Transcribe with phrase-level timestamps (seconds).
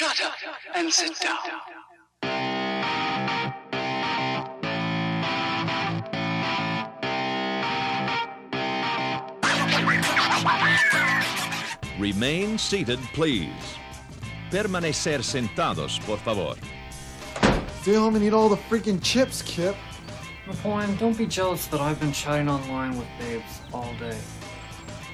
[0.00, 0.32] Shut up
[0.76, 1.36] and sit down.
[11.98, 13.50] Remain seated, please.
[14.50, 16.54] Permanecer sentados, por favor.
[17.82, 19.76] Stay home and eat all the freaking chips, Kip.
[20.46, 24.16] Napoleon, don't be jealous that I've been chatting online with babes all day.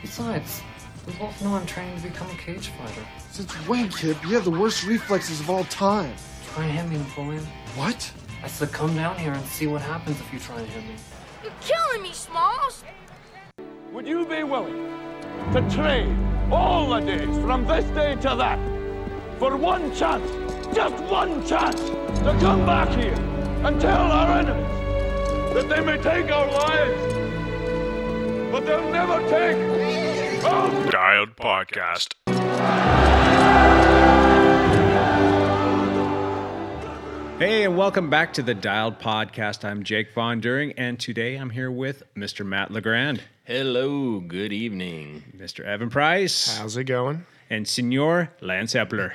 [0.00, 0.62] Besides,
[1.06, 3.06] we both know I'm training to become a cage fighter.
[3.30, 4.20] Since when, Kip?
[4.24, 6.12] You have the worst reflexes of all time.
[6.52, 7.44] Try and hit me, Napoleon.
[7.76, 8.12] What?
[8.42, 10.96] I said come down here and see what happens if you try and hit me.
[11.42, 12.84] You're killing me, Smalls!
[13.92, 14.92] Would you be willing
[15.52, 16.14] to trade
[16.50, 18.58] all the days from this day to that
[19.38, 20.30] for one chance,
[20.74, 23.14] just one chance, to come back here
[23.64, 27.14] and tell our enemies that they may take our lives,
[28.50, 30.05] but they'll never take our
[30.50, 32.14] Dialed Podcast.
[37.38, 39.64] Hey, and welcome back to the Dialed Podcast.
[39.64, 42.46] I'm Jake Von During, and today I'm here with Mr.
[42.46, 45.24] Matt LeGrand, Hello, good evening.
[45.36, 45.64] Mr.
[45.64, 47.26] Evan Price, How's it going?
[47.50, 49.12] and Senor Lance Epler.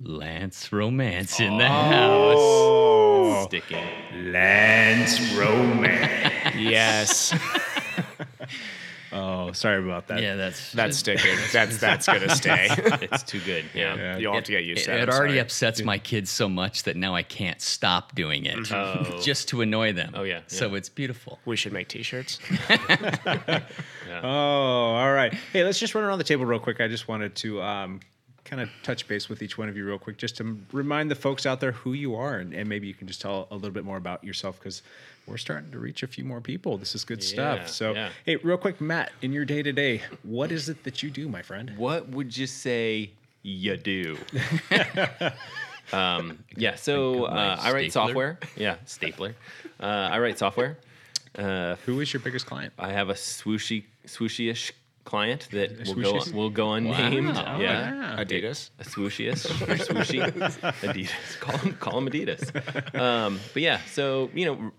[0.00, 3.32] Lance Romance in the Oh.
[3.34, 3.44] house.
[3.46, 3.86] Sticking.
[4.32, 6.20] Lance Romance.
[6.56, 7.32] Yes,
[9.14, 10.20] oh, sorry about that.
[10.20, 11.36] Yeah, that's that's sticking.
[11.52, 12.66] That's that's gonna stay.
[12.70, 13.64] it's too good.
[13.74, 13.94] Yeah.
[13.94, 14.16] Yeah.
[14.18, 15.00] You'll have to get used It, to it.
[15.04, 15.40] it I'm already sorry.
[15.40, 19.18] upsets my kids so much that now I can't stop doing it Oh.
[19.22, 20.12] just to annoy them.
[20.14, 20.76] Oh, yeah, So yeah.
[20.76, 21.38] it's beautiful.
[21.44, 22.38] We should make T-shirts.
[24.22, 25.32] Oh, all right.
[25.52, 26.80] Hey, let's just run around the table real quick.
[26.80, 28.00] I just wanted to um,
[28.44, 31.14] kind of touch base with each one of you real quick, just to remind the
[31.16, 33.70] folks out there who you are, and, and maybe you can just tell a little
[33.72, 34.82] bit more about yourself because
[35.26, 36.76] we're starting to reach a few more people.
[36.78, 37.68] This is good Yeah, stuff.
[37.68, 38.10] So, yeah.
[38.24, 41.28] hey, real quick, Matt, in your day to day, what is it that you do,
[41.28, 41.72] my friend?
[41.76, 43.10] What would you say
[43.42, 44.18] you do?
[45.92, 48.38] um, yeah, so uh, I write software.
[48.56, 49.34] Yeah, stapler.
[49.80, 50.78] Uh, I write software.
[51.36, 52.72] Uh, Who is your biggest client?
[52.78, 54.72] I have a swooshy, swooshy-ish
[55.04, 56.32] client that will go swooshy?
[56.32, 57.34] will go unnamed.
[57.34, 57.58] Wow.
[57.60, 58.16] Yeah.
[58.18, 58.70] Adidas.
[58.78, 60.20] a swooshiest or swooshy
[60.82, 61.40] Adidas.
[61.40, 62.50] Call them call them Adidas.
[63.00, 64.72] Um, but yeah, so you know,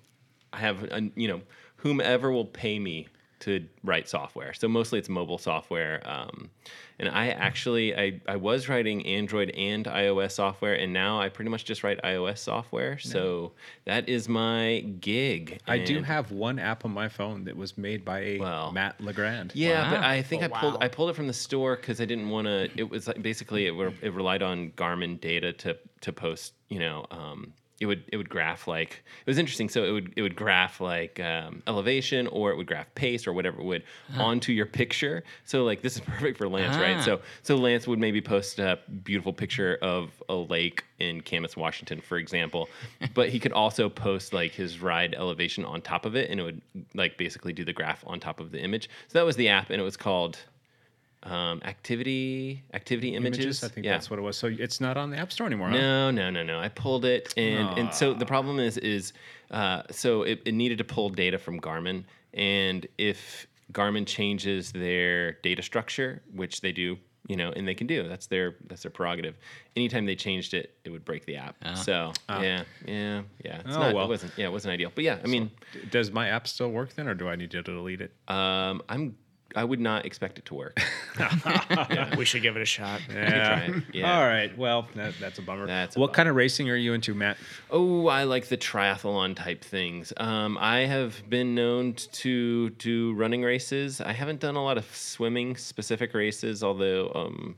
[0.55, 1.41] I have a, you know
[1.77, 3.07] whomever will pay me
[3.37, 4.53] to write software.
[4.53, 6.01] So mostly it's mobile software.
[6.05, 6.49] Um,
[6.97, 11.51] and I actually I, I was writing Android and iOS software, and now I pretty
[11.51, 12.97] much just write iOS software.
[12.97, 13.51] So
[13.83, 15.59] that is my gig.
[15.67, 18.99] I do have one app on my phone that was made by a Well, Matt
[19.01, 19.51] Legrand.
[19.53, 20.79] Yeah, but I think Oh, I pulled wow.
[20.81, 22.69] I pulled it from the store because I didn't want to.
[22.75, 26.53] It was like basically it, were, it relied on Garmin data to to post.
[26.69, 29.67] You know, um, it would it would graph like it was interesting.
[29.67, 33.33] So it would it would graph like um, elevation or it would graph pace or
[33.33, 33.83] whatever it would
[34.17, 35.23] onto your picture.
[35.43, 36.97] So like this is perfect for Lance, right?
[36.97, 37.01] Ah.
[37.01, 41.99] So so Lance would maybe post a beautiful picture of a lake in Camas, Washington,
[41.99, 42.69] for example,
[43.13, 46.43] but he could also post like his ride elevation on top of it, and it
[46.43, 46.61] would
[46.93, 48.89] like basically do the graph on top of the image.
[49.09, 50.37] So that was the app, and it was called
[51.25, 53.63] um, Activity Activity Images.
[53.63, 53.93] I think yeah.
[53.93, 54.37] that's what it was.
[54.37, 55.69] So it's not on the App Store anymore.
[55.69, 55.77] huh?
[55.77, 56.59] No, no, no, no.
[56.59, 59.13] I pulled it, and and so the problem is is
[59.51, 62.03] uh, so it, it needed to pull data from Garmin,
[62.33, 66.97] and if Garmin changes their data structure, which they do,
[67.27, 69.35] you know, and they can do that's their that's their prerogative.
[69.75, 71.55] Anytime they changed it, it would break the app.
[71.75, 73.59] So yeah, yeah, yeah.
[73.65, 74.05] It's Oh, not, well.
[74.05, 74.91] it wasn't yeah, it wasn't ideal.
[74.93, 75.49] But yeah, I mean,
[75.89, 78.13] Does my app still work then, or do I need to delete it?
[78.27, 79.15] um, I'm
[79.55, 80.79] I would not expect it to work.
[82.17, 83.01] We should give it a shot.
[83.11, 83.79] Yeah.
[83.93, 84.17] Yeah.
[84.17, 84.55] All right.
[84.57, 85.65] Well, that, that's a bummer.
[85.67, 86.15] That's a what bummer.
[86.15, 87.37] kind of racing are you into, Matt?
[87.71, 90.11] Oh, I like the triathlon type things.
[90.17, 94.01] Um, I have been known to do running races.
[94.01, 97.55] I haven't done a lot of swimming specific races, although, um,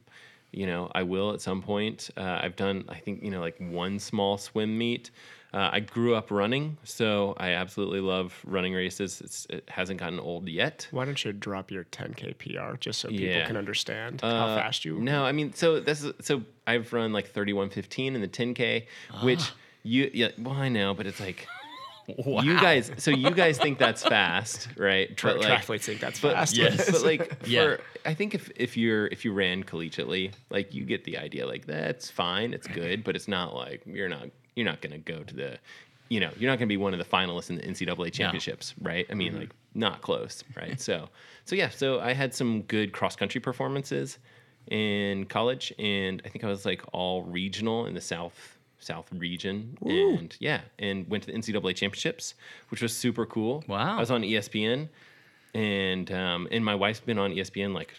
[0.52, 2.10] you know, I will at some point.
[2.16, 5.12] Uh, I've done, I think, you know, like one small swim meet.
[5.54, 9.22] Uh, I grew up running, so I absolutely love running races.
[9.22, 10.88] It's, it hasn't gotten old yet.
[10.92, 13.48] Why don't you drop your 10k PR just so people Yeah.
[13.48, 14.96] can understand how Uh, fast you?
[14.96, 15.06] Run?
[15.06, 18.86] No, I mean, so this is so I've run like 3115 in the 10k,
[19.24, 19.52] which
[19.84, 21.48] you yeah, well I know, but it's like
[22.18, 22.92] you guys.
[22.98, 25.16] So you guys think that's fast, right?
[25.16, 26.58] Tri- But, like, triathletes think that's but, fast.
[26.58, 27.78] but, but like for, Yeah.
[28.06, 31.48] I think if if you're if you ran collegiately, like you get the idea.
[31.48, 35.24] Like that's fine, it's good, but it's not like you're not you're not gonna go
[35.24, 35.60] to the
[36.10, 38.74] you know, you're not going to be one of the finalists in the NCAA championships,
[38.82, 39.06] right?
[39.10, 40.80] I mean, like not close, right?
[40.80, 41.10] so,
[41.46, 44.18] so yeah, so I had some good cross country performances
[44.68, 49.78] in college, and I think I was like all regional in the South South region,
[49.82, 52.36] and yeah, and went to the NCAA championships,
[52.70, 53.64] which was super cool.
[53.68, 53.98] Wow.
[53.98, 54.88] I was on ESPN,
[55.54, 57.94] and um, and my wife's been on ESPN like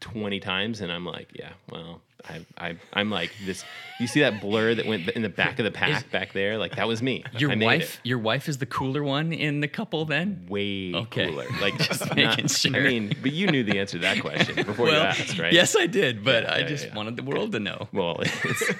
[0.00, 3.64] 20 times, and I'm like, yeah, well, I, I, I'm like this.
[4.00, 6.58] You see that blur that went in the back of the pack back there?
[6.58, 7.22] Like that was me.
[7.36, 10.46] Your wife, your wife is the cooler one in the couple, then.
[10.48, 11.28] way Okay.
[11.28, 11.46] cooler.
[11.60, 14.88] Like Just not- making I mean, but you knew the answer to that question before
[14.88, 15.52] you asked, right?
[15.52, 16.94] Yes, I did, but Yeah, I yeah, just yeah.
[16.96, 17.88] wanted the world to know.
[17.92, 18.72] Well, it's,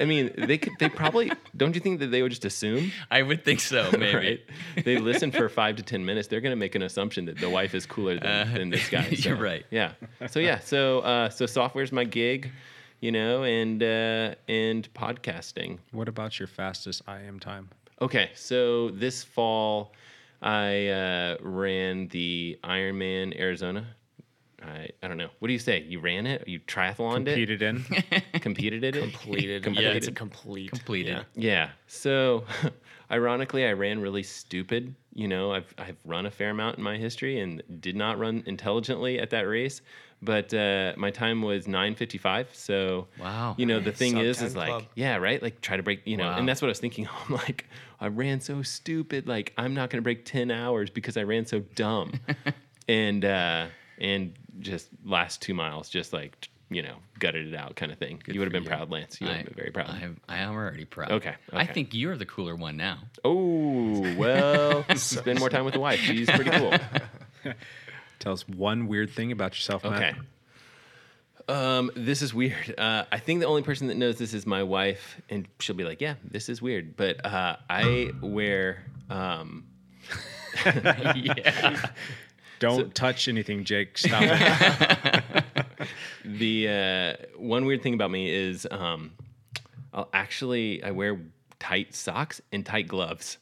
[0.00, 2.92] I mean, they could, they probably don't you think that they would just assume?
[3.10, 4.14] I would think so, maybe.
[4.16, 4.40] right?
[4.84, 6.28] They listen for five to ten minutes.
[6.28, 8.88] They're going to make an assumption that the wife is cooler than, Uh, than this
[8.88, 9.08] guy.
[9.10, 9.64] you're right.
[9.70, 9.92] Yeah.
[10.28, 10.60] So yeah.
[10.60, 12.50] So uh, so software's my gig,
[13.00, 15.78] you know, and uh, and podcasting.
[15.92, 17.70] What about your fastest IM time?
[18.00, 18.30] Okay.
[18.34, 19.92] So this fall,
[20.42, 23.86] I uh, ran the Ironman Arizona.
[24.62, 25.30] I, I don't know.
[25.38, 25.82] What do you say?
[25.82, 26.46] You ran it?
[26.46, 27.34] You triathloned it?
[27.34, 27.84] Competed in.
[28.40, 29.00] Competed in it?
[29.00, 29.62] Completed.
[29.62, 30.70] I think it's a complete.
[30.70, 31.24] Completed.
[31.34, 31.52] Yeah.
[31.52, 31.70] Yeah.
[31.86, 32.44] So,
[33.10, 34.94] ironically, I ran really stupid.
[35.20, 38.42] You know, I've I've run a fair amount in my history and did not run
[38.46, 39.82] intelligently at that race.
[40.22, 42.46] But uh, my time was 9:55.
[42.54, 43.54] So, Wow.
[43.58, 44.84] You know, the thing Sub is, 10 is like, club.
[44.94, 45.42] yeah, right.
[45.42, 46.06] Like, try to break.
[46.06, 46.38] You know, Wow.
[46.38, 47.06] and that's what I was thinking.
[47.28, 47.66] I'm like,
[48.00, 49.28] I ran so stupid.
[49.28, 52.12] Like, I'm not gonna break 10 hours because I ran so dumb.
[52.88, 53.66] and uh,
[53.98, 58.22] and just last two miles, just like you know, gutted it out, kind of thing.
[58.26, 58.68] you would have been you.
[58.68, 59.20] proud, Lance.
[59.20, 59.90] You would have been very proud.
[59.90, 61.10] I, am- I am already proud.
[61.12, 62.98] Okay, I think you're the cooler one now.
[63.24, 65.98] Oh, well, spend more time with the wife.
[65.98, 66.74] She's pretty cool.
[68.20, 69.92] Tell us one weird thing about yourself, Matt.
[70.14, 70.14] Okay.
[71.48, 72.78] Um, this is weird.
[72.78, 75.84] Uh, I think the only person that knows this is my wife, and she'll be
[75.84, 78.84] like, "Yeah, this is weird." But uh, I wear.
[79.08, 79.64] Um,
[80.64, 81.86] yeah.
[82.60, 83.96] Don't touch anything, Jake.
[83.98, 85.39] Stop it.
[86.24, 89.12] The uh, one weird thing about me is um,
[89.92, 91.20] I'll actually I wear
[91.58, 93.38] tight socks and tight gloves,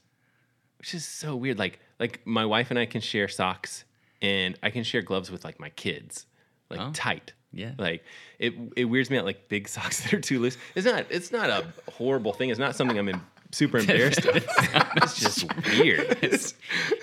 [0.78, 1.58] which is so weird.
[1.58, 3.84] Like like my wife and I can share socks,
[4.22, 6.26] and I can share gloves with like my kids,
[6.70, 6.90] like Oh.
[6.92, 7.32] tight.
[7.52, 7.72] Yeah.
[7.78, 8.04] Like
[8.38, 10.58] it it weirds me out like big socks that are too loose.
[10.74, 12.50] It's not it's not a horrible thing.
[12.50, 13.20] It's not something I'm in,
[13.52, 14.46] super embarrassed of.
[15.00, 15.44] It's just
[15.78, 16.24] weird.
[16.24, 16.54] As,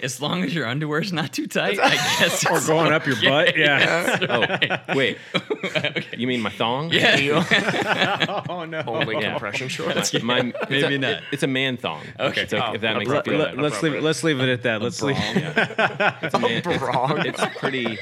[0.03, 2.45] as long as your underwear's not too tight, I guess.
[2.45, 3.55] or it's- going up your butt.
[3.57, 4.17] Yeah.
[4.89, 5.17] Oh wait,
[6.17, 6.91] you mean my thong?
[6.91, 8.43] Yeah.
[8.49, 8.83] oh no.
[8.85, 9.31] Only Yeah.
[9.31, 10.13] compression shorts.
[10.21, 11.23] My, my- Maybe a, not.
[11.31, 12.03] It's a man thong.
[12.19, 12.45] Okay.
[12.47, 14.03] So if that oh, makes Let, you feel Let's leave.
[14.03, 14.81] Let's leave it at that.
[14.81, 15.17] Let's leave.
[15.19, 16.61] It's a man.
[16.65, 17.25] It's, Wrong.
[17.25, 17.97] it's pretty.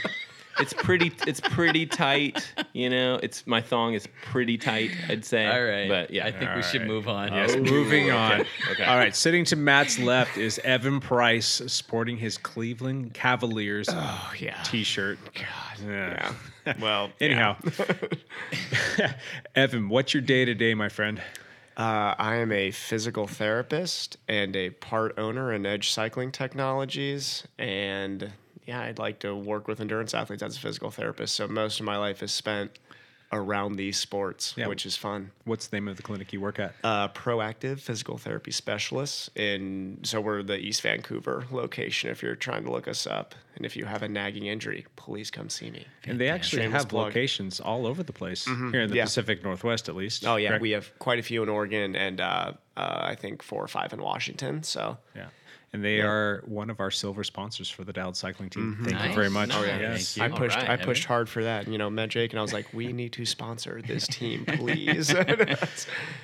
[0.60, 1.12] It's pretty.
[1.26, 2.54] It's pretty tight.
[2.74, 4.92] You know, it's my thong is pretty tight.
[5.10, 5.48] I'd say.
[5.48, 5.88] All right.
[5.88, 6.88] But yeah, I think we should right.
[6.88, 7.34] move on.
[7.34, 8.46] Yes, moving on.
[8.72, 8.84] Okay.
[8.86, 14.62] All right, sitting to Matt's left is Evan Price sporting his Cleveland Cavaliers Oh yeah.
[14.64, 15.18] t-shirt.
[15.34, 16.34] God, yeah.
[16.80, 17.58] Well, Anyhow,
[19.56, 21.22] Evan, what's your day to day, my friend?
[21.76, 27.46] Uh, I am a physical therapist and a part owner in Edge Cycling Technologies.
[27.58, 28.32] And
[28.66, 31.36] yeah, I'd like to work with endurance athletes as a physical therapist.
[31.36, 32.80] So most of my life is spent
[33.32, 34.68] around these sports, Yeah.
[34.68, 35.32] which is fun.
[35.46, 36.76] What's the name of the clinic you work at?
[36.84, 42.12] Uh, proactive physical therapy specialists in so we're the East Vancouver location.
[42.12, 45.32] If you're trying to look us up, and if you have a nagging injury, please
[45.32, 45.88] come see me.
[46.06, 47.06] And they actually Shameless have plug.
[47.08, 49.06] locations all over the place here in the yeah.
[49.06, 50.28] Pacific Northwest, at least.
[50.28, 50.62] Oh yeah, correct?
[50.62, 53.94] we have quite a few in Oregon and uh, uh, I think four or five
[53.94, 54.62] in Washington.
[54.62, 55.30] So Yeah.
[55.74, 58.78] And they are one of our silver sponsors for the Dialed Cycling Team.
[58.84, 59.50] Thank you very much.
[59.54, 59.80] Oh, yeah.
[59.80, 60.14] Yes.
[60.14, 60.86] Thank I pushed All right, I Evan.
[60.86, 61.68] pushed hard for that.
[61.68, 65.14] You know, met Jake and I was like, we need to sponsor this team, please.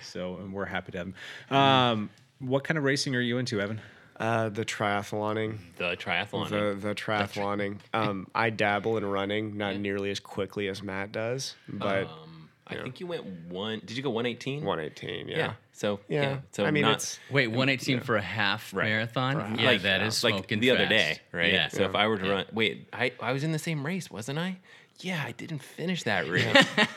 [0.04, 1.14] So and we're happy to have
[1.50, 1.58] them.
[1.58, 3.82] Um, what kind of racing are you into, Evan?
[4.20, 5.58] uh, the triathloning.
[5.78, 6.50] the triathlon.
[6.50, 7.78] The the triathloning.
[7.94, 12.29] Um, I dabble in running, not nearly as quickly as Matt does, but um,
[12.70, 13.82] I think you went one.
[13.86, 14.64] Did you go one eighteen?
[14.64, 15.28] 118.
[15.28, 15.38] Yeah.
[15.38, 15.54] Yeah.
[15.72, 16.22] So Yeah.
[16.22, 16.38] yeah.
[16.52, 18.86] So I mean, not, it's Wait, 118 for a half Right.
[18.90, 19.58] marathon?
[19.58, 21.52] Yeah, like that is like smoking the other day, right?
[21.54, 21.70] Yeah.
[21.70, 24.40] So if I were to run, wait, I, I was in the same race, wasn't
[24.40, 24.58] I?
[25.02, 26.46] Yeah, I didn't finish that race.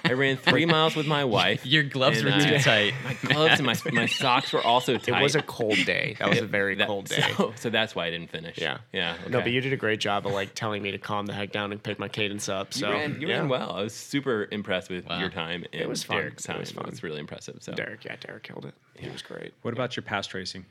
[0.04, 1.64] I ran three miles with my wife.
[1.64, 2.94] Your gloves and were too I- tight.
[3.04, 5.20] My gloves and my, my socks were also tight.
[5.20, 6.16] it was a cold day.
[6.18, 7.22] That was a very That- cold day.
[7.36, 8.58] So, so that's why I didn't finish.
[8.58, 8.78] Yeah.
[8.92, 9.16] Yeah.
[9.28, 11.52] No, but you did a great job of like telling me to calm the heck
[11.52, 12.74] down and pick my cadence up.
[12.74, 13.38] So You ran, you yeah.
[13.38, 13.70] ran well.
[13.72, 15.20] I was super impressed with Wow.
[15.20, 16.16] your time and was fun.
[16.16, 16.58] Derek's It time.
[16.60, 16.86] was It fun.
[16.90, 17.58] was really impressive.
[17.60, 18.74] So Derek, yeah, Derek killed it.
[18.96, 19.52] He was great.
[19.62, 20.64] What about your past racing?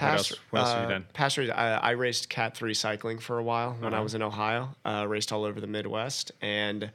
[0.00, 1.06] Past, what else, what else have you uh, done?
[1.12, 4.00] Past I, I raced Cat 3 cycling for a while when Uh-huh.
[4.00, 4.70] I was in Ohio.
[4.84, 6.32] Uh, raced all over the Midwest.
[6.40, 6.90] And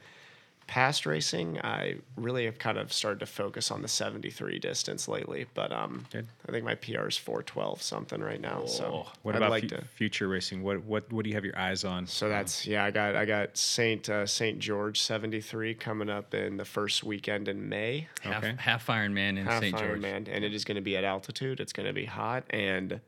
[0.68, 5.46] past racing, I really have kind of started to focus on the 73 distance lately.
[5.54, 6.28] But um, Good.
[6.48, 8.66] I think my PR is 412 something right now.
[8.66, 9.82] So What I'd about like fu- to.
[9.86, 10.64] future racing?
[10.64, 12.08] What what what do you have your eyes on?
[12.08, 12.84] So that's yeah.
[12.84, 17.04] I got I got Saint uh, Saint George seventy three coming up in the first
[17.04, 18.08] weekend in May.
[18.22, 18.56] Half, Okay.
[18.58, 19.78] half Ironman in half St.
[19.78, 20.02] George.
[20.02, 21.60] Ironman, and it is going to be at altitude.
[21.60, 23.00] It's going to be hot, and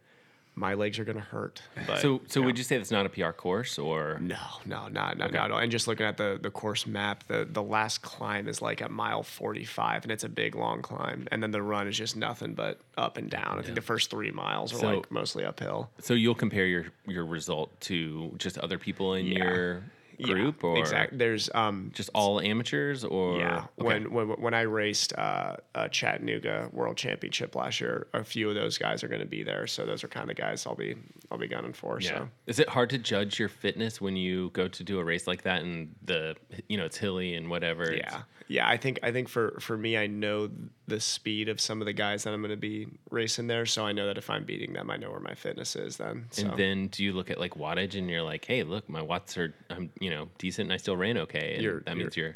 [0.57, 1.61] my legs are gonna hurt.
[1.85, 4.17] But So, so would you say that's not a PR course or?
[4.19, 4.35] no,
[4.65, 5.59] no, not not, not at all.
[5.59, 8.89] And just looking at the the course map, the the last climb is like at
[8.91, 11.27] mile 45, and it's a big long climb.
[11.31, 13.59] And then the run is just nothing but up and down.
[13.59, 15.89] I think the first three miles are So- like mostly uphill.
[15.99, 19.83] So you'll compare your your result to just other people in your
[20.23, 21.17] group, or exactly.
[21.17, 23.85] There's um just all amateurs, or Yeah, Okay.
[23.85, 28.55] when when when I raced uh, uh, Chattanooga World Championship last year, a few of
[28.55, 29.67] those guys are going to be there.
[29.67, 30.95] So those are kind of the guys I'll be
[31.31, 31.99] I'll be gunning for.
[32.01, 32.09] Yeah.
[32.09, 35.27] So Is it hard to judge your fitness when you go to do a race
[35.27, 36.35] like that and the
[36.67, 37.83] you know it's hilly and whatever?
[37.91, 38.13] it's-
[38.47, 38.67] yeah.
[38.67, 40.49] I think I think for for me, I know
[40.87, 43.65] the speed of some of the guys that I'm going to be racing there.
[43.65, 45.97] So I know that if I'm beating them, I know where my fitness is.
[45.97, 46.47] Then so.
[46.47, 49.37] And then do you look at like wattage and you're like, hey, look, my watts
[49.37, 51.53] are um, you know decent and I still ran okay.
[51.55, 52.33] And You're- that means you're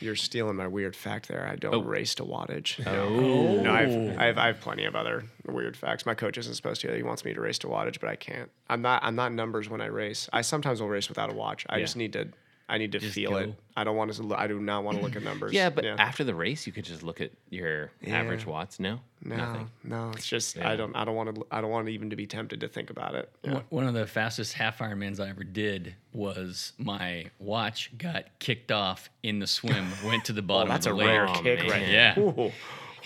[0.00, 1.46] You're stealing my weird fact there.
[1.48, 1.80] I don't Oh.
[1.82, 2.84] race to wattage.
[2.84, 3.60] Oh.
[3.62, 6.04] No, I've, I've, I have plenty of other weird facts.
[6.06, 6.92] My coach isn't supposed to.
[6.96, 8.50] He wants me to race to wattage, but I can't.
[8.68, 9.04] I'm not.
[9.04, 10.28] I'm not numbers when I race.
[10.32, 11.64] I sometimes will race without a watch.
[11.68, 11.84] I Yeah.
[11.84, 12.26] just need to.
[12.68, 13.54] I need to Just feel it.
[13.76, 14.34] I don't want to.
[14.34, 15.52] I do not want to look at numbers.
[15.52, 18.80] yeah, but after the race, you could just look at your average watts.
[18.80, 19.70] No, no, nothing.
[19.84, 20.10] no.
[20.14, 20.70] It's just Yeah.
[20.70, 20.94] I don't.
[20.96, 21.46] I don't want to.
[21.50, 23.30] I don't want even to be tempted to think about it.
[23.42, 23.54] Yeah.
[23.54, 28.72] One- One of the fastest half Ironmans I ever did was my watch got kicked
[28.72, 31.08] off in the swim, went to the oh, bottom that's of a lake.
[31.08, 31.68] rare Oh, kick man.
[31.70, 32.18] right Yeah.
[32.18, 32.52] Ooh.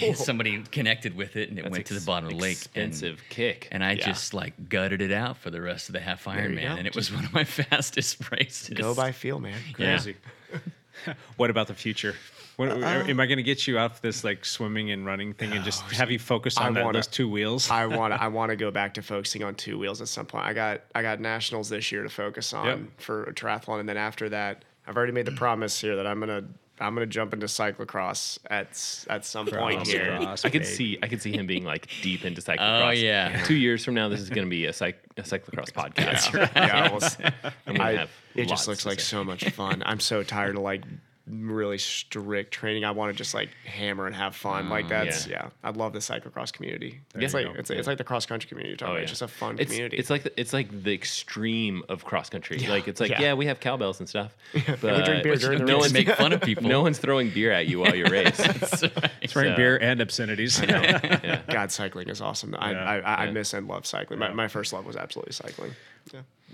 [0.01, 2.59] And somebody connected with it and it That's went to the bottom of the lake.
[2.75, 3.69] and- Expensive kick.
[3.71, 4.07] And I Yeah.
[4.07, 6.95] just like gutted it out for the rest of the half you Ironman, and it
[6.95, 8.71] was one of my fastest races.
[8.79, 9.59] Go by feel, man.
[9.79, 9.97] Yeah.
[9.97, 10.17] Crazy.
[11.37, 12.15] what about the future?
[12.57, 12.77] What, Uh,
[13.07, 15.83] am I going to get you off this like swimming and running thing and just
[15.93, 17.71] have you focus I on that, wanna- those two wheels?
[17.71, 20.25] I want to I want to go back to focusing on two wheels at some
[20.25, 20.47] point.
[20.47, 22.79] I got I got nationals this year to focus on Yep.
[22.99, 26.19] for a triathlon, and then after that, I've already made the promise here that I'm
[26.19, 26.45] gonna
[26.79, 28.69] I'm gonna jump into cyclocross at
[29.09, 30.19] at some point here.
[30.19, 30.69] Cross, I could babe.
[30.71, 32.89] see I could see him being like deep into cyclocross.
[32.89, 33.43] Oh, yeah.
[33.45, 36.33] Two years from now, this is going to be a, cyc- a cyclocross podcast.
[36.55, 37.17] Yeah, well, s-
[37.67, 39.05] I'm gonna I- have it lots just looks to like say.
[39.07, 39.83] so much fun.
[39.87, 40.83] I'm so tired of like
[41.29, 42.85] really strict training.
[42.85, 44.69] I want to just like hammer and have fun.
[44.69, 45.45] like mm, that's yeah.
[45.45, 45.49] yeah.
[45.65, 47.01] I love the cyclocross community.
[47.13, 47.53] There it's like go.
[47.59, 48.71] it's, it's like the cross country community.
[48.71, 48.99] You're talking Oh, about.
[48.99, 49.03] yeah.
[49.03, 49.97] It's just a fun it's, community.
[49.97, 52.59] It's like the, it's like the extreme of cross country.
[52.59, 53.21] Like it's like yeah.
[53.21, 53.35] Yeah.
[53.35, 55.87] we have cowbells and stuff, but we drink beer during don't the get race.
[55.89, 56.65] to make fun of people.
[56.69, 58.39] no one's throwing beer at you while you race.
[59.21, 60.61] It's Throwing So- beer and obscenities.
[60.63, 61.43] yeah.
[61.49, 62.55] God, cycling is awesome.
[62.59, 62.85] I, Yeah.
[62.85, 63.31] I, I, I Yeah.
[63.33, 64.19] miss and love cycling.
[64.21, 65.73] My, my first love was absolutely cycling.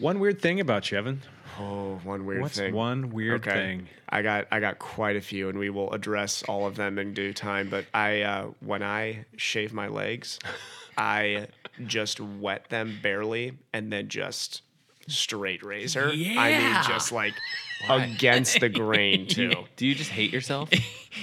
[0.02, 1.23] One weird thing about you, Evan.
[1.61, 2.42] Oh, one weird thing.
[2.42, 2.75] What's thing.
[2.75, 3.87] one weird thing?
[4.09, 7.14] I got I got quite a few, and we will address all of them in
[7.14, 7.68] due time.
[7.68, 10.40] But I uh, when I shave my legs,
[10.99, 11.47] I
[11.87, 14.62] just wet them barely, and then just
[15.06, 16.12] straight razor.
[16.12, 16.40] Yeah.
[16.40, 17.35] I mean, just like
[17.88, 19.52] against the grain too.
[19.76, 20.68] Do you just hate yourself?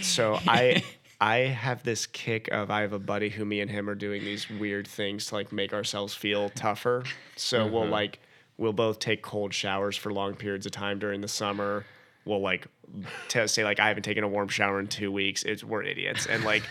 [0.02, 0.86] So I
[1.20, 4.24] I have this kick of I have a buddy who me and him are doing
[4.24, 7.04] these weird things to like make ourselves feel tougher.
[7.36, 8.20] So we'll like
[8.60, 11.86] we'll both take cold showers for long periods of time during the summer.
[12.30, 12.68] We'll like
[13.28, 15.42] t- say like I haven't taken a warm shower in two weeks.
[15.44, 16.64] It's we're idiots, and like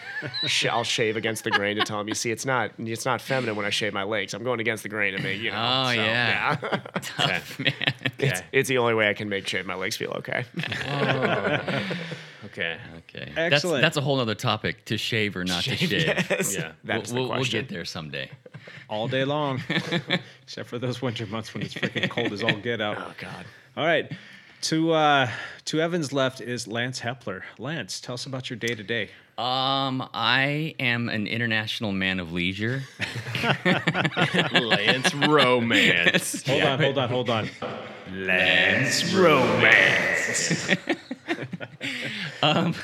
[0.46, 3.20] sh- I'll shave against the grain to tell him, you see, it's not it's not
[3.20, 4.34] feminine when I shave my legs.
[4.34, 5.56] I'm going against the grain to make you know.
[5.58, 6.56] Oh, so, yeah.
[6.62, 6.80] yeah.
[7.02, 7.72] Tough, man.
[8.18, 10.44] it's, it's the only way I can make shave my legs feel okay.
[10.88, 11.82] Oh.
[12.44, 12.78] Okay.
[12.98, 13.32] Okay.
[13.36, 13.82] Excellent.
[13.82, 15.92] That's, that's a whole other topic to shave or not to shave.
[15.92, 16.56] Yes.
[16.56, 16.72] Yeah.
[16.84, 18.30] That's we'll, the we'll, we'll get there someday.
[18.88, 19.60] All day long.
[20.42, 22.96] Except for those winter months when it's freaking cold as all get out.
[22.98, 23.44] Oh God.
[23.76, 24.10] All right.
[24.62, 25.30] To uh
[25.66, 27.42] to Evan's left is Lance Hepler.
[27.58, 29.10] Lance, tell us about your day to day.
[29.38, 32.82] Um, I am an international man of leisure.
[34.52, 36.42] Lance Romance.
[36.46, 37.48] Hold on, hold on, hold on.
[38.12, 40.74] Lance romance.
[42.42, 42.74] um,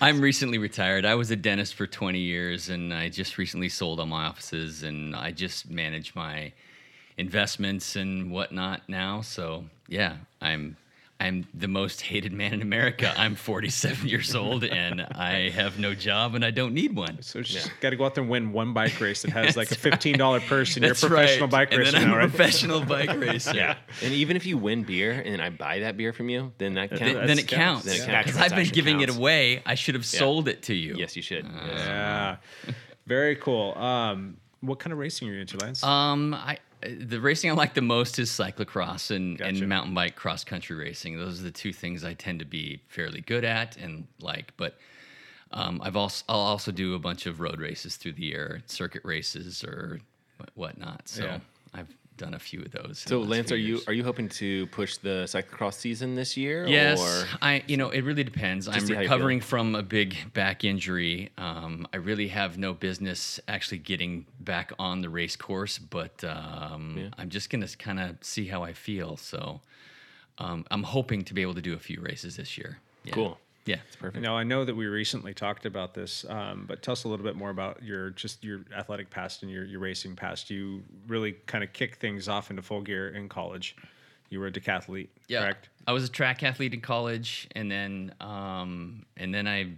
[0.00, 1.04] I'm recently retired.
[1.04, 4.82] I was a dentist for 20 years, and I just recently sold all my offices,
[4.82, 6.52] and I just manage my
[7.16, 9.20] investments and whatnot now.
[9.20, 10.76] So yeah, I'm.
[11.22, 13.14] I'm the most hated man in America.
[13.16, 17.22] I'm 47 years old and I have no job and I don't need one.
[17.22, 19.70] So just got to go out there and win one bike race that has like
[19.70, 21.50] a fifteen dollar purse, and you're a professional right.
[21.50, 22.28] bike and racer then I'm now, a right?
[22.28, 23.54] professional bike racer.
[23.54, 23.76] Yeah.
[24.02, 26.90] And even if you win beer and I buy that beer from you, then that
[26.90, 27.14] counts.
[27.14, 27.84] Then, then it counts.
[27.84, 28.22] Then it Yeah.
[28.22, 28.40] Because.
[28.40, 29.14] I've been giving counts.
[29.14, 29.62] it away.
[29.64, 30.96] I should have sold it to you.
[30.98, 31.44] Yes, you should.
[31.44, 31.78] Yes.
[31.86, 32.36] Yeah,
[33.06, 33.78] very cool.
[33.78, 35.82] Um, what kind of racing are you into, Lance?
[35.84, 36.58] Um, I
[36.88, 39.48] the racing I like the most is cyclocross and, Gotcha.
[39.48, 41.18] and mountain bike cross country racing.
[41.18, 44.52] Those are the two things I tend to be fairly good at and like.
[44.56, 44.76] But
[45.52, 49.02] um, I've also I'll also do a bunch of road races through the year, circuit
[49.04, 50.00] races or
[50.54, 51.08] whatnot.
[51.08, 51.38] So Yeah.
[52.22, 53.00] Done a few of those.
[53.00, 56.64] So Lance, are you are you hoping to push the cyclocross season this year?
[56.68, 57.64] Yes, Or I.
[57.66, 58.68] You know, it really depends.
[58.68, 61.30] I'm how you recovering from a big back injury.
[61.36, 67.10] Um, I really have no business actually getting back on the race course, but um,
[67.18, 69.16] I'm just gonna kind of see how I feel.
[69.16, 69.60] So
[70.38, 72.78] um, I'm hoping to be able to do a few races this year.
[73.02, 73.14] Yeah.
[73.14, 73.38] Cool.
[73.64, 74.22] Yeah, It's perfect.
[74.22, 77.24] Now I know that we recently talked about this, um, but tell us a little
[77.24, 80.50] bit more about your just your athletic past and your, your racing past.
[80.50, 83.76] You really kind of kicked things off into full gear in college.
[84.30, 85.68] You were a decathlete, Yeah, correct?
[85.86, 89.74] I was a track athlete in college, and then um, and then I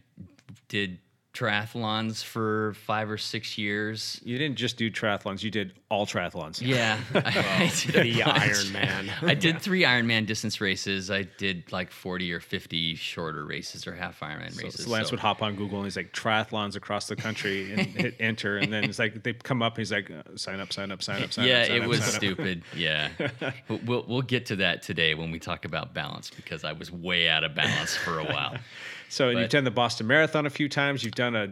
[0.68, 0.98] did
[1.34, 4.20] triathlons for five or six years.
[4.24, 6.60] You didn't just do triathlons; you did all triathlons.
[6.64, 8.40] Yeah, I did The bunch.
[8.40, 9.10] Iron Man.
[9.22, 11.10] I did three Ironman distance races.
[11.10, 14.84] I did like forty or fifty shorter races or half Ironman So, races.
[14.84, 17.80] so Lance so- would hop on Google and he's like triathlons across the country and
[17.82, 19.76] hit enter, and then it's like they come up.
[19.76, 21.66] He's like, uh, sign up, sign up, sign up, sign yeah, up.
[21.66, 22.62] sign it up, was stupid.
[22.76, 23.10] Yeah,
[23.68, 26.90] But we'll we'll get to that today when we talk about balance because I was
[26.92, 28.56] way out of balance for a while.
[29.08, 31.04] So and you've done the Boston Marathon a few times.
[31.04, 31.48] You've done a,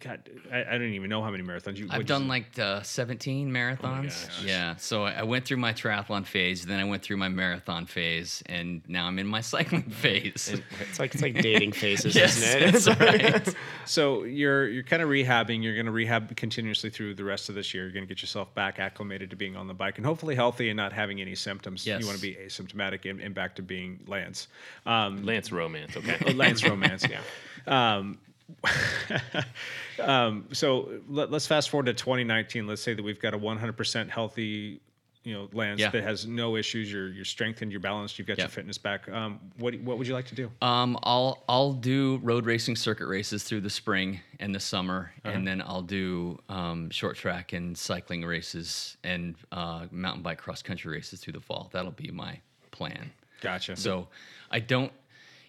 [0.00, 1.86] God, I, I don't even know how many marathons you.
[1.86, 4.26] I've what'd you done like uh, 17 marathons.
[4.26, 4.44] gosh.
[4.44, 4.76] yeah.
[4.76, 8.42] So I I went through my triathlon phase, then I went through my marathon phase,
[8.46, 10.52] and now I'm in my cycling phase.
[10.80, 12.72] It's like it's like dating phases, yes, isn't it?
[12.72, 13.54] that's right.
[13.84, 15.62] So you're you're kind of rehabbing.
[15.62, 17.84] You're going to rehab continuously through the rest of this year.
[17.84, 20.70] You're going to get yourself back acclimated to being on the bike and hopefully healthy
[20.70, 21.86] and not having any symptoms.
[21.86, 22.00] Yes.
[22.00, 24.48] You want to be asymptomatic and, and back to being Lance.
[24.86, 26.16] Um, Lance romance, okay.
[26.26, 27.04] Oh, Lance romance.
[27.66, 27.96] yeah.
[27.96, 28.18] Um,
[30.00, 32.66] um, so let, us fast forward to 2019.
[32.66, 34.80] Let's say that we've got a 100% healthy,
[35.24, 35.90] you know, Lance Yeah.
[35.90, 36.90] that has no issues.
[36.90, 38.44] You're you're strengthened, you're balanced, you've got Yeah.
[38.44, 39.08] your fitness back.
[39.08, 40.50] Um, what what would you like to do?
[40.62, 45.34] Um, I'll I'll do road racing circuit races through the spring and the summer, Uh-huh.
[45.36, 50.62] and then I'll do um, short track and cycling races and uh, mountain bike cross
[50.62, 51.68] country races through the fall.
[51.72, 52.40] That'll be my
[52.70, 53.10] plan.
[53.42, 53.76] Gotcha.
[53.76, 54.08] So
[54.50, 54.92] I don't.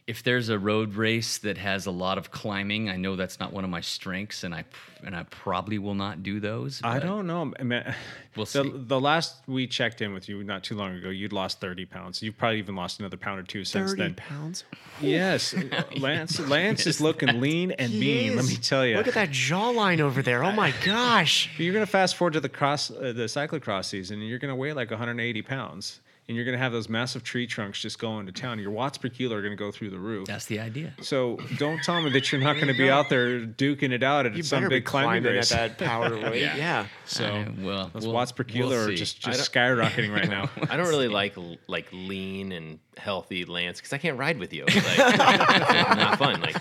[0.08, 3.54] If there's a road race that has a lot of climbing, I know that's not
[3.54, 4.66] one of my strengths, and I
[5.06, 6.82] and I probably will not do those.
[6.84, 7.54] I don't know.
[7.60, 7.84] I mean,
[8.36, 8.72] We'll the, see.
[8.74, 12.22] the last we checked in with you not too long ago, you'd lost 30 pounds.
[12.24, 14.16] You've probably even lost another pound or two since Thirty then.
[14.16, 14.64] pounds.
[15.02, 15.54] Yes,
[15.98, 16.40] Lance.
[16.40, 18.36] Lance is looking lean and mean.
[18.38, 18.96] Let me tell you.
[18.98, 20.44] Look at that jawline over there.
[20.44, 21.50] Oh my gosh.
[21.58, 24.74] You're gonna fast forward to the cross, uh, the cyclocross season, and you're gonna weigh
[24.74, 28.58] like 180 pounds, and you're gonna have those massive tree trunks just going to town.
[28.60, 30.28] Your watts per kilo are gonna go through the roof.
[30.28, 30.94] That's the idea.
[31.02, 34.36] So don't tell me that you're not gonna be out there duking it out at
[34.36, 35.52] You some better be big climbing climbing race.
[35.52, 36.42] at that power weight.
[36.42, 36.86] yeah.
[37.06, 40.50] So I- well, those we'll- watts per kilo we'll are just just skyrocketing right now.
[40.70, 41.36] I don't really like
[41.68, 44.66] like lean and healthy Lance because I can't ride with you.
[44.66, 46.40] Like, it's not fun.
[46.42, 46.56] Like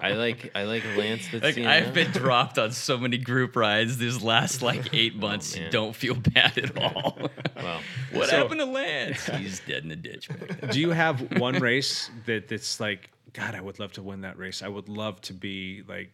[0.00, 1.28] I like I like Lance.
[1.32, 5.56] That's Like I've been dropped on so many group rides these last like eight months.
[5.56, 5.70] man.
[5.70, 7.18] Don't feel bad at all.
[7.56, 7.80] well.
[8.12, 9.26] what So- happened to Lance?
[9.26, 10.28] He's dead in the ditch.
[10.28, 10.70] Back there.
[10.70, 14.38] Do you have one race that that's like, God, I would love to win that
[14.38, 14.62] race.
[14.62, 16.10] I would love to be like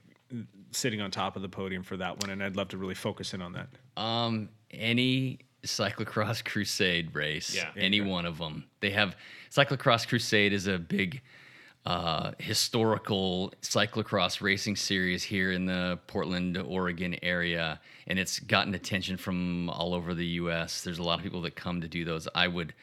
[0.73, 3.35] sitting on top of the podium for that one, and I'd love to really focus
[3.35, 3.69] in on that.
[4.01, 7.71] Um, any cyclocross crusade race, Yeah.
[7.77, 8.65] any one of them.
[8.81, 9.17] They have
[9.51, 11.23] cyclocross crusade is a big
[11.87, 19.17] uh, historical cyclocross racing series here in the Portland, Oregon area, and it's gotten attention
[19.17, 20.81] from all over the U.S.
[20.83, 22.27] There's a lot of people that come to do those.
[22.35, 22.75] I would.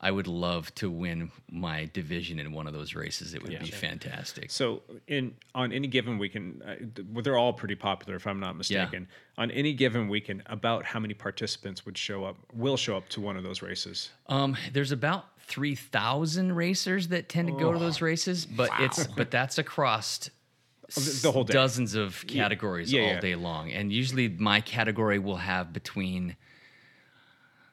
[0.00, 3.32] I would love to win my division in one of those races.
[3.32, 4.50] It would be fantastic.
[4.50, 6.74] So, in on any given weekend, uh,
[7.22, 9.08] they're all pretty popular, if I'm not mistaken.
[9.38, 13.22] On any given weekend, about how many participants would show up, will show up to
[13.22, 14.10] one of those races?
[14.26, 18.70] Um, there's about three thousand racers that tend to go to Oh, those races, but
[18.80, 20.28] it's but that's across
[20.96, 21.52] oh, The- the whole day.
[21.52, 23.20] dozens of categories yeah, all yeah.
[23.20, 26.36] day long, and usually my category will have between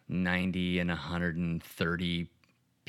[0.08, 2.28] ninety and hundred and thirty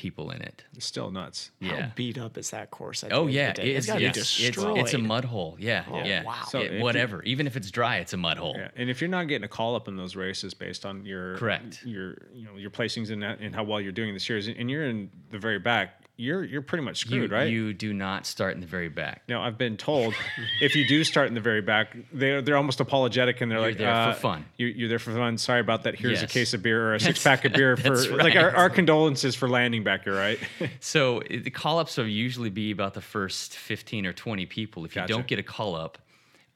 [0.02, 0.64] people in it.
[0.74, 1.52] It's still nuts.
[1.60, 1.80] Yeah.
[1.82, 3.04] How beat up is that course?
[3.04, 3.74] At Oh yeah, the day?
[3.76, 4.78] it's, gotta yes, it's, destroyed.
[4.78, 5.56] it's a mud hole.
[5.60, 6.24] Yeah, Oh, yeah.
[6.24, 6.42] wow.
[6.48, 8.56] So It- if you- whatever, even if it's dry, it's a mud hole.
[8.58, 11.36] Yeah, and if you're not getting a call up in those races based on your
[11.36, 11.84] Correct.
[11.86, 14.68] your you know your placings in that and how well you're doing this year, and
[14.68, 17.50] you're in the very back, you're you're pretty much You, screwed, right?
[17.50, 19.22] you do not start in the very back.
[19.28, 20.14] No, I've been told
[20.60, 23.68] if you do start in the very back, they're they're almost apologetic and they're You're
[23.68, 24.44] like, there for uh, fun.
[24.56, 25.38] You're, you're there for fun.
[25.38, 25.94] Sorry about that.
[25.96, 28.54] Here's a case of beer or a six pack of beer for that's like our,
[28.54, 30.38] our condolences for landing back here, right?
[30.80, 34.84] So the call ups will usually be about the first 15 or 20 people.
[34.84, 35.12] If you Gotcha.
[35.12, 35.98] don't get a call up,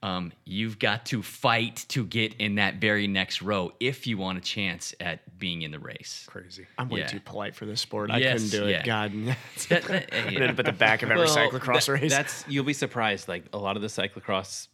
[0.06, 4.38] um, you've got to fight to get in that very next row if you want
[4.38, 6.24] a chance at being in the race.
[6.28, 6.66] Crazy.
[6.78, 7.06] I'm way Yeah.
[7.08, 8.10] too polite for this sport.
[8.10, 8.70] I Yes, couldn't do it.
[8.70, 8.84] yeah.
[8.84, 9.12] God,
[9.68, 10.38] That- that- I'm yeah.
[10.40, 12.10] gonna at the back of every Well, cyclocross that- race.
[12.12, 13.28] That's you'll be surprised.
[13.28, 14.68] Like a lot of the cyclocross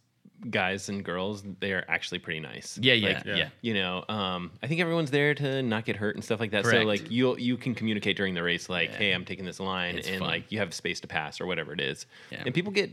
[0.49, 2.77] guys and girls, they are actually pretty nice.
[2.81, 3.49] Yeah, yeah, Like, yeah.
[3.61, 6.63] You know, um, I think everyone's there to not get hurt and stuff like that.
[6.65, 6.81] Correct.
[6.81, 8.97] So like you'll you can communicate during the race, like, Yeah.
[8.97, 10.27] hey, I'm taking this line, It's and fun.
[10.27, 12.05] like you have space to pass or whatever it is.
[12.29, 12.43] Yeah.
[12.45, 12.91] And people get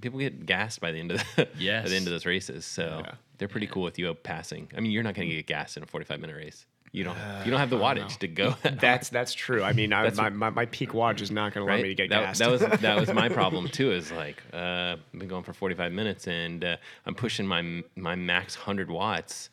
[0.00, 1.88] people get gassed by the end of the at Yes.
[1.88, 2.64] the end of those races.
[2.64, 3.04] So
[3.38, 4.68] they're pretty cool with you passing.
[4.76, 6.66] I mean, you're not going to get gassed in a 45 minute race.
[6.92, 8.54] You don't you don't have the wattage to go.
[8.62, 9.62] that That's that's true.
[9.64, 11.94] I mean, I, my, my, my peak watch is not going to allow me to
[11.94, 12.38] get that, gassed.
[12.38, 13.90] that was that was my problem too.
[13.92, 18.14] Is like uh, I've been going for 45 minutes and uh, I'm pushing my my
[18.14, 19.50] max 100 watts.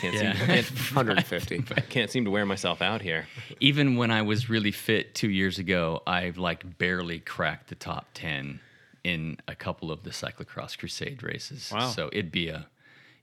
[0.00, 0.32] Can't Yeah.
[0.34, 1.62] seem can't, 150.
[1.88, 3.26] can't seem to wear myself out here.
[3.60, 8.06] Even when I was really fit two years ago, I've like barely cracked the top
[8.14, 8.58] ten
[9.08, 11.70] in a couple of the cyclocross crusade races.
[11.72, 11.88] Wow.
[11.90, 12.66] So it'd be a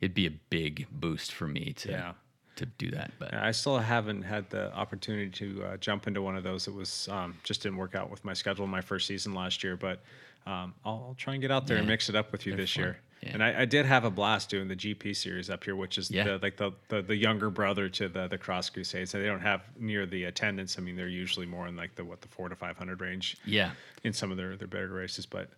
[0.01, 2.13] it'd be a big boost for me to Yeah.
[2.57, 3.11] to do that.
[3.19, 6.67] But I still haven't had the opportunity to uh, jump into one of those.
[6.67, 9.75] It was um, just didn't work out with my schedule my first season last year,
[9.77, 9.99] but
[10.47, 12.61] um, I'll, I'll try and get out there and mix it up with you They're
[12.63, 12.83] this fun.
[12.83, 12.97] year.
[13.21, 13.29] Yeah.
[13.33, 16.11] And I, I did have a blast doing the GP series up here, which is
[16.11, 16.23] Yeah.
[16.25, 19.11] the, like the, the the younger brother to the the Cross Crusades.
[19.11, 20.77] So they don't have near the attendance.
[20.77, 23.37] I mean, they're usually more in like the what the four to five hundred range.
[23.45, 23.71] Yeah.
[24.03, 25.49] in some of their their better races, but.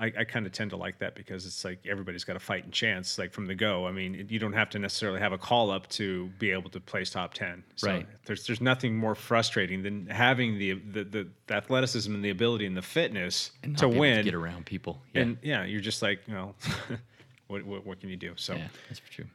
[0.00, 2.70] I, I kind of tend to like that because it's like everybody's got a fighting
[2.70, 3.86] chance, like from the go.
[3.86, 6.80] I mean, you don't have to necessarily have a call up to be able to
[6.80, 7.62] place top ten.
[7.76, 8.06] So Right.
[8.24, 12.64] There's there's nothing more frustrating than having the the, the, the athleticism and the ability
[12.64, 14.18] and the fitness and not to win.
[14.18, 15.02] to get around people.
[15.12, 16.54] Yeah, And yeah, you're just like, you know,
[17.48, 18.32] what, what what can you do?
[18.36, 19.26] So yeah, that's true.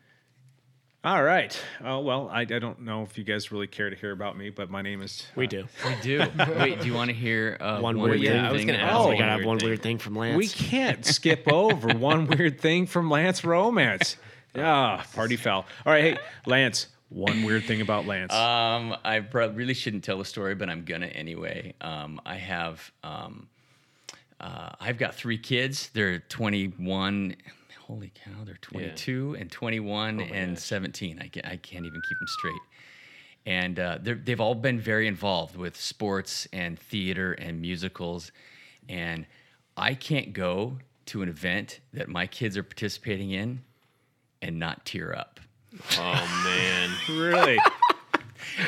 [1.06, 1.58] All right.
[1.80, 4.50] Uh, well, I, I don't know if you guys really care to hear about me,
[4.50, 5.66] but my name is we do.
[5.86, 6.20] We do.
[6.58, 8.40] Wait, do you want to hear uh, One one weird weird thing.
[8.46, 9.68] I was gonna ask, Oh, one we gotta have one thing.
[9.70, 10.38] weird thing from Lance.
[10.38, 14.18] We can't skip over one weird thing from Lance Romance.
[14.58, 15.66] Ah, party foul.
[15.86, 18.34] All right, hey, Lance, one weird thing about Lance.
[18.34, 21.74] Um, I pro- really shouldn't tell the story, but I'm gonna anyway.
[21.82, 23.48] Um, I have, um,
[24.40, 25.90] uh, I've got three kids.
[25.94, 27.36] They're 21.
[27.88, 31.20] Holy cow, they're 22 and 21 and 17.
[31.20, 32.62] I can't, I can't even keep them straight.
[33.46, 38.32] And uh, they've all been very involved with sports and theater and musicals.
[38.90, 39.28] And
[39.78, 43.62] I can't go to an event that my kids are participating in
[44.42, 45.40] and not tear up.
[46.00, 46.90] Oh man.
[47.20, 47.60] really?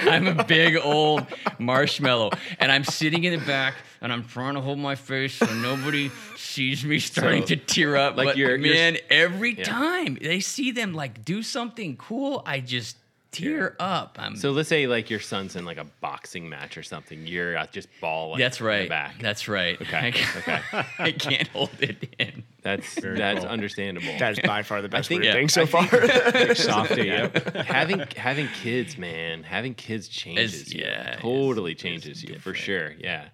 [0.04, 1.26] I'm a big old
[1.60, 5.46] marshmallow, and I'm sitting in the back, and I'm trying to hold my face so
[5.56, 8.16] nobody sees me starting So, to tear up.
[8.18, 9.64] like but you're- you're- man, every Yeah.
[9.64, 12.98] time they see them like do something cool, I just
[13.32, 14.18] tear up.
[14.20, 17.28] I'm So let's say like your son's in like a boxing match or something.
[17.28, 18.40] You're uh, just bawling.
[18.40, 18.88] that's right.
[18.90, 19.16] back.
[19.22, 19.80] That's right.
[19.82, 20.62] Okay, I, okay.
[21.00, 22.44] I can't hold it in.
[22.62, 23.50] That's Very that's cool.
[23.50, 24.14] understandable.
[24.20, 25.88] That is by far the best think- yeah, thing so I far.
[26.56, 27.56] Softy, yep.
[27.56, 30.82] having having kids, man, having kids changes you.
[30.82, 32.94] yeah, it's- totally it's changes you for sure.
[33.00, 33.30] Yeah,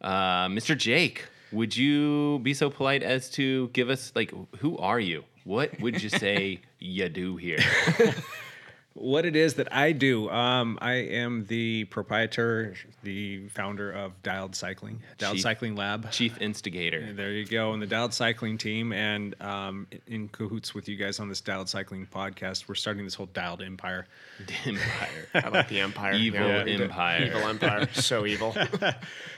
[0.00, 0.76] uh, Mr.
[0.76, 5.24] Jake, would you be so polite as to give us like who are you?
[5.44, 7.58] What would you say you do here?
[9.00, 10.28] What it is that I do.
[10.30, 16.10] Um, I am the proprietor, the founder of Dialed Cycling, Dialed Chief- Cycling Lab.
[16.10, 17.12] Chief instigator.
[17.12, 21.18] There you go, and the Dialed Cycling team, and um, in cahoots with you guys
[21.20, 24.06] on this Dialed Cycling podcast, we're starting this whole Dialed Empire.
[24.64, 25.28] Empire.
[25.34, 26.12] I like the Empire.
[26.14, 26.64] Evil Yeah.
[26.66, 27.24] Empire.
[27.26, 27.88] Evil Empire.
[27.94, 28.54] So evil.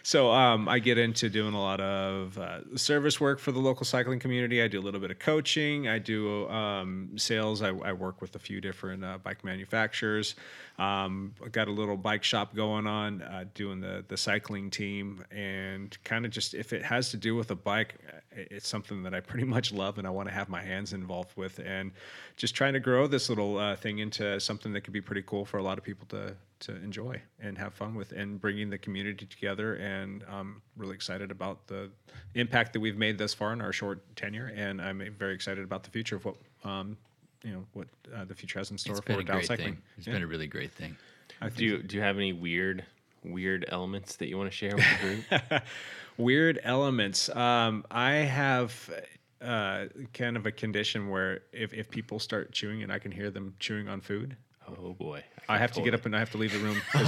[0.02, 3.84] So um, I get into doing a lot of uh, service work for the local
[3.84, 4.62] cycling community.
[4.62, 5.88] I do a little bit of coaching.
[5.88, 7.62] I do um, sales.
[7.62, 10.34] I, I work with a few different uh, bike manufacturers.
[10.78, 15.96] Um, got a little bike shop going on, uh, doing the the cycling team, and
[16.02, 17.94] kind of just if it has to do with a bike,
[18.32, 21.36] it's something that I pretty much love, and I want to have my hands involved
[21.36, 21.92] with, and
[22.36, 25.44] just trying to grow this little uh, thing into something that could be pretty cool
[25.44, 28.78] for a lot of people to to enjoy and have fun with, and bringing the
[28.78, 29.74] community together.
[29.74, 31.90] And I'm really excited about the
[32.34, 35.82] impact that we've made thus far in our short tenure, and I'm very excited about
[35.82, 36.96] the future of what um,
[37.44, 39.74] you know what uh, the future has in store It's for been a Dialed Cycling.
[39.74, 39.82] thing.
[39.98, 40.14] It's Yeah.
[40.14, 40.96] been a really great thing.
[41.40, 42.84] I think Do you do you have any weird
[43.24, 45.62] weird elements that you want to share with the group?
[46.16, 47.28] weird elements.
[47.34, 48.90] Um, I have
[49.40, 53.30] uh, kind of a condition where if, if people start chewing and I can hear
[53.30, 54.36] them chewing on food,
[54.78, 55.22] oh boy.
[55.48, 56.80] I have to totally- get up and I have to leave the room.
[56.94, 57.02] I,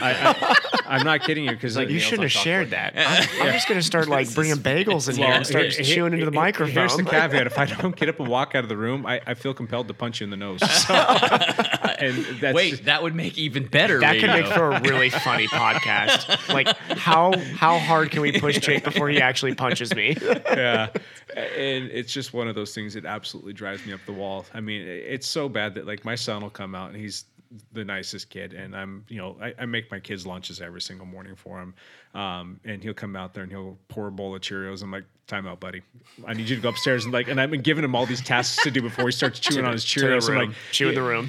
[0.00, 0.56] I,
[0.86, 2.94] I'm not kidding you because You shouldn't have shared that.
[2.96, 6.24] I'm, I'm just gonna start like bringing bagels in here and start here- chewing into
[6.24, 6.74] the microphone.
[6.74, 9.20] Here's the caveat: if I don't get up and walk out of the room, I,
[9.26, 10.60] I feel compelled to punch you in the nose.
[10.60, 10.94] So,
[12.00, 14.00] and that's Wait, that would make even better.
[14.00, 16.38] That could make for a really funny podcast.
[16.50, 20.16] Like how how hard can we push Jake before he actually punches me?
[20.22, 20.88] yeah,
[21.36, 24.46] and it's just one of those things that absolutely drives me up the wall.
[24.52, 27.24] I mean, it's so bad that like my son will come out and he's
[27.72, 31.06] the nicest kid, and I'm you know I, I make my kids lunches every single
[31.06, 31.74] morning for him,
[32.14, 34.82] um, and he'll come out there and he'll pour a bowl of Cheerios.
[34.82, 35.82] I'm like, time out, buddy.
[36.26, 38.20] I need you to go upstairs and like, and I've been giving him all these
[38.20, 40.28] tasks to do before he starts chewing on his Cheerios.
[40.28, 41.28] I'm like, Chew in the room.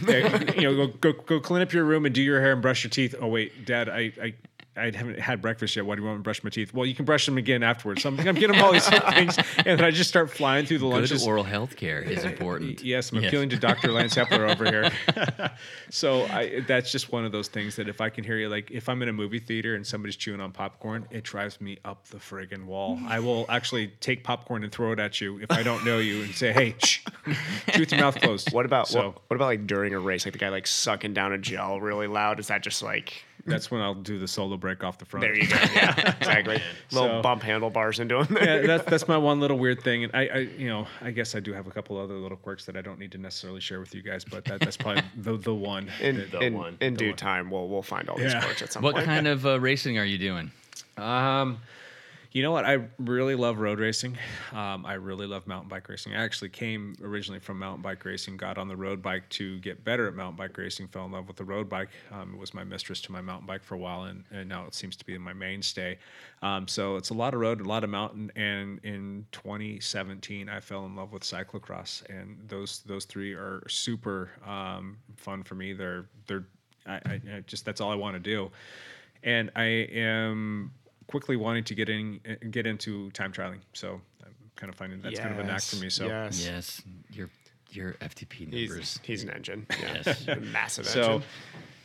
[0.58, 2.84] you know, go, go go clean up your room and do your hair and brush
[2.84, 3.16] your teeth.
[3.20, 4.34] Oh wait, Dad, I I.
[4.82, 5.86] I haven't had breakfast yet.
[5.86, 6.74] Why do you want me to brush my teeth?
[6.74, 8.02] Well, you can brush them again afterwards.
[8.04, 10.86] So I'm, I'm getting all these things, and then I just start flying through the
[10.88, 11.26] Good lunches.
[11.28, 12.84] oral health care is important.
[12.84, 13.30] Yes, I'm Yes.
[13.30, 13.92] appealing to Dr.
[13.94, 14.92] Lance Epler over here.
[15.90, 18.72] so I, that's just one of those things that if I can hear you, like
[18.72, 22.08] if I'm in a movie theater and somebody's chewing on popcorn, it drives me up
[22.08, 23.00] the friggin' wall.
[23.08, 26.24] I will actually take popcorn and throw it at you if I don't know you
[26.24, 27.00] and say, "Hey, shh,
[27.72, 29.08] chew with your mouth closed." What about so?
[29.08, 31.80] what, what about like during a race, like the guy like sucking down a gel
[31.80, 32.40] really loud?
[32.40, 35.22] Is that just like That's when I'll do the solo break off the front.
[35.22, 35.56] there you go?
[35.74, 36.62] Yeah, exactly.
[36.92, 38.38] Little So- bump handlebars into him.
[38.40, 41.34] yeah, that's that's my one little weird thing, and I, I, you know, I guess
[41.36, 43.80] I do have a couple other little quirks that I don't need to necessarily share
[43.80, 45.90] with you guys, but that, that's probably the the one.
[46.02, 46.78] in that- in, one.
[46.82, 47.18] in The due one.
[47.18, 48.42] time, we'll we'll find all these Yeah.
[48.44, 49.08] quirks at some What point.
[49.08, 50.52] What kind of uh, racing are you doing?
[50.98, 51.58] Um,
[52.34, 52.64] you know what?
[52.64, 54.18] I really love road racing.
[54.54, 56.14] Um, I really love mountain bike racing.
[56.14, 59.84] I actually came originally from mountain bike racing, got on the road bike to get
[59.84, 61.90] better at mountain bike racing, fell in love with the road bike.
[62.10, 64.66] Um, it was my mistress to my mountain bike for a while, and, and now
[64.66, 65.98] it seems to be my mainstay.
[66.42, 68.32] Um, so it's a lot of road, a lot of mountain.
[68.38, 74.30] And in 2017, I fell in love with cyclocross, and those those three are super
[74.48, 75.74] um, fun for me.
[75.74, 76.46] They're they're
[76.86, 78.52] I, I, I just that's all I want to do
[79.24, 80.72] and I am
[81.12, 82.20] quickly wanting to get in
[82.50, 83.60] get into time trialing.
[83.74, 85.90] So I'm kind of finding that's kind of a knack for me.
[85.90, 87.30] So yes, Yes, your
[87.70, 89.00] your FTP he's numbers.
[89.04, 89.68] he's an engine.
[89.80, 90.02] Yeah.
[90.06, 90.26] Yes.
[90.52, 91.24] Massive so engine.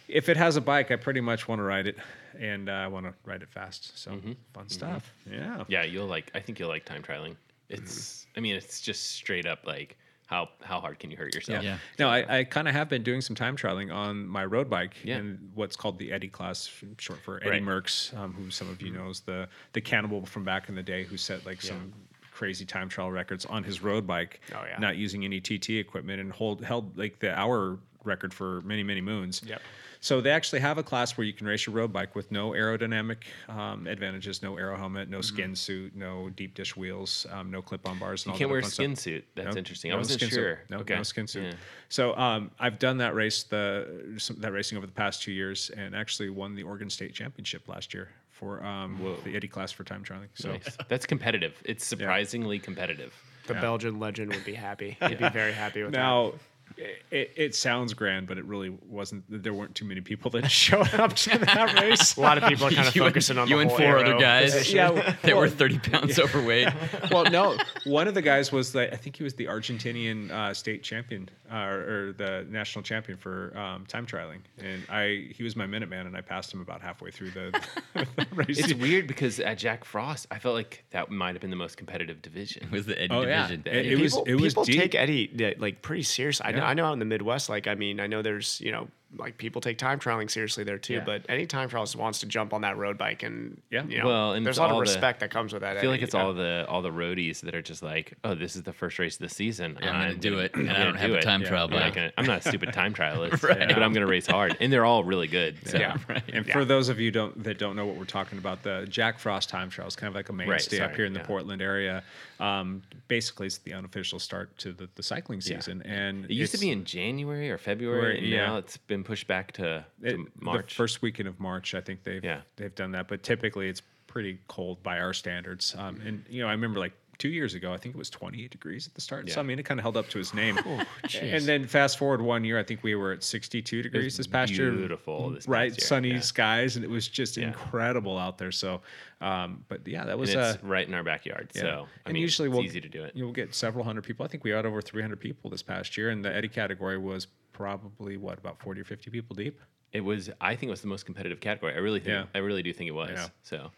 [0.08, 1.96] if it has a bike, I pretty much want to ride it,
[2.38, 3.98] and uh, I want to ride it fast.
[3.98, 4.32] So Mm-hmm.
[4.54, 5.12] fun stuff.
[5.30, 5.64] Yeah.
[5.68, 6.30] Yeah, you'll like.
[6.34, 7.36] I think you'll like time trialing.
[7.68, 8.26] It's.
[8.36, 11.62] I mean, it's just straight up like how how hard can you hurt yourself?
[11.64, 11.78] Yeah.
[11.98, 14.94] No, I, I kind of have been doing some time trialing on my road bike
[15.04, 15.18] Yeah.
[15.18, 17.62] in what's called the Eddy class, short for Eddy Right.
[17.62, 21.04] Merckx, um, who some of you knows the the cannibal from back in the day
[21.04, 21.92] who set like some
[22.32, 24.78] crazy time trial records on his road bike, Oh, yeah.
[24.78, 29.00] not using any TT equipment, and hold held like the hour record for many many
[29.00, 29.42] moons.
[29.46, 29.62] Yep.
[30.00, 32.50] So they actually have a class where you can race your road bike with no
[32.50, 37.62] aerodynamic um, advantages, no aero helmet, no skin suit, no deep dish wheels, um, no
[37.62, 38.24] clip-on bars.
[38.24, 38.84] And You all can't that wear a fun stuff.
[38.84, 39.24] skin suit.
[39.34, 39.90] That's No, interesting.
[39.90, 40.34] no I wasn't skin suit.
[40.36, 40.58] sure.
[40.70, 40.96] No, okay.
[40.96, 41.44] no skin suit.
[41.44, 41.52] Yeah.
[41.88, 45.70] So um, I've done that race, the some, that racing over the past two years,
[45.70, 49.82] and actually won the Oregon State Championship last year for um, the Eddy class for
[49.84, 50.28] time trialing.
[50.34, 50.76] So Nice.
[50.88, 51.54] That's competitive.
[51.64, 53.14] It's surprisingly competitive.
[53.46, 54.98] the Belgian legend would be happy.
[55.08, 56.34] He'd be very happy with now.
[56.78, 59.24] It, it sounds grand, but it really wasn't.
[59.28, 62.16] There weren't too many people that showed up to that race.
[62.16, 63.98] A lot of people are kind of You and- focusing on you the and four
[63.98, 64.52] other guys.
[64.52, 64.76] position.
[64.76, 66.68] Yeah, They were 30 pounds overweight.
[67.10, 67.56] well, no.
[67.84, 71.28] One of the guys was the I think he was the Argentinian uh, state champion
[71.50, 76.06] uh, or the national champion for um, time trialing, and I he was my Minuteman,
[76.06, 77.58] and I passed him about halfway through the,
[77.94, 78.58] the race.
[78.58, 81.76] It's weird because at Jack Frost, I felt like that might have been the most
[81.76, 82.64] competitive division.
[82.64, 83.42] It was the Eddy Oh, yeah.
[83.46, 83.62] division.
[83.66, 84.76] It- Eddy it was- people, people deep.
[84.80, 86.40] take Eddy like pretty serious.
[86.44, 86.65] I know.
[86.66, 89.38] I know out in the Midwest, like I mean, I know there's you know like
[89.38, 90.94] people take time trialing seriously there too.
[90.94, 91.04] Yeah.
[91.04, 93.84] But any time trialist wants to jump on that road bike and Yeah.
[93.86, 95.76] you know, Well, and there's a lot of all the- respect that comes with that.
[95.76, 96.26] I feel like it's you know?
[96.26, 99.14] all the all the roadies that are just like, oh, this is the first race
[99.14, 99.78] of the season.
[99.80, 101.48] Yeah, I'm gonna do it, and I gonna don't have do a time Yeah.
[101.48, 101.94] trial I'm bike.
[101.94, 103.68] gonna, I'm not a stupid time trialist, Right.
[103.68, 105.56] but I'm gonna race hard, and they're all really good.
[105.68, 105.78] So.
[105.78, 105.96] Yeah.
[106.32, 109.18] And for those of you don't that don't know what we're talking about, the Jack
[109.18, 111.26] Frost Time Trial is kind of like a mainstay up here in the yeah.
[111.26, 112.02] Portland area.
[112.40, 115.56] Um, basically, it's the unofficial start to the, the cycling Yeah.
[115.58, 118.46] season, and It used to be in January or February, and Yeah.
[118.46, 120.70] now it's been pushed back to, to it- March.
[120.70, 122.40] The first weekend of March, I think they've Yeah.
[122.56, 123.08] they've done that.
[123.08, 125.74] But typically, it's pretty cold by our standards.
[125.76, 128.50] Um, and you know, I remember like two years ago, I think it was 28
[128.50, 129.30] degrees at the start.
[129.30, 130.58] So I mean, it kind of held up to his name.
[130.66, 130.82] Oh,
[131.20, 134.52] and then fast forward one year, I think we were at 62 degrees this past
[134.52, 134.70] year.
[134.70, 135.70] beautiful this right?
[135.70, 136.20] year, Sunny yeah.
[136.20, 137.46] skies, and it was just Yeah.
[137.48, 138.52] incredible out there.
[138.52, 138.82] So,
[139.22, 141.62] um, but yeah, that was it's uh, right in our backyard, yeah.
[141.62, 143.12] so I and mean, usually it's we'll easy to do it.
[143.14, 144.24] You'll get several hundred people.
[144.24, 147.28] I think we had over 300 people this past year, and the Eddy category was
[147.56, 149.58] probably what about 40 or 50 people deep.
[149.92, 151.72] It was, I think, it was the most competitive category.
[151.72, 152.24] I really think, Yeah.
[152.34, 153.12] I really do think it was.
[153.14, 153.28] Yeah.
[153.42, 153.70] So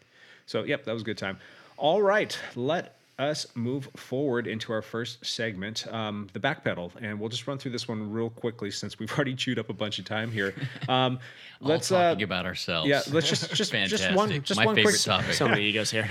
[0.45, 1.37] So, yep, that was a good time.
[1.77, 7.19] All right, let us move forward into our first segment, um, the back pedal, and
[7.19, 9.99] we'll just run through this one real quickly since we've already chewed up a bunch
[9.99, 10.55] of time here.
[10.87, 11.19] Um,
[11.61, 12.87] let's All uh, talking about ourselves.
[12.87, 14.43] yeah, let's just just just one Fantastic.
[14.43, 15.33] just My one favorite quick topic.
[15.33, 16.07] so many egos here.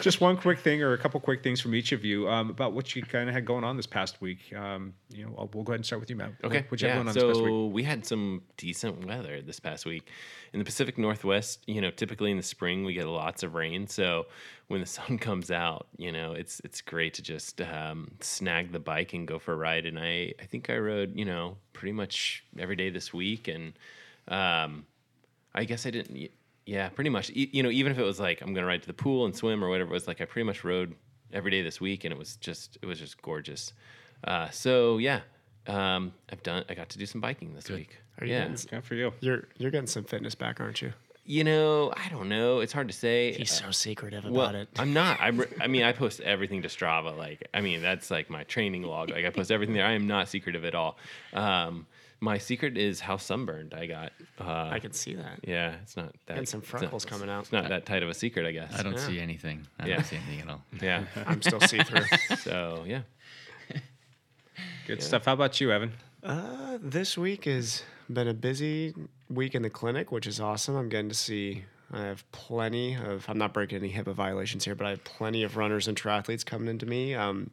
[0.00, 2.72] just one quick thing or a couple quick things from each of you um, about
[2.72, 4.52] what you kind of had going on this past week.
[4.56, 6.32] Um, you know, I'll, we'll go ahead and start with you, Matt.
[6.44, 6.64] Okay.
[6.68, 7.02] what you have yeah.
[7.02, 7.48] going on this past week?
[7.48, 10.08] So we had some decent weather this past week
[10.52, 11.64] in the Pacific Northwest.
[11.66, 13.88] You know, typically in the spring we get lots of rain.
[13.88, 14.26] So
[14.68, 18.72] when the sun comes out, you know, it's it's it's great to just um, snag
[18.72, 19.86] the bike and go for a ride.
[19.86, 23.72] And I I think I rode you know pretty much every day this week, and
[24.28, 24.86] um,
[25.54, 26.30] I guess I didn't.
[26.64, 27.30] Yeah, pretty much.
[27.30, 29.34] E- You know, even if it was like I'm gonna ride to the pool and
[29.36, 30.94] swim or whatever, it was like I pretty much rode
[31.32, 33.72] every day this week, and it was just it was just gorgeous.
[34.24, 35.20] Uh, so yeah,
[35.66, 36.64] um, I've done.
[36.68, 37.98] I got to do some biking this week.
[38.20, 39.12] Are you yeah, getting- Good for you.
[39.20, 40.92] You're you're getting some fitness back, aren't you?
[41.24, 42.60] You know, I don't know.
[42.60, 43.32] It's hard to say.
[43.32, 44.68] He's Uh, so secretive well, about it.
[44.78, 45.20] I'm not.
[45.20, 47.16] I, re- I mean, I post everything to Strava.
[47.16, 49.10] Like, I mean, that's like my training log.
[49.10, 49.86] Like, I post everything there.
[49.86, 50.98] I am not secretive at all.
[51.32, 51.86] Um,
[52.20, 54.12] my secret is how sunburned I got.
[54.40, 55.40] Uh, I can see that.
[55.44, 56.38] yeah, it's not that.
[56.38, 57.42] And some it's not- freckles coming out.
[57.42, 58.72] It's not that tight of a secret, I guess.
[58.78, 59.06] I don't Yeah.
[59.06, 59.66] see anything.
[59.80, 59.96] I Yeah.
[59.96, 60.62] don't see anything at all.
[60.80, 61.04] Yeah.
[61.26, 62.04] I'm still see through.
[62.38, 63.02] so yeah.
[64.86, 65.24] Good stuff.
[65.24, 65.92] How about you, Evan?
[66.22, 67.82] Uh, this week has
[68.12, 68.94] been a busy
[69.34, 70.76] week in the clinic, which is awesome.
[70.76, 71.64] I'm getting to see.
[71.92, 73.26] I have plenty of.
[73.28, 76.44] I'm not breaking any HIPAA violations here, but I have plenty of runners and triathletes
[76.44, 77.14] coming into me.
[77.14, 77.50] Um,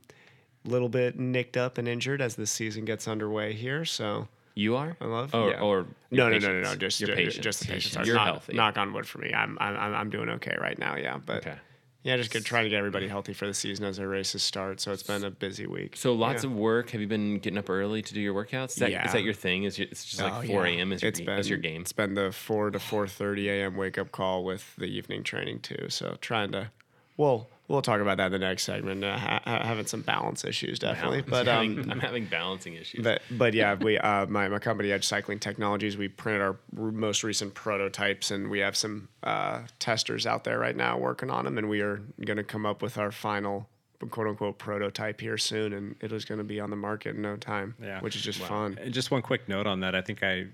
[0.65, 3.85] little bit nicked up and injured as the season gets underway here.
[3.85, 4.95] So You are.
[5.01, 5.33] I love.
[5.33, 5.59] Or, yeah.
[5.59, 7.43] or no, no, no, no, no, just your patients.
[7.43, 8.05] just the patients.
[8.07, 8.53] You're knock, healthy.
[8.53, 9.33] Knock on wood for me.
[9.33, 10.95] I'm I'm I'm I'm doing okay right now.
[10.95, 11.55] Yeah, but Okay.
[12.03, 14.79] Yeah, just good trying to get everybody healthy for the season as our races start.
[14.79, 15.95] So it's been a busy week.
[15.97, 16.49] So lots Yeah.
[16.49, 16.91] of work.
[16.91, 18.69] Have you been getting up early to do your workouts?
[18.69, 19.11] Is that, is Yeah.
[19.11, 19.63] that your thing?
[19.63, 20.77] Is your, it's just like Oh, 4 yeah.
[20.77, 20.91] a.m.
[20.93, 21.81] is your, It's ga- is your game?
[21.81, 23.75] It's been the four to four thirty a.m.
[23.75, 25.87] wake up call with the evening training too.
[25.89, 26.71] So trying to,
[27.17, 29.03] well, we'll talk about that in the next segment.
[29.03, 31.47] Uh, ha- ha- having some balance issues definitely, Balance.
[31.47, 33.03] but I'm having- um, I'm having balancing issues.
[33.03, 35.95] but but yeah, we uh, my my company Edge Cycling Technologies.
[35.95, 40.59] We printed our r- most recent prototypes, and we have some uh, testers out there
[40.59, 43.69] right now working on them, and we are going to come up with our final
[44.09, 47.21] quote unquote prototype here soon, and it is going to be on the market in
[47.21, 47.75] no time.
[47.81, 47.99] Yeah.
[48.01, 48.47] which is just Wow.
[48.47, 48.79] fun.
[48.81, 49.93] And just one quick note on that.
[49.93, 50.47] I think I,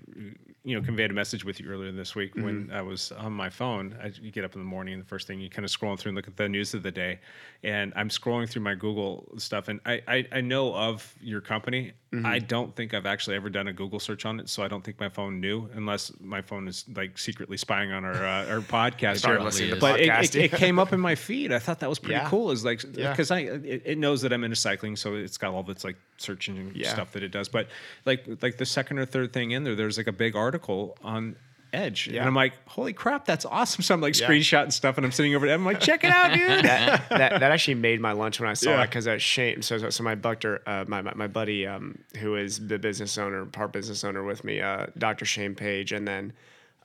[0.66, 2.74] you know, conveyed a message with you earlier this week when Mm-hmm.
[2.74, 3.96] I was on my phone.
[4.02, 5.96] I, you get up in the morning, and the first thing you kind of scrolling
[5.96, 7.20] through and look at the news of the day,
[7.62, 11.92] and I'm scrolling through my Google stuff, and I I, I know of your company.
[12.12, 12.24] Mm-hmm.
[12.24, 14.82] I don't think I've actually ever done a Google search on it, so I don't
[14.84, 18.60] think my phone knew, unless my phone is like secretly spying on our uh, our
[18.60, 19.18] podcast.
[19.18, 19.44] Start here.
[19.44, 21.52] listening to but it, it, it came up in my feed.
[21.52, 22.28] I thought that was pretty Yeah.
[22.28, 22.52] cool.
[22.52, 23.10] Is like Yeah.
[23.10, 25.96] because I it, it knows that I'm into cycling, so it's got all this like
[26.16, 26.92] searching and Yeah.
[26.92, 27.48] stuff that it does.
[27.48, 27.66] But
[28.04, 31.34] like like the second or third thing in there, there's like a big article on
[31.76, 32.20] Edge, Yeah.
[32.20, 33.82] and I'm like, holy crap, that's awesome!
[33.82, 34.26] So I'm like Yeah.
[34.28, 35.54] screenshotting stuff, and I'm sitting over there.
[35.54, 36.48] I'm like, check it out, dude.
[36.64, 38.82] that, that that actually made my lunch when I saw Yeah.
[38.82, 39.62] it because uh, Shane.
[39.62, 43.18] So, so so my buctor, uh, my, my my buddy, um, who is the business
[43.18, 45.24] owner, part business owner with me, uh, Dr.
[45.24, 46.32] Shane Page, and then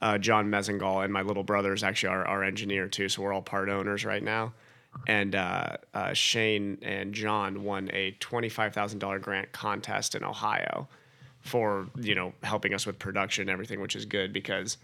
[0.02, 3.08] uh, John Mezengal, and my little brother is actually our, our engineer too.
[3.08, 4.54] So we're all part owners right now.
[5.08, 10.24] And uh, uh, Shane and John won a twenty five thousand dollar grant contest in
[10.26, 10.90] Ohio
[11.42, 14.78] for you know helping us with production and everything, which is good because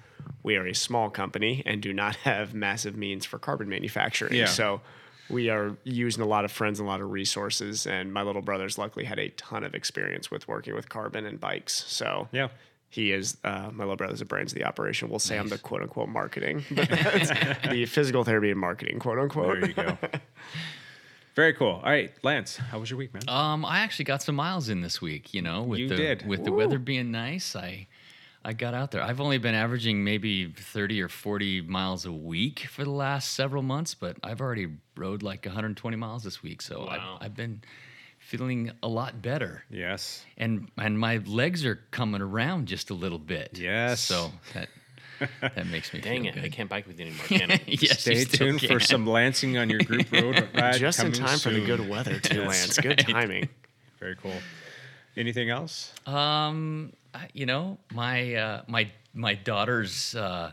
[0.44, 4.34] we are a small company and do not have massive means for carbon manufacturing.
[4.36, 4.46] Yeah.
[4.46, 4.82] So
[5.30, 7.86] we are using a lot of friends and a lot of resources.
[7.86, 11.38] And my little brother's luckily had a ton of experience with working with carbon and
[11.40, 11.84] bikes.
[11.86, 12.48] So Yeah.
[12.90, 15.10] he is uh, my little brother's the brains of the operation.
[15.10, 16.88] We'll say I'm the quote unquote marketing, but
[17.70, 19.60] the physical therapy and marketing, quote unquote.
[19.60, 19.98] There you go.
[21.38, 21.80] Very cool.
[21.84, 23.22] All right, Lance, how was your week, man?
[23.30, 25.36] Um, I actually got some miles in this week.
[25.36, 26.26] You know, with You the did.
[26.28, 27.86] with the weather being nice, I
[28.44, 29.04] I got out there.
[29.04, 33.62] I've only been averaging maybe thirty or forty miles a week for the last several
[33.62, 36.60] months, but I've already rode like 120 miles this week.
[36.64, 37.18] So Wow.
[37.22, 37.62] I've, I've been
[38.18, 40.26] feeling a lot better, yes.
[40.40, 43.60] and and my legs are coming around just a little bit.
[43.60, 44.00] Yes.
[44.02, 44.70] So that
[45.42, 46.36] that makes me Dang feel it!
[46.36, 46.44] good.
[46.46, 47.26] I can't bike with you anymore.
[47.28, 47.62] Can I?
[47.68, 50.76] yes, Stay still tuned for some Lansing on your group road ride.
[50.76, 52.48] Just in coming time for the good weather, too, Yes.
[52.48, 52.78] Lance.
[52.80, 53.50] Good timing.
[54.00, 54.34] Very cool.
[55.16, 55.94] Anything else?
[56.06, 56.94] Um,
[57.34, 60.52] you know, my uh, my my daughter's uh,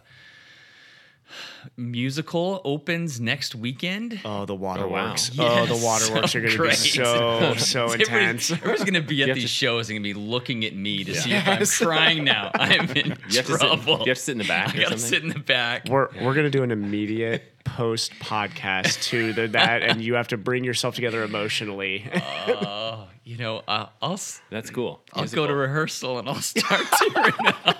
[1.76, 4.20] musical opens next weekend.
[4.24, 4.74] Oh, the wow.
[4.76, 5.30] waterworks.
[5.38, 8.50] Oh, the waterworks so are going to be so, so intense.
[8.50, 11.04] Everybody's going to be at these to- shows and going to be looking at me
[11.04, 12.50] to see if I'm crying now.
[12.54, 13.98] I'm in You have, to sit, trouble.
[14.00, 15.88] you have to sit in the back I or got to sit in the back.
[15.88, 20.28] We're, we're going to do an immediate post podcast to the, that, and you have
[20.28, 22.06] to bring yourself together emotionally.
[22.48, 25.02] Oh, you know, uh, I'll That's cool.
[25.12, 25.44] I'll Musical.
[25.44, 27.32] go to rehearsal and I'll start tearing
[27.64, 27.76] up.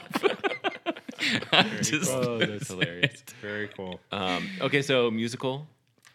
[1.53, 3.21] I'm just Oh, that's hilarious.
[3.23, 4.01] It's very cool.
[4.13, 5.67] Um, okay, so musical.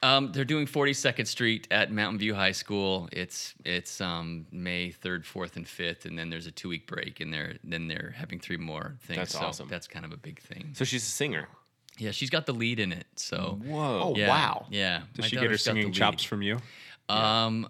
[0.02, 3.10] Um, they're doing 42nd Street at Mountain View High School.
[3.12, 7.20] It's it's um, May 3rd, 4th, and 5th, and then there's a two week break,
[7.20, 9.18] and they're then they're having three more things.
[9.18, 9.68] That's so awesome.
[9.68, 10.70] That's kind of a big thing.
[10.74, 11.50] So she's a singer.
[11.98, 13.08] Yeah, she's got the lead in it.
[13.18, 14.02] So Whoa.
[14.16, 14.68] Oh, wow.
[14.70, 15.02] yeah.
[15.16, 16.60] Does my she get her daughter's got the singing chops from you?
[17.10, 17.70] Um, I-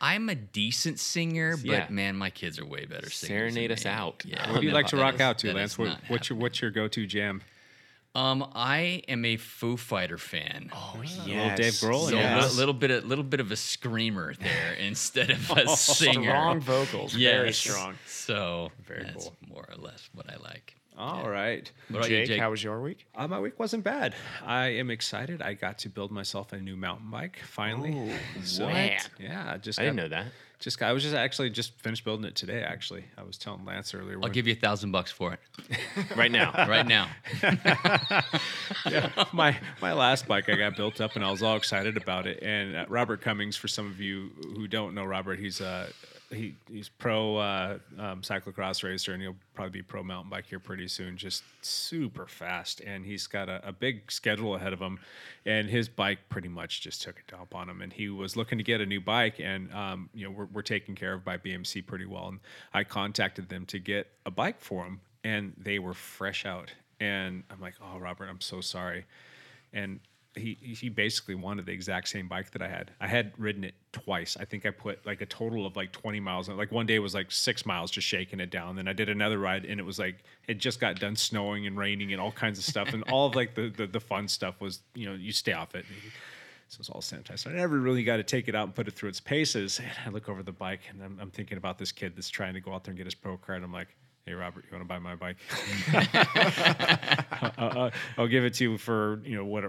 [0.00, 1.86] I'm a decent singer, but Yeah.
[1.90, 3.52] man, my kids are way better singers.
[3.54, 3.90] Serenade than us me.
[3.90, 4.22] out.
[4.26, 5.76] Yeah, What do you like to rock is- out to, Lance?
[5.78, 7.42] What, what's your what's your go to jam?
[8.14, 10.70] Um, I am a Foo Fighter fan.
[10.72, 10.94] Oh
[11.26, 12.08] Little Dave Grohl.
[12.08, 12.36] So yeah.
[12.36, 16.30] a little, little bit, a little bit of a screamer there instead of a singer.
[16.30, 17.96] Strong vocals, very strong.
[18.06, 19.36] So Very that's cool.
[19.46, 20.75] more or less what I like.
[20.98, 21.70] All right.
[21.88, 22.40] What about you, Jake, Jake?
[22.40, 23.04] how was your week?
[23.14, 24.14] Uh, my week wasn't bad.
[24.44, 25.42] I am excited.
[25.42, 28.12] I got to build myself a new mountain bike finally.
[28.42, 29.10] so, what?
[29.20, 30.26] Yeah, I just I didn't know that.
[30.58, 32.62] Just I was just actually just finished building it today.
[32.62, 34.18] Actually, I was telling Lance earlier.
[34.22, 35.40] I'll give you a thousand bucks for it
[36.16, 36.50] Right now.
[36.66, 37.08] right now.
[38.90, 42.26] yeah, my my last bike I got built up and I was all excited about
[42.26, 42.42] it.
[42.42, 45.90] And uh, Robert Cummings, for some of you who don't know Robert, he's uh,
[46.30, 50.58] he he's pro uh, um, cyclocross racer and he'll probably be pro mountain bike here
[50.58, 51.16] pretty soon.
[51.16, 54.98] Just super fast, and he's got a, a big schedule ahead of him.
[55.44, 57.82] And his bike pretty much just took a dump on him.
[57.82, 60.62] And he was looking to get a new bike, and um, you know we're we're
[60.62, 62.28] taken care of by BMC pretty well.
[62.28, 62.40] And
[62.74, 66.72] I contacted them to get a bike for him, and they were fresh out.
[66.98, 69.04] And I'm like, oh Robert, I'm so sorry
[69.72, 70.00] and
[70.36, 72.90] he he basically wanted the exact same bike that I had.
[73.00, 74.36] I had ridden it twice.
[74.38, 76.48] I think I put like a total of like 20 miles.
[76.48, 78.76] Like one day was like six miles, just shaking it down.
[78.76, 81.76] Then I did another ride, and it was like it just got done snowing and
[81.78, 82.92] raining and all kinds of stuff.
[82.92, 85.74] And all of like the the, the fun stuff was you know you stay off
[85.74, 85.84] it.
[86.68, 87.40] So it's all sanitized.
[87.40, 89.78] So I never really got to take it out and put it through its paces.
[89.78, 92.54] And I look over the bike, and I'm, I'm thinking about this kid that's trying
[92.54, 93.62] to go out there and get his pro card.
[93.62, 93.88] I'm like.
[94.28, 95.36] Hey Robert, you want to buy my bike?
[97.58, 99.62] I'll, I'll- give it to you for you know what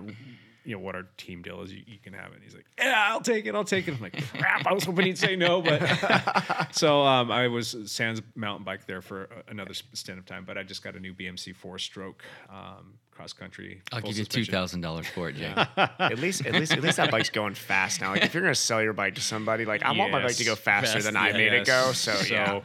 [0.67, 1.71] you know what our team deal is.
[1.71, 2.35] You, you can have it.
[2.35, 3.55] And he's like, yeah, I'll take it.
[3.55, 3.93] I'll take it.
[3.93, 4.67] I'm like, crap.
[4.67, 9.01] I was hoping he'd say no, but so um, I was sans mountain bike there
[9.01, 10.43] for another stint of time.
[10.45, 13.81] But I just got a new BMC Fourstroke um, cross country.
[13.93, 14.51] I'll full give you two suspension.
[14.51, 15.57] thousand dollars for it, Jake.
[15.77, 18.11] at least, at least, at least that bike's going fast now.
[18.11, 20.43] Like if you're gonna sell your bike to somebody, like I want my bike to
[20.43, 21.93] go faster Fast, than I made it go.
[21.93, 22.59] So, yeah,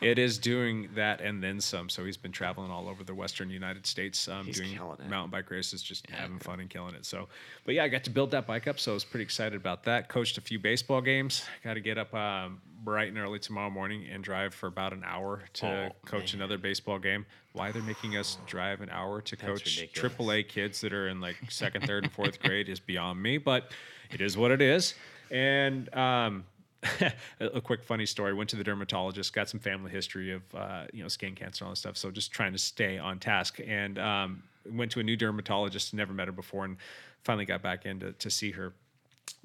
[0.00, 1.88] it is doing that and then some.
[1.88, 4.78] So he's been traveling all over the western United States, um, doing
[5.08, 7.04] mountain bike races, just having fun and killing it.
[7.04, 7.28] So,
[7.64, 9.84] but yeah, I got to build that bike up, so I was pretty excited about
[9.84, 10.08] that.
[10.08, 11.44] Coached a few baseball games.
[11.64, 15.02] Got to get up um, bright and early tomorrow morning and drive for about an
[15.04, 17.26] hour to Oh, coach another baseball game.
[17.52, 20.14] Why they're making us drive an hour to coach ridiculous.
[20.14, 23.72] AAA kids that are in like second, third, and fourth grade is beyond me, but
[24.12, 24.94] it is what it is.
[25.30, 26.44] And um,
[27.40, 28.32] a quick funny story.
[28.32, 31.68] Went to the dermatologist, got some family history of uh, you know skin cancer and
[31.68, 31.96] all that stuff.
[31.96, 33.58] So just trying to stay on task.
[33.66, 35.92] And um, went to a new dermatologist.
[35.92, 36.76] Never met her before, and
[37.24, 38.72] finally got back in to, to see her.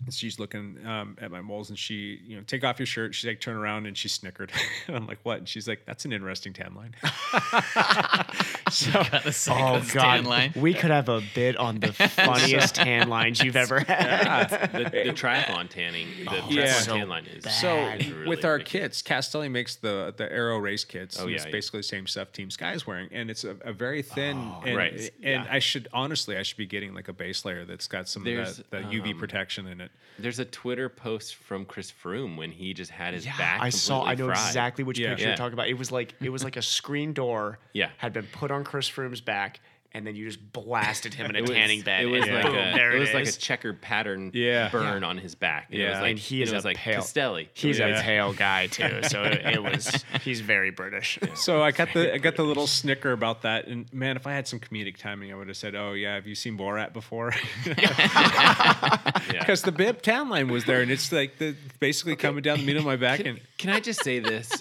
[0.09, 3.15] She's looking um, at my moles, and she, you know, take off your shirt.
[3.15, 4.51] She's like, turn around, and she snickered.
[4.87, 5.37] and I'm like, what?
[5.37, 6.93] And she's like, that's an interesting tan line.
[8.69, 8.89] so,
[9.53, 10.53] Oh Tan god, line.
[10.55, 14.49] we could have a bit on the funniest tan lines you've ever had.
[14.73, 16.79] The, the triathlon tanning, the triathlon yeah.
[16.81, 19.01] tan line is So really with our ridiculous.
[19.01, 21.19] kits, Castelli makes the the aero race kits.
[21.19, 21.51] Oh, yeah, it's yeah.
[21.51, 24.51] basically the same stuff Team Sky is wearing, and it's a, a very thin.
[24.65, 24.93] and, right.
[25.23, 25.47] And Yeah.
[25.49, 28.59] I should honestly, I should be getting like a base layer that's got some There's,
[28.59, 29.91] of that, that UV um, protection in it.
[30.19, 33.61] There's a Twitter post from Chris Froome when he just had his Yeah, back.
[33.61, 34.03] I saw.
[34.05, 34.37] I know fried.
[34.47, 35.09] exactly which Yeah.
[35.09, 35.29] picture Yeah.
[35.29, 35.67] you're talking about.
[35.69, 37.57] It was like it was like a screen door.
[37.73, 37.89] Yeah.
[37.97, 39.59] had been put on Chris Froome's back,
[39.95, 42.03] and then you just blasted him in a was, tanning bed.
[42.03, 44.69] It was like boom, a, oh, there it was it like a checkered pattern Yeah.
[44.69, 45.67] burn on his back.
[45.71, 45.89] And it Yeah.
[45.91, 46.95] was like, and he is it was like pale.
[47.01, 47.49] Castelli.
[47.53, 47.99] He's Yeah.
[47.99, 50.03] a pale guy too, so it, it was.
[50.23, 51.19] He's very British.
[51.35, 54.33] So I got the I got the little snicker about that, and man, if I
[54.33, 57.33] had some comedic timing, I would have said, "Oh yeah, have you seen Borat before?"
[57.67, 59.39] Yeah.
[59.39, 62.65] Because the bib tan line was there, and it's like the basically coming down the
[62.65, 64.51] middle of my back, Can, and can I just say this?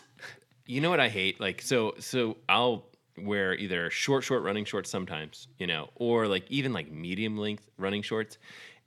[0.67, 1.41] You know what I hate?
[1.41, 2.85] Like so so I'll
[3.25, 7.69] wear either short short running shorts sometimes, you know, or like even like medium length
[7.79, 8.39] running shorts.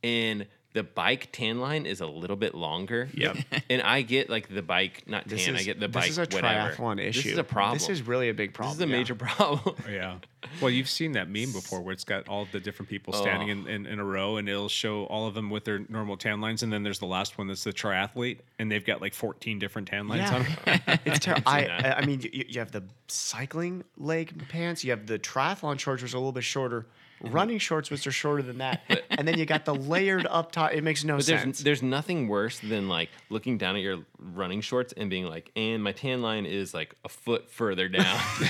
[0.03, 3.09] And the bike tan line is a little bit longer.
[3.13, 3.37] Yep.
[3.69, 6.05] And I get like the bike not tan, is I get the bike.
[6.05, 6.75] this bike is a whatever.
[6.75, 7.23] triathlon issue.
[7.23, 7.77] This is a problem.
[7.79, 8.77] This is really a big problem.
[8.77, 8.97] this is a yeah.
[8.97, 9.75] major problem.
[9.89, 10.17] Yeah.
[10.61, 13.21] Well, you've seen that meme before where it's got all the different people oh.
[13.21, 13.51] standing Oh.
[13.51, 16.39] in, in, in a row and it'll show all of them with their normal tan
[16.39, 16.61] lines.
[16.61, 19.87] And then there's the last one that's the triathlete and they've got like 14 different
[19.87, 20.51] tan lines on them.
[20.67, 20.97] Yeah.
[21.03, 21.43] it's terrible.
[21.47, 21.65] I.
[21.65, 26.03] I I mean, you, you have the cycling leg pants, you have the triathlon shorts,
[26.03, 26.85] which are a little bit shorter,
[27.31, 30.73] running shorts, which are shorter than that, and then you got the layered up top.
[30.73, 31.59] It makes no But there's sense.
[31.59, 35.83] there's nothing worse than like looking down at your running shorts and being like, and
[35.83, 38.19] my tan line is like a foot further down.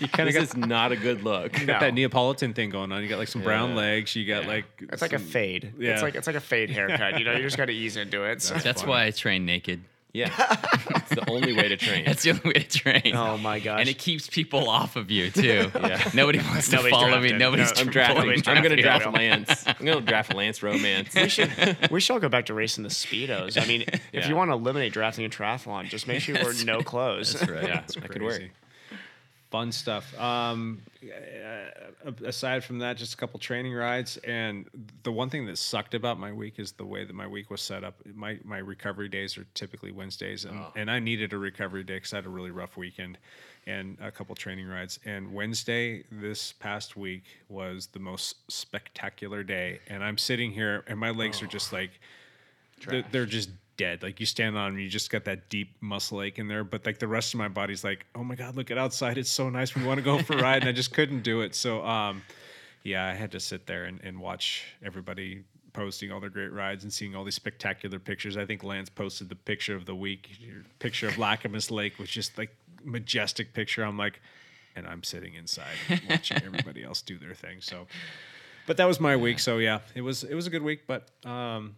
[0.00, 1.58] you kind of this is not a good look.
[1.58, 3.02] You got that Neapolitan thing going on.
[3.02, 3.76] You got like some brown Yeah.
[3.76, 4.16] legs.
[4.16, 4.48] You got Yeah.
[4.48, 5.72] like it's like a some- fade.
[5.78, 5.92] Yeah.
[5.94, 7.18] It's like it's like a fade haircut.
[7.18, 8.42] You know, you just got to ease into it.
[8.48, 8.54] So.
[8.54, 9.82] That's why I train naked.
[10.18, 10.32] Yeah,
[10.96, 12.04] it's the only way to train.
[12.04, 13.14] That's the only way to train.
[13.14, 13.80] Oh my gosh.
[13.80, 15.70] And it keeps people off of you too.
[15.88, 16.10] Yeah.
[16.12, 17.32] Nobody wants to Nobody's follow me.
[17.32, 18.18] Nobody's No, I'm drafting.
[18.18, 19.30] Nobody's I'm gonna draft Gabriel.
[19.30, 19.64] Lance.
[19.66, 21.14] I'm gonna draft Lance Romance.
[21.14, 21.50] we should
[21.90, 23.60] we should all go back to racing the speedos.
[23.62, 26.52] I mean, if you want to eliminate drafting a triathlon, just make sure you wear
[26.64, 27.34] no clothes.
[27.34, 27.68] That's right.
[27.68, 28.42] yeah, that could work.
[29.50, 30.18] Fun stuff.
[30.20, 34.66] Um, uh, aside from that, just a couple training rides, and
[35.04, 37.62] the one thing that sucked about my week is the way that my week was
[37.62, 37.94] set up.
[38.14, 42.12] My my recovery days are typically Wednesdays, and, and I needed a recovery day because
[42.12, 43.16] I had a really rough weekend
[43.66, 44.98] and a couple training rides.
[45.06, 50.98] And Wednesday this past week was the most spectacular day, and I'm sitting here, and
[50.98, 51.90] my legs are just like
[52.86, 54.02] they're, they're just dead.
[54.02, 56.64] Like you stand on them, you just got that deep muscle ache in there.
[56.64, 59.16] But like the rest of my body's like, oh my god, look at outside.
[59.16, 59.74] It's so nice.
[59.74, 61.54] We want to go for a ride, and I just couldn't do it.
[61.54, 62.22] So um,
[62.82, 66.82] yeah, I had to sit there and, and watch everybody posting all their great rides
[66.82, 68.36] and seeing all these spectacular pictures.
[68.36, 72.10] I think Lance posted the picture of the week, your picture of Lacamas Lake, was
[72.10, 72.54] just like
[72.84, 73.82] majestic picture.
[73.84, 74.20] I'm like,
[74.74, 75.76] and I'm sitting inside
[76.10, 77.60] watching everybody else do their thing.
[77.60, 77.86] So,
[78.66, 79.38] but that was my week.
[79.38, 81.76] So yeah, it was it was a good week, but um,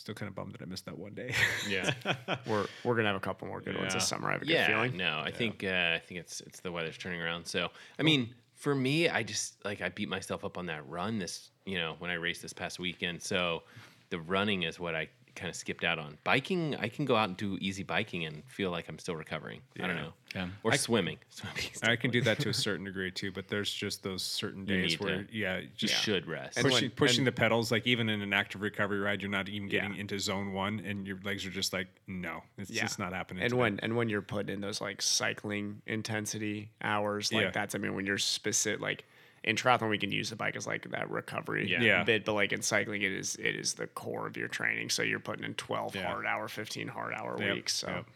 [0.00, 1.34] still kind of bummed that I missed that one day.
[1.68, 1.92] Yeah.
[2.46, 3.94] We're we're gonna have a couple more good ones Yeah.
[3.98, 4.28] this summer.
[4.28, 4.96] I have a good feeling.
[4.96, 7.44] no, I think uh, I think it's it's the weather's turning around.
[7.46, 11.18] So I mean, for me, I just like I beat myself up on that run
[11.18, 13.22] this you know when I raced this past weekend.
[13.22, 13.62] So
[14.10, 15.08] the running is what I
[15.40, 16.18] kind of skipped out on.
[16.22, 19.62] Biking, I can go out and do easy biking and feel like I'm still recovering.
[19.82, 20.12] I don't know.
[20.34, 20.48] Yeah.
[20.62, 21.16] Or I- swimming.
[21.30, 24.66] Swimming I can do that to a certain degree too, but there's just those certain
[24.66, 26.58] days need where, to- yeah, you just should rest.
[26.58, 27.72] And pushing when- pushing and- the pedals.
[27.72, 30.00] Like even in an active recovery ride, you're not even getting Yeah.
[30.00, 32.82] into zone one, and your legs are just like, no, it's Yeah.
[32.82, 33.42] just not happening.
[33.42, 33.60] And today.
[33.60, 37.50] when and when you're putting in those like cycling intensity hours, like Yeah.
[37.50, 39.04] that's I mean when you're specific like
[39.42, 41.80] in triathlon we can use the bike as like that recovery Yeah.
[41.82, 42.04] Yeah.
[42.04, 44.90] bit, but like in cycling it is it is the core of your training.
[44.90, 46.06] So you're putting in twelve Yeah.
[46.12, 47.74] hard hour, fifteen hard hour Yep, weeks.
[47.74, 48.06] So yep.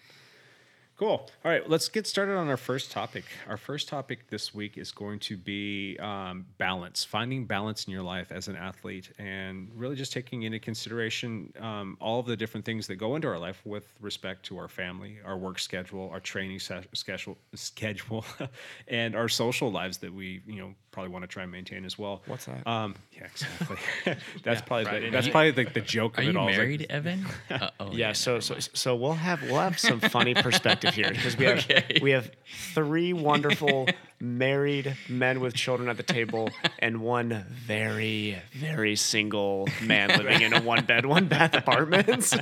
[0.97, 1.29] Cool.
[1.45, 3.25] All right, let's get started on our first topic.
[3.49, 8.05] Our first topic this week is going to be um, balance, finding balance in your
[8.05, 12.65] life as an athlete, and really just taking into consideration um, all of the different
[12.65, 16.21] things that go into our life with respect to our family, our work schedule, our
[16.21, 18.25] training se- schedule, schedule,
[18.87, 21.99] and our social lives that we, you know, probably want to try and maintain as
[21.99, 22.23] well.
[22.27, 22.65] What's that?
[22.69, 23.77] Um, yeah, exactly.
[24.45, 25.31] that's probably right the, that's it.
[25.33, 26.47] probably the, the joke Are of it you all.
[26.47, 27.27] It's like- married, Evan?
[27.51, 31.37] Uh, oh, yeah, so so so we'll have we'll have some funny perspective here because
[31.37, 31.99] we have Okay.
[32.03, 32.31] we have
[32.75, 33.87] three wonderful
[34.21, 40.53] married men with children at the table and one very very single man living in
[40.53, 42.33] a one bed one bath apartment.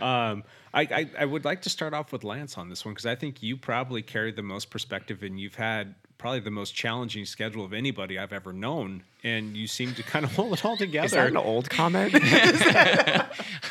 [0.00, 3.06] Um, I, I, I would like to start off with Lance on this one because
[3.06, 7.24] I think you probably carry the most perspective and you've had probably the most challenging
[7.24, 10.76] schedule of anybody I've ever known, and you seem to kind of hold it all
[10.76, 11.06] together.
[11.06, 12.14] Is that an old comment?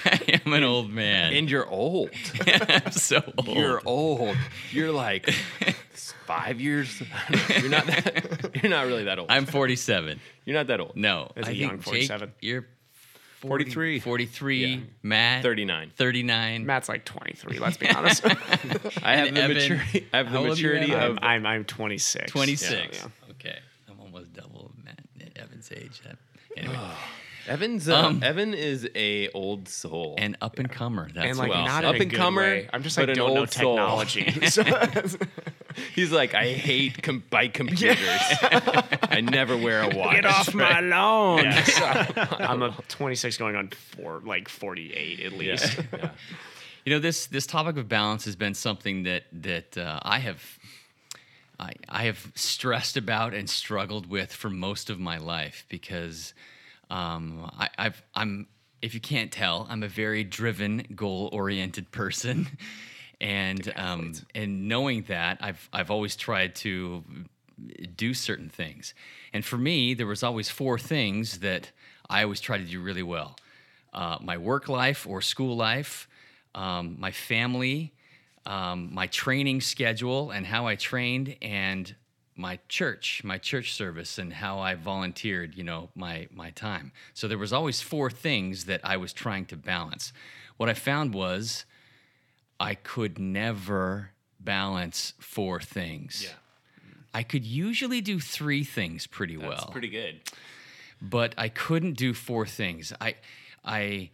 [0.06, 2.10] I am an old man, and you're old.
[2.46, 3.58] I'm so old.
[3.58, 4.38] You're old.
[4.72, 5.30] You're like
[6.26, 7.02] five years.
[7.60, 8.52] You're not that.
[8.62, 9.32] You're not really that old.
[9.32, 10.20] I'm 47.
[10.46, 10.96] You're not that old.
[10.96, 12.30] No, as a young 47.
[12.30, 12.68] Jake, you're
[13.42, 14.00] 43.
[14.00, 14.66] 43.
[14.66, 14.78] Yeah.
[15.02, 15.44] Matt.
[15.44, 15.92] 39.
[15.96, 16.66] 39.
[16.66, 18.24] Matt's like 23, let's be honest.
[19.04, 20.94] I, have Evan, maturity, I have the maturity.
[20.94, 21.18] of.
[21.22, 22.32] I'm, I'm 26.
[22.32, 22.72] 26.
[22.72, 23.32] Yeah, yeah.
[23.32, 23.60] Okay.
[23.90, 25.00] I'm almost double Matt
[25.36, 26.02] Evan's age.
[26.56, 26.78] Anyway.
[27.48, 27.88] Evan's.
[27.90, 30.16] Uh, Um, Evan is a old soul.
[30.18, 31.10] and up and comer.
[31.14, 31.90] That's And like what I'll not say.
[31.90, 32.70] in Up a and good comer, way.
[32.74, 33.76] I'm just but like an don't know old soul.
[33.76, 34.32] technology.
[34.50, 34.64] So-
[35.96, 37.98] He's like, I hate com- bike computers.
[38.02, 40.16] I never wear a watch.
[40.16, 41.46] Get off my lawn.
[42.40, 45.80] I'm a 26 going on four like 48 at least.
[45.94, 46.10] yeah.
[46.84, 50.58] You know this this topic of balance has been something that that uh, I have
[51.60, 56.34] I, I have stressed about and struggled with for most of my life because
[56.92, 58.48] um, I, I've I'm
[58.82, 62.48] if you can't tell I'm a very driven goal oriented person.
[63.20, 67.04] And um, and knowing that I've I've always tried to
[67.96, 68.96] do certain things.
[69.32, 71.70] And for me there was always four things that
[72.10, 73.36] I always try to do really well.
[73.94, 76.08] Uh, my work life or school life
[76.56, 77.94] um, my family
[78.46, 81.94] um, my training schedule and how I trained, and
[82.36, 85.56] my church, my church service, and how I volunteered.
[85.56, 86.92] You know, my my time.
[87.14, 90.14] So there was always four things that I was trying to balance.
[90.58, 91.66] What I found was
[92.60, 96.24] I could never balance four things.
[96.24, 96.30] Yeah.
[97.14, 100.22] I could usually do three things pretty That's well pretty good.
[101.02, 102.94] but I couldn't do four things.
[103.02, 103.16] I,
[103.66, 104.12] I,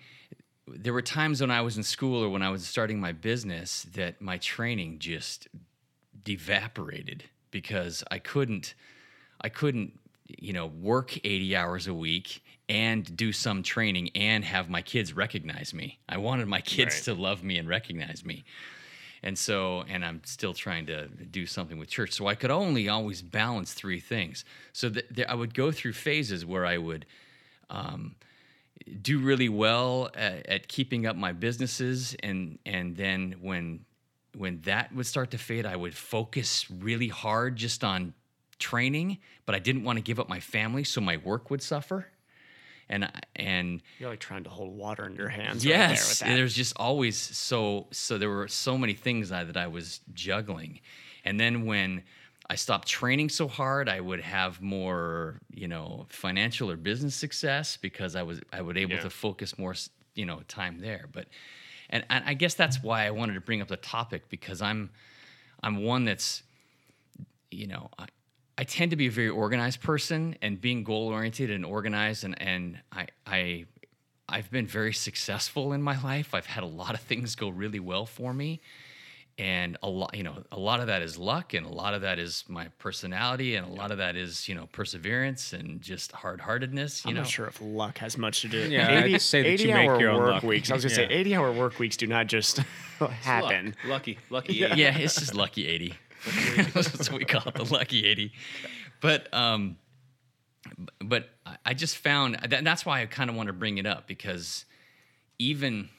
[0.68, 3.84] there were times when I was in school or when I was starting my business
[3.93, 5.47] that my training just
[6.28, 7.26] evaporated
[7.61, 8.75] because I couldn't,
[9.41, 9.97] I couldn't,
[10.27, 15.11] you know, work 80 hours a week and do some training and have my kids
[15.13, 15.97] recognize me.
[16.07, 17.03] I wanted my kids Right.
[17.05, 18.43] to love me and recognize me.
[19.23, 22.11] And so, and I'm still trying to do something with church.
[22.13, 24.45] So I could only always balance three things.
[24.71, 27.07] So that that I would go through phases where I would
[27.71, 28.17] um,
[29.01, 33.79] do really well at, at keeping up my businesses, and and then when
[34.38, 38.13] when that would start to fade, I would focus really hard just on
[38.59, 42.07] training, but I didn't want to give up my family, so my work would suffer.
[42.89, 45.65] And and You're like trying to hold water in your hands.
[45.65, 49.57] right there yes, there's just always so so there were so many things that, that
[49.57, 50.79] I was juggling,
[51.25, 52.03] and then when
[52.49, 57.75] I stopped training so hard, I would have more you know financial or business success
[57.75, 59.01] because I was I would able Yeah.
[59.01, 59.75] to focus more
[60.15, 61.09] you know time there.
[61.11, 61.27] But
[61.89, 64.89] and, and I guess that's why I wanted to bring up the topic because I'm
[65.63, 66.43] I'm one that's
[67.49, 68.05] you know, I,
[68.57, 72.39] I tend to be a very organized person and being goal oriented and organized and,
[72.41, 73.65] and I, I
[74.29, 76.33] I've been very successful in my life.
[76.33, 78.59] I've had a lot of things go really well for me.
[79.39, 82.01] And a lot, you know, a lot of that is luck and a lot of
[82.01, 86.11] that is my personality and a lot of that is, you know, perseverance and just
[86.11, 87.05] hard heartedness.
[87.05, 88.57] You I'm know, not sure if luck has much to do.
[88.67, 90.43] Yeah, I'd say that you make hour your work luck.
[90.43, 90.71] weeks.
[90.71, 91.07] I was gonna Yeah.
[91.09, 92.57] say 80 hour work weeks do not just
[93.21, 93.75] happen.
[93.85, 94.53] Lucky, lucky.
[94.55, 95.93] yeah, yeah, it's just lucky 80.
[96.73, 98.33] That's what we call it, the lucky 80.
[99.01, 99.77] But um
[100.99, 103.85] but I- I just found that, that's why I kind of want to bring it
[103.85, 104.65] up because
[105.38, 105.89] even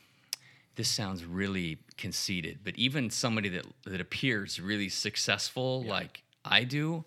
[0.75, 7.05] this sounds really conceited, but even somebody that that appears really successful like I do,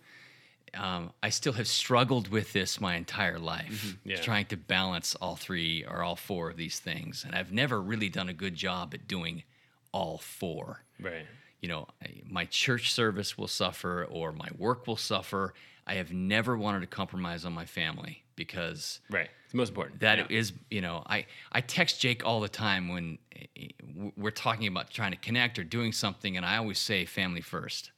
[0.75, 4.21] um, I still have struggled with this my entire life, Yeah.
[4.21, 8.09] trying to balance all three or all four of these things, and I've never really
[8.09, 9.43] done a good job at doing
[9.91, 11.25] all four Right.
[11.61, 15.53] you know, I- my church service will suffer or my work will suffer.
[15.85, 19.29] I have never wanted to compromise on my family because Right.
[19.51, 19.99] It's most important.
[19.99, 20.57] that is, Yeah.
[20.77, 23.17] you know, I, I text Jake all the time when
[23.57, 23.67] eh,
[24.15, 27.91] we're talking about trying to connect or doing something, and I always say family first.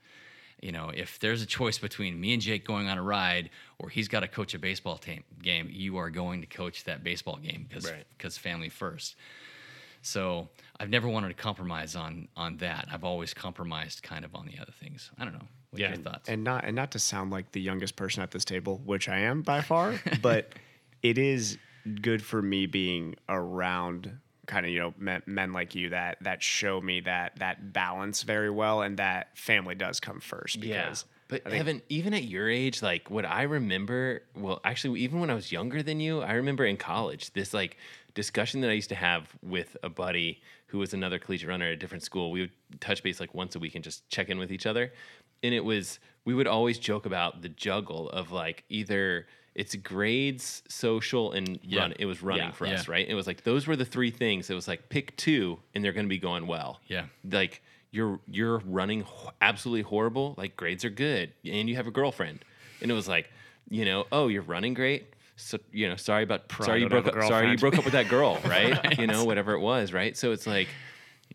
[0.64, 3.90] You know, if there's a choice between me and Jake going on a ride or
[3.90, 7.38] he's got to coach a baseball team, game, you are going to coach that baseball
[7.38, 8.34] game because Right.
[8.34, 9.16] family first.
[10.02, 10.50] So
[10.80, 12.88] I've never wanted to compromise on on that.
[12.92, 15.12] I've always compromised kind of on the other things.
[15.20, 15.48] I don't know.
[15.70, 15.90] What Yeah.
[15.90, 16.30] your thoughts?
[16.30, 19.20] And not and not to sound like the youngest person at this table, which I
[19.20, 19.94] am by far,
[20.24, 20.52] but
[21.04, 21.58] it is
[22.02, 26.42] good for me being around kind of you know men, men like you that that
[26.44, 30.84] show me that that balance very well and that family does come first Yeah.
[30.86, 35.00] because But I think- Evan, even at your age, like what I remember, well, actually,
[35.02, 37.78] even when I was younger than you, I remember in college this like
[38.14, 41.72] discussion that I used to have with a buddy who was another collegiate runner at
[41.74, 42.30] a different school.
[42.32, 42.52] We would
[42.82, 44.92] touch base like once a week and just check in with each other.
[45.42, 49.26] And it was, we would always joke about the juggle of like either
[49.56, 51.82] it's grades, social, and Yeah.
[51.82, 51.94] run.
[52.00, 52.52] It was running Yeah.
[52.52, 52.92] for us, Yeah.
[52.94, 53.08] right?
[53.08, 54.50] It was like those were the three things.
[54.50, 57.06] It was like pick two and they're going to be going well Yeah.
[57.30, 59.06] like you're you're running
[59.42, 62.44] absolutely horrible like grades are good and you have a girlfriend
[62.82, 63.30] and it was like
[63.70, 67.14] you know oh you're running great so you know sorry about sorry you broke up
[67.26, 70.32] sorry you broke up with that girl right you know whatever it was right so
[70.32, 70.68] it's like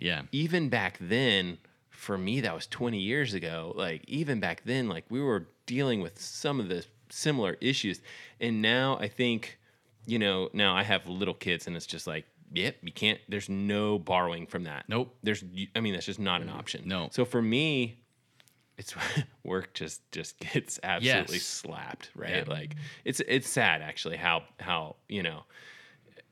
[0.00, 0.22] yeah.
[0.32, 1.58] even back then
[1.90, 6.00] for me that was 20 years ago like even back then like we were dealing
[6.00, 8.00] with some of the similar issues
[8.40, 9.58] and now i think
[10.06, 13.48] you know now i have little kids and it's just like yep you can't there's
[13.48, 15.14] no borrowing from that Nope.
[15.22, 15.44] there's
[15.74, 16.58] i mean that's just not an mm-hmm.
[16.58, 17.08] option No.
[17.12, 17.98] so for me
[18.76, 18.94] it's
[19.44, 21.44] work just just gets absolutely Yes.
[21.44, 22.44] slapped right Yeah.
[22.46, 25.44] like it's it's sad actually how how you know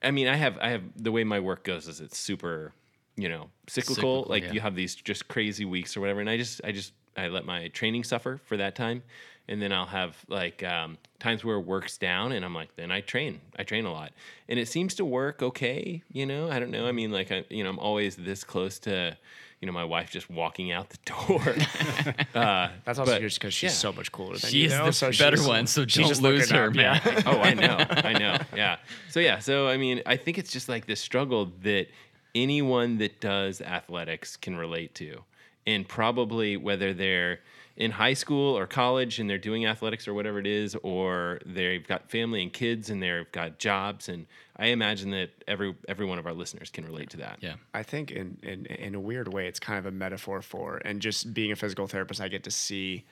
[0.03, 2.73] I mean, I have I have the way my work goes is it's super,
[3.17, 3.95] you know, cyclical.
[3.95, 4.53] Cyclical, like yeah.
[4.53, 7.47] you have these just crazy weeks or whatever, and I just I just I let
[7.47, 9.03] my training suffer for that time,
[9.49, 12.91] and then I'll have like um, times where it work's down, and I'm like, then
[12.91, 13.41] I train.
[13.59, 14.13] I train a lot,
[14.49, 16.03] and it seems to work okay.
[16.13, 16.87] You know, I don't know.
[16.87, 19.17] I mean, like I, you know, I'm always this close to.
[19.63, 21.41] You know, my wife just walking out the door.
[22.35, 23.75] uh, that's also but- just because she's yeah.
[23.75, 26.09] so much cooler than She you is know, the so better she's- one, so don't
[26.09, 27.01] just lose her, up, man.
[27.03, 27.23] yeah.
[27.25, 28.77] oh, I know, I know, yeah.
[29.09, 31.87] So yeah, so I mean, I think it's just like this struggle that
[32.35, 35.23] anyone that does athletics can relate to,
[35.67, 37.41] and probably whether they're
[37.77, 41.87] in high school or college and they're doing athletics or whatever it is, or they've
[41.87, 46.19] got family and kids and they've got jobs, and I imagine that every every one
[46.19, 47.39] of our listeners can relate to that.
[47.41, 47.57] Yeah.
[47.75, 51.03] I think in, in in a weird way, it's kind of a metaphor for, and
[51.03, 53.05] just being a physical therapist, I get to see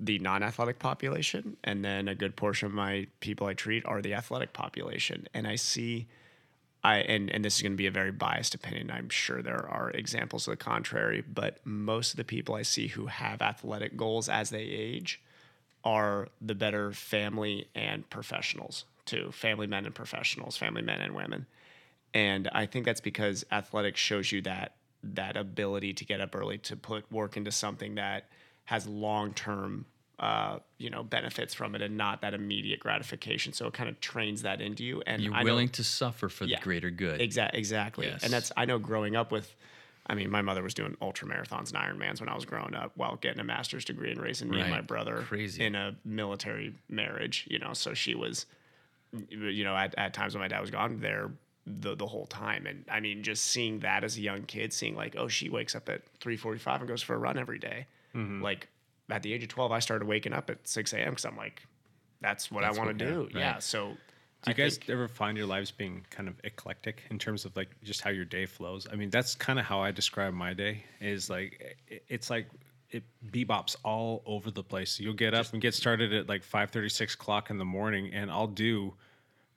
[0.00, 4.14] the non-athletic population, and then a good portion of my people I treat are the
[4.14, 6.06] athletic population, and I see.
[6.84, 8.90] I, and, and this is going to be a very biased opinion.
[8.90, 12.88] I'm sure there are examples to the contrary, but most of the people I see
[12.88, 15.22] who have athletic goals as they age
[15.82, 21.46] are the better family and professionals too family men and professionals, family men and women.
[22.12, 26.58] And I think that's because athletics shows you that that ability to get up early
[26.58, 28.28] to put work into something that
[28.64, 29.84] has long term
[30.18, 33.52] uh, you know benefits from it and not that immediate gratification.
[33.52, 35.02] So it kind of trains that into you.
[35.06, 36.58] And You're I know- willing to suffer for Yeah.
[36.58, 37.20] the greater good.
[37.20, 38.06] Exactly, exactly.
[38.06, 38.22] Yes.
[38.22, 39.54] And that's I know growing up with
[40.06, 42.92] I mean, my mother was doing ultra marathons and Ironmans when I was growing up
[42.94, 45.64] while getting a master's degree and raising me and my brother Crazy.
[45.64, 47.72] in a military marriage, you know.
[47.72, 48.44] So she was,
[49.30, 51.30] you know, at, at times when my dad was gone, there
[51.66, 52.66] the the whole time.
[52.66, 55.74] And I mean, just seeing that as a young kid, seeing like, oh, she wakes
[55.74, 57.86] up at three forty five and goes for a run every day.
[58.14, 58.42] Mm-hmm.
[58.42, 58.68] Like
[59.10, 61.10] at the age of twelve, I started waking up at six a.m.
[61.10, 61.62] because I'm like,
[62.20, 63.28] that's what That's I want to do.
[63.32, 63.58] yeah, Yeah.
[63.58, 63.96] So.
[64.42, 67.46] Do you I guys think- ever find your lives being kind of eclectic in terms
[67.46, 68.86] of like just how your day flows?
[68.92, 70.84] I mean, that's kind of how I describe my day.
[71.00, 71.78] Is like
[72.08, 72.48] it's like
[72.90, 75.00] it bebops all over the place.
[75.00, 78.12] You'll get up and get started at like five thirty, six o'clock in the morning,
[78.12, 78.92] and I'll do.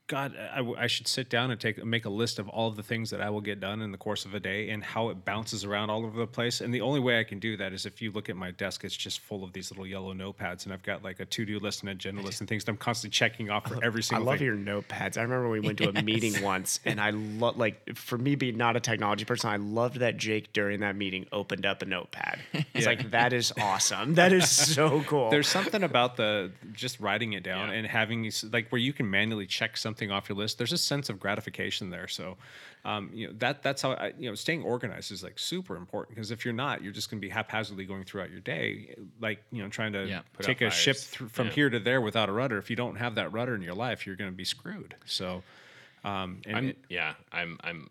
[0.08, 2.78] God, I, w- I should sit down and take make a list of all of
[2.78, 5.10] the things that I will get done in the course of a day and how
[5.10, 6.62] it bounces around all over the place.
[6.62, 8.86] And the only way I can do that is if you look at my desk,
[8.86, 11.60] it's just full of these little yellow notepads, and I've got like a to do
[11.60, 14.30] list and agenda list and things that I'm constantly checking off for oh, every single.
[14.30, 14.48] I love thing.
[14.48, 15.18] your notepads.
[15.18, 18.56] I remember we went to a meeting once, and I love like for me being
[18.56, 22.40] not a technology person, I loved that Jake during that meeting opened up a notepad.
[22.74, 24.16] It's like that is awesome.
[24.16, 25.32] That is so cool.
[25.32, 29.48] There's something about the just writing it down and having like where you can manually
[29.48, 30.58] check something off your list.
[30.58, 32.08] There's a sense of gratification there.
[32.08, 32.38] So,
[32.86, 36.16] um, you know that that's how I, you know staying organized is like super important
[36.16, 39.44] because if you're not, you're just going to be haphazardly going throughout your day, like
[39.52, 40.22] you know trying to Yeah.
[40.42, 41.54] Take a ship through, from Yeah.
[41.54, 42.58] here to there without a rudder.
[42.58, 44.96] If you don't have that rudder in your life, you're going to be screwed.
[45.06, 45.44] So,
[46.04, 47.90] um, and I'm it- yeah, I'm I'm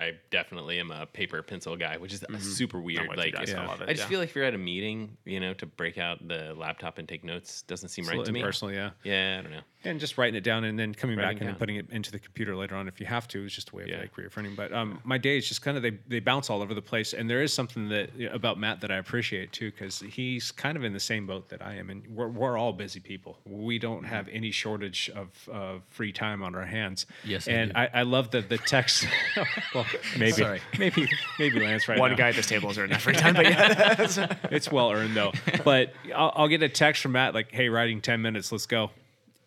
[0.00, 3.08] I definitely am a paper pencil guy, which is super weird.
[3.08, 3.52] with Like guys.
[3.54, 4.08] I love it, I just yeah.
[4.08, 7.06] feel like if you're at a meeting, you know, to break out the laptop and
[7.08, 8.40] take notes doesn't seem it's right little to me.
[8.40, 8.90] impersonal, yeah.
[9.04, 9.60] Yeah, I don't know.
[9.84, 11.58] and just writing it down and then coming Writing back and down.
[11.58, 13.82] putting it into the computer later on if you have to is just a way
[13.84, 13.98] of Yeah.
[14.00, 16.82] like reaffirming but um, my days just kind of they, they bounce all over the
[16.82, 20.76] place and there is something that about matt that i appreciate too because he's kind
[20.76, 23.78] of in the same boat that i am and we're, we're all busy people we
[23.78, 27.78] don't have any shortage of uh, free time on our hands Yes, and do.
[27.78, 29.06] I, I love the the text
[29.74, 29.86] well
[30.18, 30.60] maybe Sorry.
[30.78, 33.44] maybe maybe lance right one now guy at this table is earned every time, but
[33.44, 34.36] yeah.
[34.50, 35.32] it's well earned though.
[35.64, 38.90] But I'll, I'll get a text from Matt like, "Hey, writing ten minutes, let's go."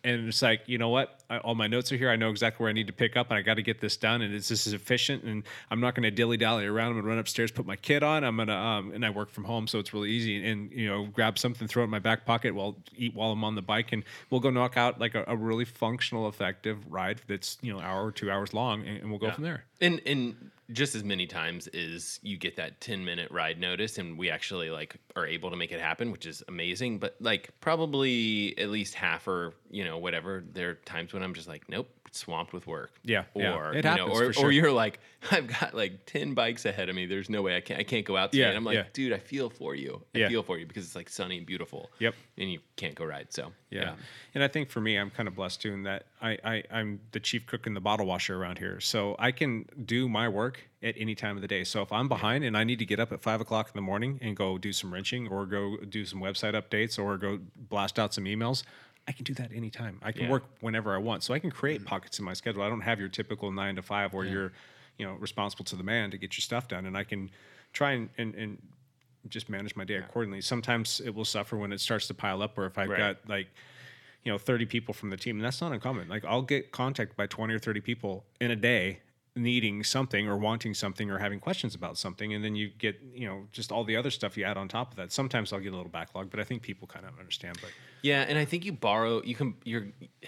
[0.03, 1.23] And it's like, you know what?
[1.29, 2.09] I, all my notes are here.
[2.09, 3.95] I know exactly where I need to pick up, and I got to get this
[3.95, 4.21] done.
[4.21, 6.87] And it's this is efficient, and I'm not going to dilly dally around.
[6.87, 8.23] I'm going to run upstairs, put my kid on.
[8.23, 10.45] I'm gonna, um, and I work from home, so it's really easy.
[10.45, 13.43] And you know, grab something, throw it in my back pocket, while eat while I'm
[13.43, 17.21] on the bike, and we'll go knock out like a, a really functional, effective ride
[17.27, 19.63] that's you know hour or two hours long, and, and we'll go from there.
[19.79, 24.17] And and just as many times as you get that 10 minute ride notice and
[24.17, 26.99] we actually like are able to make it happen, which is amazing.
[26.99, 31.33] But like probably at least half or, you know, whatever, there are times when I'm
[31.33, 32.91] just like, nope, swamped with work.
[33.03, 33.69] Yeah, Or yeah.
[33.71, 34.45] It you know, happens or, sure.
[34.45, 34.99] or you're like,
[35.31, 37.05] I've got like 10 bikes ahead of me.
[37.05, 38.41] There's no way I can't I can't go out today.
[38.43, 38.83] Yeah, and I'm like, yeah.
[38.93, 40.01] dude, I feel for you.
[40.13, 40.29] I Yeah.
[40.29, 41.89] feel for you because it's like sunny and beautiful.
[41.99, 42.15] Yep.
[42.37, 43.27] And you can't go ride.
[43.31, 43.95] So Yeah.
[44.35, 46.99] And I think for me, I'm kind of blessed too in that I, I, I'm
[47.11, 48.79] the chief cook and the bottle washer around here.
[48.79, 51.63] So I can do my work at any time of the day.
[51.63, 53.81] So if I'm behind and I need to get up at five o'clock in the
[53.81, 57.97] morning and go do some wrenching or go do some website updates or go blast
[57.97, 58.63] out some emails,
[59.07, 59.99] I can do that anytime.
[60.01, 60.29] I can Yeah.
[60.29, 61.23] work whenever I want.
[61.23, 61.87] So I can create mm-hmm.
[61.87, 62.63] pockets in my schedule.
[62.63, 64.53] I don't have your typical nine to five where you're,
[64.97, 66.85] you know, responsible to the man to get your stuff done.
[66.85, 67.29] And I can
[67.73, 68.61] try and, and, and
[69.29, 70.41] just manage my day accordingly.
[70.41, 72.97] Sometimes it will suffer when it starts to pile up or if I've Right.
[72.97, 73.47] got like
[74.23, 77.17] you know 30 people from the team and that's not uncommon like i'll get contacted
[77.17, 78.99] by 20 or 30 people in a day
[79.35, 83.27] needing something or wanting something or having questions about something and then you get you
[83.27, 85.73] know just all the other stuff you add on top of that sometimes i'll get
[85.73, 87.71] a little backlog but i think people kind of understand but
[88.03, 89.87] Yeah, and I think you borrow you can you're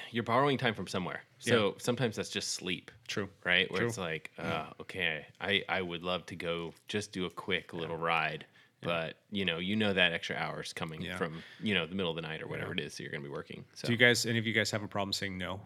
[0.10, 1.22] you're borrowing time from somewhere.
[1.39, 2.89] So sometimes that's just sleep.
[3.08, 3.28] True.
[3.43, 3.70] Right?
[3.70, 3.89] Where True.
[3.89, 7.97] it's like, uh, okay, I, I would love to go just do a quick little
[7.97, 8.45] ride.
[8.82, 11.18] But you know, you know that extra hour is coming Yeah.
[11.18, 13.24] from, you know, the middle of the night or whatever it is, so you're gonna
[13.24, 13.66] be working.
[13.74, 15.60] So do you guys any of you guys have a problem saying no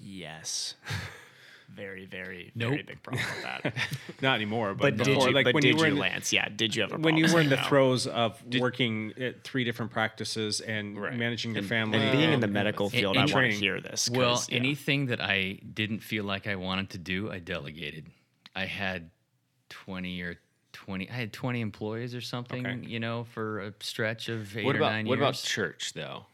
[0.00, 0.74] yes.
[1.68, 2.70] Very, very, Nope.
[2.70, 3.74] very big problem with that.
[4.22, 5.34] not anymore but, But did before, you?
[5.34, 6.32] like but when did you were you, in, Lance?
[6.32, 6.48] Yeah.
[6.48, 9.90] Did you have a when you were in the throes of working at three different
[9.90, 11.14] practices and Right.
[11.14, 13.58] managing your family and being in the medical And- field, and I want to training.
[13.58, 14.08] hear this.
[14.08, 14.56] Well, yeah.
[14.56, 18.06] anything that I didn't feel like I wanted to do, I delegated.
[18.54, 19.10] I had
[19.68, 20.38] 20 or
[20.72, 22.86] 20, I had 20 employees or something, Okay.
[22.86, 25.20] you know, for a stretch of eight what or about nine what years.
[25.20, 26.26] What about church though?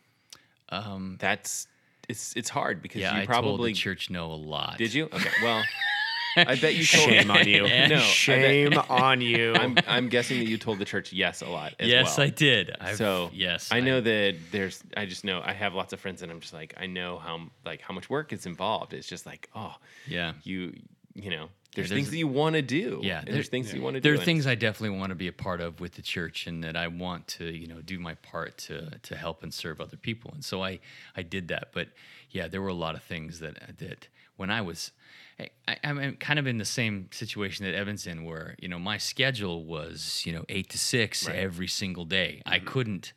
[0.68, 1.66] Um, That's
[2.12, 4.78] it's it's hard because yeah, you I probably told the church no a lot.
[4.78, 5.04] did you?
[5.12, 5.30] Okay.
[5.42, 5.62] Well
[6.36, 7.62] I bet you told Shame on you.
[7.68, 9.54] No, I bet- Shame on you.
[9.62, 12.26] I'm I'm guessing that you told the church yes a lot as Yes, well.
[12.26, 12.74] I did.
[12.80, 14.82] I've, so yes, I know that there's.
[14.96, 17.40] I just know I have lots of friends, and I'm just like I know how
[17.66, 18.94] like how much work is involved.
[18.94, 19.74] It's just like oh
[20.06, 20.32] Yeah.
[20.42, 20.72] you
[21.14, 23.00] you know There's Yeah, things that you want to do.
[23.02, 24.08] Yeah, and there- there's things that you want to do.
[24.10, 26.62] There are things I definitely want to be a part of with the church, and
[26.64, 29.96] that I want to, you know, do my part to to help and serve other
[29.96, 30.30] people.
[30.34, 30.80] And so I
[31.16, 31.70] I did that.
[31.72, 31.88] But
[32.30, 34.92] yeah, there were a lot of things that that when I was,
[35.38, 38.78] I, I, I'm kind of in the same situation that Evan's in, where you know
[38.78, 42.42] my schedule was you know eight to six every single day.
[42.44, 42.66] I mm-hmm.
[42.66, 43.12] couldn't.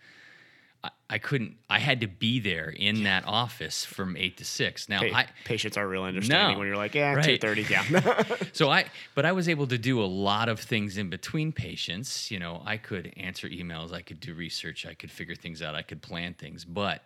[0.85, 1.57] I- I couldn't.
[1.69, 4.89] I had to be there in that office from eight to six.
[4.89, 6.59] Now, Pa- I, patients are real understanding No.
[6.59, 7.23] when you're like, yeah, Right.
[7.23, 8.23] two thirty, yeah.
[8.53, 12.31] so I, but I was able to do a lot of things in between patients.
[12.31, 15.75] You know, I could answer emails, I could do research, I could figure things out,
[15.75, 17.03] I could plan things, but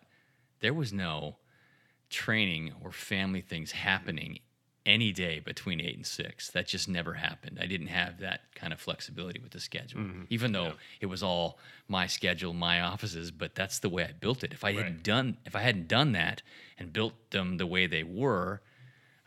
[0.61, 1.35] there was no
[2.09, 4.39] training or family things happening
[4.89, 6.49] any day between eight and six.
[6.51, 7.59] That just never happened.
[7.61, 10.23] I didn't have that kind of flexibility with the schedule, mm-hmm.
[10.29, 13.31] even though it was all my schedule, my offices.
[13.31, 14.51] But that's the way I built it.
[14.51, 16.41] If I hadn't done, if I hadn't done that
[16.77, 18.61] and built them the way they were,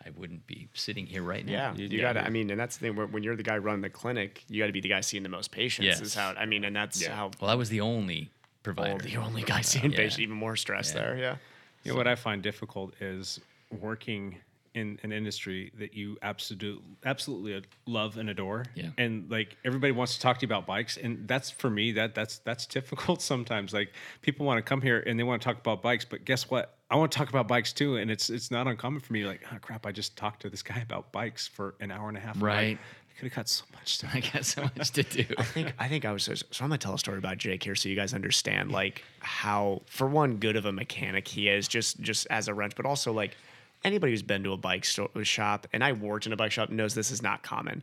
[0.05, 1.75] I wouldn't be sitting here right now.
[1.77, 2.25] Yeah, you, got to.
[2.25, 2.97] I mean, and that's the thing.
[2.97, 5.23] When when you're the guy running the clinic, you got to be the guy seeing
[5.23, 5.87] the most patients.
[5.87, 6.01] Yes.
[6.01, 6.35] Is how.
[6.37, 7.31] I mean, and that's how.
[7.41, 8.31] Well, I was the only
[8.63, 8.95] provider.
[8.95, 9.99] Oh, the only guy seeing Yeah.
[9.99, 11.17] patients, even more stress there.
[11.17, 11.37] Yeah.
[11.85, 13.41] You know, what I find difficult is
[13.71, 14.37] working
[14.75, 18.65] in an industry that you absolutely absolutely love and adore.
[18.75, 18.91] Yeah.
[18.97, 20.97] And like everybody wants to talk to you about bikes.
[20.97, 23.73] And that's for me, that that's that's difficult sometimes.
[23.73, 23.93] Like
[24.23, 26.77] people want to come here and they want to talk about bikes, but guess what?
[26.91, 27.97] I want to talk about bikes too.
[27.97, 30.63] And it's it's not uncommon for me, like, oh crap, I just talked to this
[30.63, 32.41] guy about bikes for an hour and a half.
[32.41, 32.79] Right.
[32.79, 34.11] I could have got so much stuff.
[34.15, 35.27] I got so much to do.
[35.39, 37.63] I think I think I was so, so I'm gonna tell a story about Jake
[37.63, 41.69] here so you guys understand like how for one good of a mechanic he is
[41.69, 43.37] just just as a wrench, but also like
[43.85, 46.71] anybody who's been to a bike sto- shop and I worked in a bike shop
[46.71, 47.83] knows this is not common.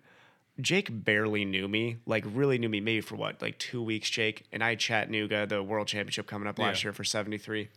[0.61, 4.43] Jake barely knew me, like really knew me maybe for what, like two weeks, Jake.
[4.51, 6.87] And I had Chattanooga, the world championship coming up last Yeah.
[6.89, 7.69] year for 73.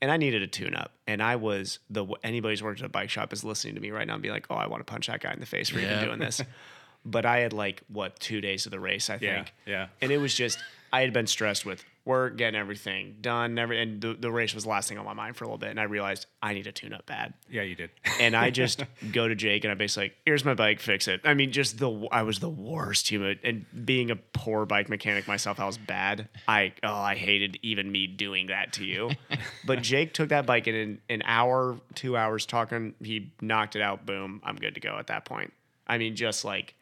[0.00, 0.92] And I needed a tune up.
[1.06, 3.90] And I was the anybody who's worked at a bike shop is listening to me
[3.90, 5.68] right now and be like, oh, I want to punch that guy in the face
[5.68, 5.96] for Yeah.
[5.96, 6.40] even doing this.
[7.04, 9.22] but I had like what two days of the race, I think.
[9.22, 9.52] Yeah, think.
[9.66, 9.86] yeah.
[10.00, 10.58] And it was just
[10.92, 14.64] I had been stressed with work, getting everything done, every and the, the race was
[14.64, 15.70] the last thing on my mind for a little bit.
[15.70, 17.34] And I realized I need a tune up bad.
[17.48, 17.90] Yeah, you did.
[18.18, 18.82] And I just
[19.12, 21.20] go to Jake and I basically like, here's my bike, fix it.
[21.24, 23.38] I mean, just the I was the worst human.
[23.44, 26.28] And being a poor bike mechanic myself, I was bad.
[26.48, 29.10] I oh, I hated even me doing that to you.
[29.66, 33.82] but Jake took that bike and in an hour, two hours talking, he knocked it
[33.82, 34.06] out.
[34.06, 35.52] Boom, I'm good to go at that point.
[35.86, 36.74] I mean, just like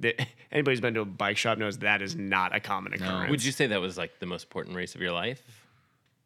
[0.00, 0.14] the,
[0.52, 3.30] anybody who's been to a bike shop knows that is not a common occurrence.
[3.30, 5.42] Would you say that was like the most important race of your life?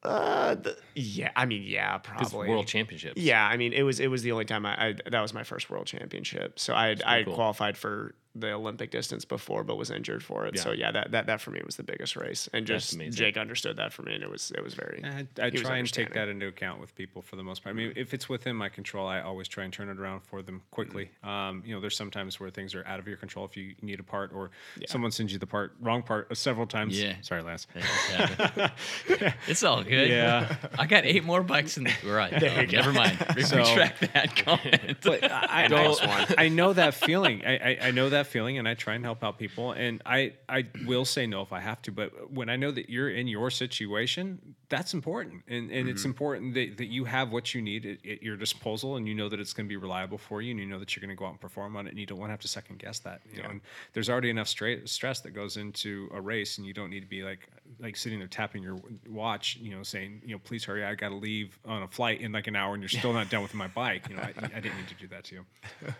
[0.03, 3.21] Uh, the, yeah, I mean, yeah, probably world championships.
[3.21, 5.45] Yeah, I mean, it was it was the only time I, I that was my
[5.45, 6.59] first world championship.
[6.59, 7.35] So I had, I had cool.
[7.35, 10.59] qualified for the Olympic distance before, but was injured for it.
[10.59, 12.99] So yeah, that, that that for me was the biggest race, and just.
[12.99, 15.03] Jake understood that for me, and it was it was very.
[15.05, 17.75] I, I try and take that into account with people for the most part.
[17.75, 20.43] I mean, if it's within my control, I always try and turn it around for
[20.43, 21.11] them quickly.
[21.23, 24.01] Um, you know, there's sometimes where things are out of your control if you need
[24.01, 24.51] a part or
[24.87, 27.01] someone sends you the part, wrong part, uh, several times.
[27.01, 27.15] Yeah.
[27.23, 27.67] Sorry, Lance.
[29.47, 30.09] it's all good.
[30.09, 30.57] Yeah.
[30.79, 32.39] I got eight more bikes in the right.
[32.39, 32.79] There oh, go.
[32.79, 33.19] never mind.
[33.47, 34.99] So- retract that comment.
[35.03, 36.27] But I, I, Nice know, one.
[36.39, 37.43] I know that feeling.
[37.45, 39.73] I, I, I know that feeling, and I try and help out people.
[39.73, 41.93] And I, I will say no if I have to.
[41.93, 45.43] But when I know that you're in your situation, that's important.
[45.49, 46.11] And, and it's mm-hmm.
[46.11, 49.29] important that, that you have what you need at, at your disposal, and you know
[49.29, 51.19] that it's going to be reliable for you, and you know that you're going to
[51.19, 52.99] go out and perform on it, and you don't want to have to second guess
[53.01, 53.21] that.
[53.33, 53.61] You know, and
[53.93, 57.09] there's already enough straight stress that goes into a race, and you don't need to
[57.09, 57.49] be like
[57.81, 61.09] like sitting there tapping your watch, you know, saying, you know, please hurry, I got
[61.09, 63.55] to leave on a flight in like an hour, and you're still not done with
[63.55, 64.09] my bike.
[64.09, 65.45] You know, I, I didn't need to do that to you.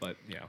[0.00, 0.44] But yeah,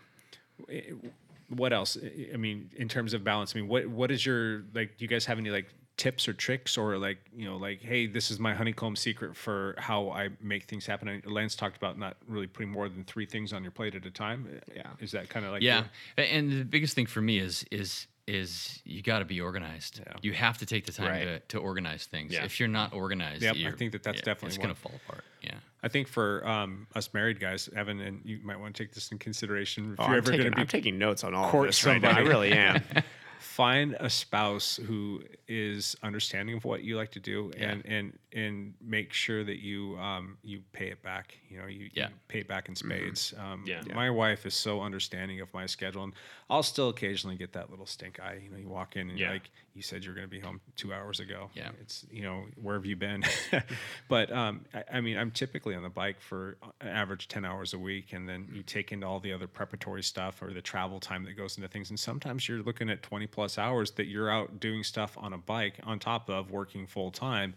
[1.50, 1.98] what else?
[2.34, 4.98] I- mean, in terms of balance, I mean, what what is your like?
[4.98, 8.08] Do you guys have any like tips or tricks or like you know like hey
[8.08, 12.00] this is my honeycomb secret for how i make things happen I- lance talked about
[12.00, 14.88] not really putting more than three things on your plate at a time Yeah.
[15.00, 15.84] is that kind of like yeah,
[16.18, 20.00] your- and the biggest thing for me is is is you got to be organized.
[20.06, 20.14] Yeah.
[20.22, 21.24] You have to take the time Right.
[21.26, 22.32] to, to organize things.
[22.34, 22.46] Yeah.
[22.46, 24.94] If you're not organized, Yep, I you're- think that that's yeah, definitely it's gonna fall
[25.08, 25.24] apart.
[25.42, 25.56] Yeah.
[25.82, 29.12] I think for um, us married guys, Evan, and you might want to take this
[29.12, 29.92] in consideration.
[29.94, 31.68] If Oh, you're I'm, ever going to be I'm taking notes on all of court
[31.68, 32.12] this right now.
[32.12, 32.82] I really am.
[33.44, 38.74] find a spouse who is understanding of what you like to do and and and
[38.82, 42.08] make sure that you um you pay it back you know you, Yeah.
[42.08, 43.82] you pay it back in spades um Yeah.
[43.94, 46.14] my wife is so understanding of my schedule and
[46.50, 49.32] i'll still occasionally get that little stink eye you know you walk in and Yeah.
[49.32, 51.50] like you said you're going to be home two hours ago.
[51.54, 51.70] Yeah.
[51.82, 53.24] it's you know where have you been?
[54.08, 57.74] But um I, I mean i'm typically on the bike for an average 10 hours
[57.74, 61.00] a week and then you take into all the other preparatory stuff or the travel
[61.00, 64.30] time that goes into things and sometimes you're looking at 20 plus hours that you're
[64.30, 67.56] out doing stuff on a bike on top of working full time.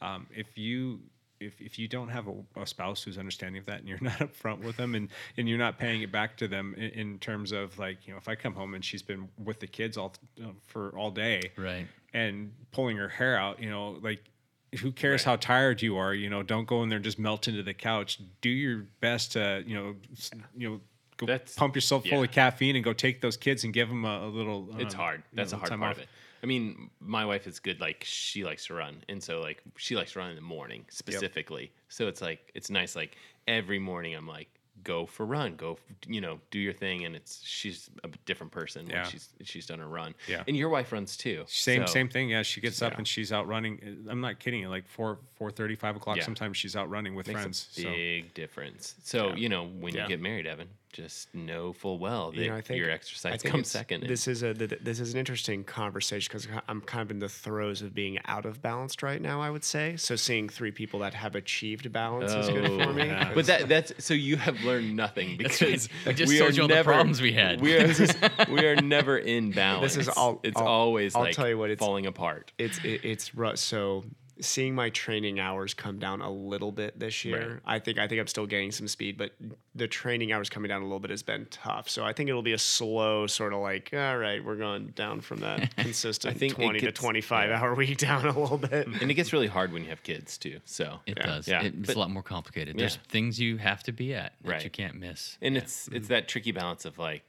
[0.00, 1.00] Um, if you
[1.40, 4.18] if, if you don't have a, a spouse who's understanding of that and you're not
[4.18, 7.52] upfront with them and, and you're not paying it back to them in, in terms
[7.52, 10.14] of like you know if I come home and she's been with the kids all
[10.42, 11.86] uh, for all day Right.
[12.14, 14.22] and pulling her hair out you know like
[14.80, 17.48] who cares how tired you are you know don't go in there and just melt
[17.48, 19.94] into the couch do your best to you know
[20.56, 20.80] you know
[21.18, 24.04] go That's- pump yourself full of caffeine and go take those kids and give them
[24.04, 25.22] a, a little It's um, hard.
[25.32, 25.96] you That's know, a hard part off.
[25.96, 26.08] of it.
[26.46, 27.80] I mean, my wife is good.
[27.80, 30.84] Like she likes to run, and so like she likes to run in the morning
[30.90, 31.72] specifically.
[31.88, 32.94] So it's like it's nice.
[32.94, 33.16] Like
[33.48, 34.46] every morning, I'm like,
[34.84, 35.76] go for run, go,
[36.06, 37.04] you know, do your thing.
[37.04, 39.02] And it's she's a different person Yeah.
[39.02, 40.14] when she's she's done her run.
[40.28, 40.44] Yeah.
[40.46, 41.42] And your wife runs too.
[41.48, 42.28] Same so- same thing.
[42.30, 42.98] Yeah, she gets up Yeah.
[42.98, 43.80] and she's out running.
[44.06, 44.68] Uh, I'm not kidding you.
[44.68, 46.18] Like four four thirty, five o'clock.
[46.18, 46.24] Yeah.
[46.24, 47.68] Sometimes she's out running with Makes friends.
[47.76, 48.94] a so big difference.
[49.02, 52.56] So you know, when you get married, Evan, just know full well that You know,
[52.56, 54.04] I think your I exercise think comes second.
[54.06, 57.82] This is a this is an interesting conversation because I'm kind of in the throes
[57.82, 59.42] of being out of balance right now.
[59.42, 60.16] I would say so.
[60.16, 63.06] Seeing three people that have achieved balance is good oh, for Oh, me.
[63.06, 63.32] yeah.
[63.34, 66.16] But that that's so you have learned nothing because right.
[66.16, 67.60] Just we told are you all the never, problems we had.
[67.60, 67.92] We are
[68.50, 69.94] we are never in balance.
[69.94, 70.40] This is all.
[70.42, 72.52] It's I'll- always I'll like tell you what it's falling apart.
[72.56, 73.58] It's it, it's rough.
[73.58, 74.04] So
[74.40, 77.76] seeing my training hours come down a little bit this year, Right.
[77.76, 79.32] I think I think I'm still gaining some speed, but
[79.74, 81.88] the training hours coming down a little bit has been tough.
[81.88, 85.20] So I think it'll be a slow sort of like, all right, we're going down
[85.20, 87.60] from that consistent I think it 20 to gets- 25 yeah.
[87.60, 88.86] hour week down a little bit.
[89.00, 90.60] And it gets really hard when you have kids too.
[90.64, 91.26] So It Yeah.
[91.26, 91.48] does.
[91.48, 91.62] Yeah.
[91.62, 92.78] It's But- a lot more complicated.
[92.78, 93.02] There's Yeah.
[93.08, 94.64] things you have to be at that Right.
[94.64, 95.38] you can't miss.
[95.40, 95.62] and Yeah.
[95.62, 95.96] it's mm-hmm.
[95.96, 97.22] it's that tricky balance of like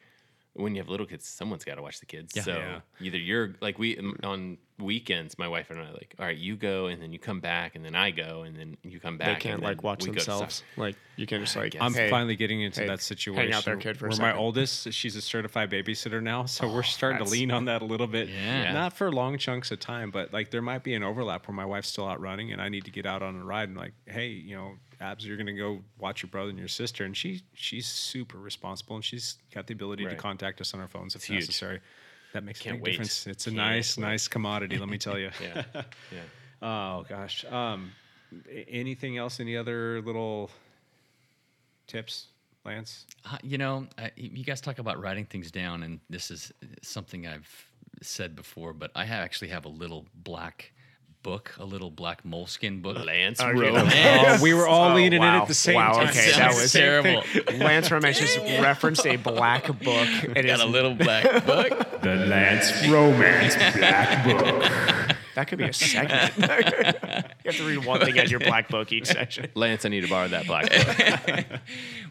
[0.58, 2.34] when you have little kids, someone's got to watch the kids.
[2.36, 2.42] Yeah.
[2.44, 2.80] So Yeah.
[3.02, 6.56] either you're like we on weekends, my wife and I are like, all right, you
[6.56, 9.38] go, and then you come back, and then I go, and then you come back.
[9.40, 10.40] They can't and like watch we go to soccer.
[10.40, 10.64] themselves.
[10.76, 11.76] Like you can just like.
[11.80, 13.44] I'm hey, finally getting into hey, that situation.
[13.44, 16.68] Hang out there, kid, for a where my oldest, she's a certified babysitter now, so
[16.68, 18.30] we're oh, starting to lean on that a little bit.
[18.30, 18.74] Yeah.
[18.74, 21.66] Not for long chunks of time, but like there might be an overlap where my
[21.66, 23.94] wife's still out running and I need to get out on a ride and like,
[24.06, 27.42] hey, you know, Abs, you're gonna go watch your brother and your sister, and she
[27.54, 31.24] she's super responsible and she's got the ability to contact us on our phones if
[31.24, 31.42] huge.
[31.42, 31.80] necessary.
[32.34, 32.92] That makes Can't a big wait.
[32.92, 33.28] difference.
[33.28, 34.04] It's a Can't nice, wait.
[34.04, 35.30] nice commodity, let me tell you.
[35.42, 35.64] Yeah,
[36.12, 36.22] yeah.
[36.62, 37.46] Oh gosh.
[37.46, 37.92] Um,
[38.68, 39.40] anything else?
[39.40, 40.50] Any other little
[41.86, 42.28] tips,
[42.66, 43.06] Lance?
[43.26, 47.28] Uh, you know, I, you guys talk about writing things down, and this is something
[47.28, 47.50] I've
[48.02, 50.72] said before, but I actually have a little black
[51.28, 52.96] book, a little black moleskin book.
[52.96, 53.74] Uh, Lance Oh, Rowe.
[53.76, 56.08] Oh, we were all Oh, leaning in at the same Wow, time.
[56.08, 57.22] okay, that Sounds was terrible.
[57.58, 60.08] Lance Romance just referenced a black book.
[60.24, 62.02] It is Got a little black book.
[62.02, 65.18] The Lance Romance Black Book.
[65.36, 66.32] that could be a segment.
[67.48, 69.50] you have to read one thing out of your black book each session.
[69.56, 71.46] Lance, I need to borrow that black book.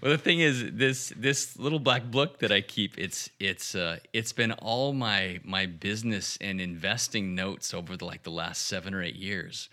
[0.03, 3.99] Well, the thing is, this this little black book that I keep, it's it's uh,
[4.12, 8.93] it's been all my my business and investing notes over the like the last seven
[8.95, 9.68] or eight years.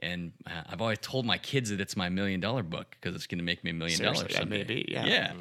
[0.00, 3.26] And uh, I've always told my kids that it's my million dollar book because it's
[3.26, 4.64] going to make me a million dollars Seriously, that someday.
[4.64, 5.04] be, yeah.
[5.04, 5.32] yeah,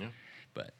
[0.53, 0.73] but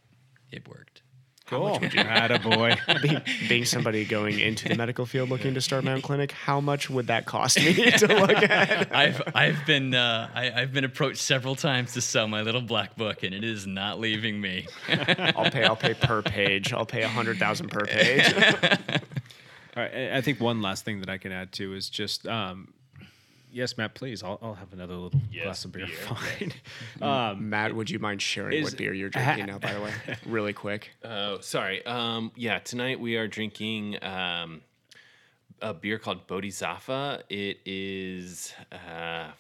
[0.52, 1.04] it worked.
[1.48, 1.80] Cool.
[1.80, 3.02] Attaboy.
[3.02, 6.60] Being, being somebody going into the medical field looking to start my own clinic, how
[6.60, 8.94] much would that cost me to look at?
[8.96, 12.96] I've I've been uh, I, I've been approached several times to sell my little black
[12.98, 14.68] book, and it is not leaving me.
[14.90, 15.64] I'll pay.
[15.64, 16.74] I'll pay per page.
[16.74, 18.34] I'll pay a hundred thousand per page.
[18.34, 19.94] All right.
[19.94, 22.74] I- I think one last thing that I can add to is just, um,
[23.58, 24.24] yes, Matt, please.
[24.24, 25.88] I'll, I'll have another little glass of beer.
[25.88, 26.54] Fine.
[27.02, 29.58] um, Matt, would you mind sharing Is- what beer you're drinking now?
[29.58, 29.92] By the way,
[30.26, 30.92] really quick.
[31.04, 31.86] Oh, sorry.
[31.86, 34.62] Um, yeah, tonight we are drinking um,
[35.62, 37.24] a beer called Bodhizafa.
[37.30, 39.32] It is uh,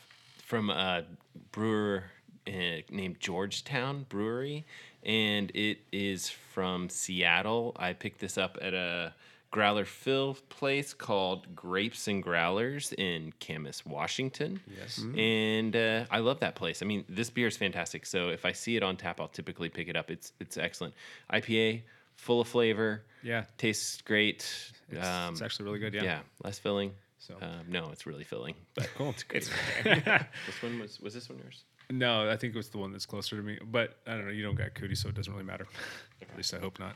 [0.43, 1.03] from a
[1.51, 2.05] brewer
[2.47, 4.65] uh, named Georgetown Brewery,
[5.03, 7.73] and it is from Seattle.
[7.77, 9.13] I picked this up at a
[9.51, 14.59] growler fill place called Grapes and Growlers in Camas, Washington.
[14.77, 14.99] Yes.
[15.15, 16.81] And uh, I love that place.
[16.81, 18.05] I mean, this beer is fantastic.
[18.05, 20.11] So if I see it on tap, I'll typically pick it up.
[20.11, 20.93] It's it's excellent.
[21.31, 21.81] IPA,
[22.15, 23.03] full of flavor.
[23.23, 23.45] Yeah.
[23.57, 24.71] Tastes great.
[24.89, 25.93] It's, um, it's actually really good.
[25.93, 26.03] Yeah.
[26.03, 26.19] yeah.
[26.43, 26.91] less filling.
[27.19, 28.55] So- um, no, it's really filling.
[28.75, 29.13] But Cool.
[29.31, 29.49] it's
[29.83, 31.63] this one was was this one yours?
[31.89, 33.59] No, I think it was the one that's closer to me.
[33.63, 34.31] But I don't know.
[34.31, 35.65] You don't got cootie, so it doesn't really matter.
[36.21, 36.95] At least I hope not.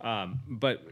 [0.00, 0.86] Um, but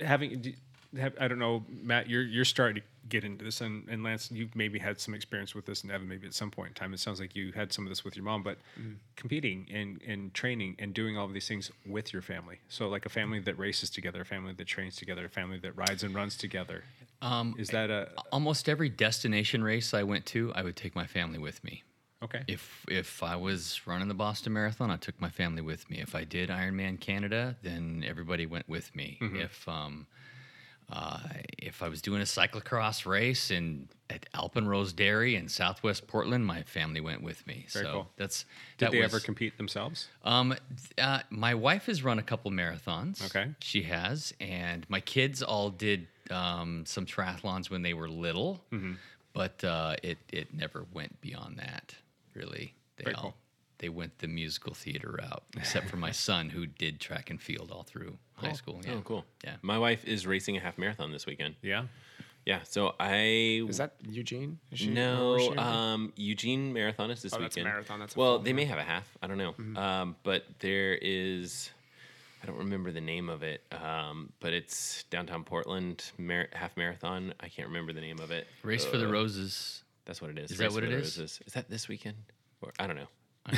[0.00, 0.54] having,
[0.98, 4.30] have, I don't know, Matt, you're you're starting to get into this, and, and Lance,
[4.30, 6.92] you've maybe had some experience with this, and Evan, maybe at some point in time.
[6.92, 8.58] It sounds like you had some of this with your mom, but
[9.16, 12.60] competing and, and training and doing all of these things with your family.
[12.68, 15.76] So, like a family that races together, a family that trains together, a family that
[15.76, 16.84] rides and runs together.
[17.20, 21.06] Um, Is that a almost every destination race I went to, I would take my
[21.06, 21.82] family with me.
[22.22, 22.42] Okay?
[22.48, 26.00] If if I was running the Boston Marathon, I took my family with me.
[26.00, 29.18] If I did Ironman Canada, then everybody went with me.
[29.20, 29.36] Mm-hmm.
[29.40, 30.06] If um,
[30.90, 31.20] Uh,
[31.58, 36.62] if I was doing a cyclocross race in at Alpenrose Dairy in Southwest Portland, my
[36.62, 37.66] family went with me.
[37.68, 38.08] Very so cool.
[38.16, 38.46] that's
[38.78, 40.08] Did that they was- ever compete themselves?
[40.24, 40.56] Um,
[40.96, 43.22] uh, my wife has run a couple marathons.
[43.26, 43.50] Okay.
[43.60, 48.94] she has, and my kids all did um, some triathlons when they were little, Mm-hmm.
[49.34, 51.94] but uh, it it never went beyond that.
[52.38, 53.34] Really, they Very all cool.
[53.78, 57.70] they went the musical theater route, except for my son who did track and field
[57.72, 58.80] all through high school.
[58.84, 58.94] Yeah.
[58.94, 59.24] Oh, cool.
[59.44, 59.56] Yeah.
[59.62, 61.56] My wife is racing a half marathon this weekend.
[61.62, 61.84] Yeah.
[62.46, 62.60] Yeah.
[62.62, 64.58] So I Is that Eugene?
[64.72, 65.58] Is she- no, where was she?
[65.58, 67.72] um, Eugene Marathon is this Oh, that's a weekend.
[67.74, 69.06] marathon, that's a well, full they may have a half.
[69.22, 69.52] I don't know.
[69.52, 69.76] Mm-hmm.
[69.76, 71.70] Um, but there is,
[72.42, 73.62] I don't remember the name of it.
[73.72, 77.34] Um, but it's downtown Portland mar- half marathon.
[77.40, 78.46] I can't remember the name of it.
[78.62, 79.82] Race for the Uh, Roses.
[80.08, 80.50] That's what it is.
[80.50, 81.18] Is that what it is?
[81.18, 82.16] Is that this weekend?
[82.62, 83.06] Or I don't know.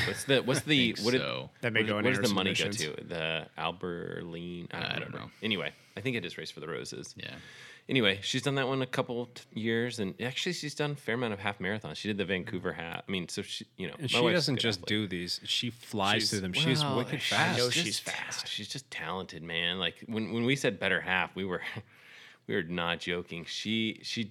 [0.06, 1.48] What's the what's the what did- so.
[1.62, 2.92] That may where- go in where does the money go to?
[3.08, 4.66] The Alberline.
[4.74, 5.30] I don't, I don't know.
[5.42, 7.14] Anyway, I think it is Race for the Roses.
[7.16, 7.34] Yeah.
[7.88, 11.16] Anyway, she's done that one a couple t- years, and actually, she's done a fair
[11.16, 11.96] amount of half marathons.
[11.96, 13.02] She did the Vancouver half.
[13.08, 14.88] I mean, so she, you know, And she doesn't just athlete.
[14.88, 16.52] do these; she flies She's- through them.
[16.52, 17.58] She's wicked she's fast.
[17.58, 18.46] know just she's fast.
[18.48, 19.78] She's just talented, man.
[19.78, 21.62] Like when when we said better half, we were
[22.46, 23.44] we were not joking.
[23.46, 24.30] She she,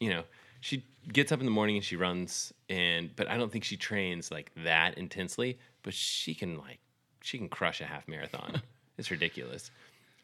[0.00, 0.24] you know,
[0.60, 3.76] she gets up in the morning and she runs, and but I don't think she
[3.76, 5.58] trains like that intensely.
[5.82, 6.80] But she can like
[7.22, 8.60] she can crush a half marathon.
[8.98, 9.70] it's ridiculous.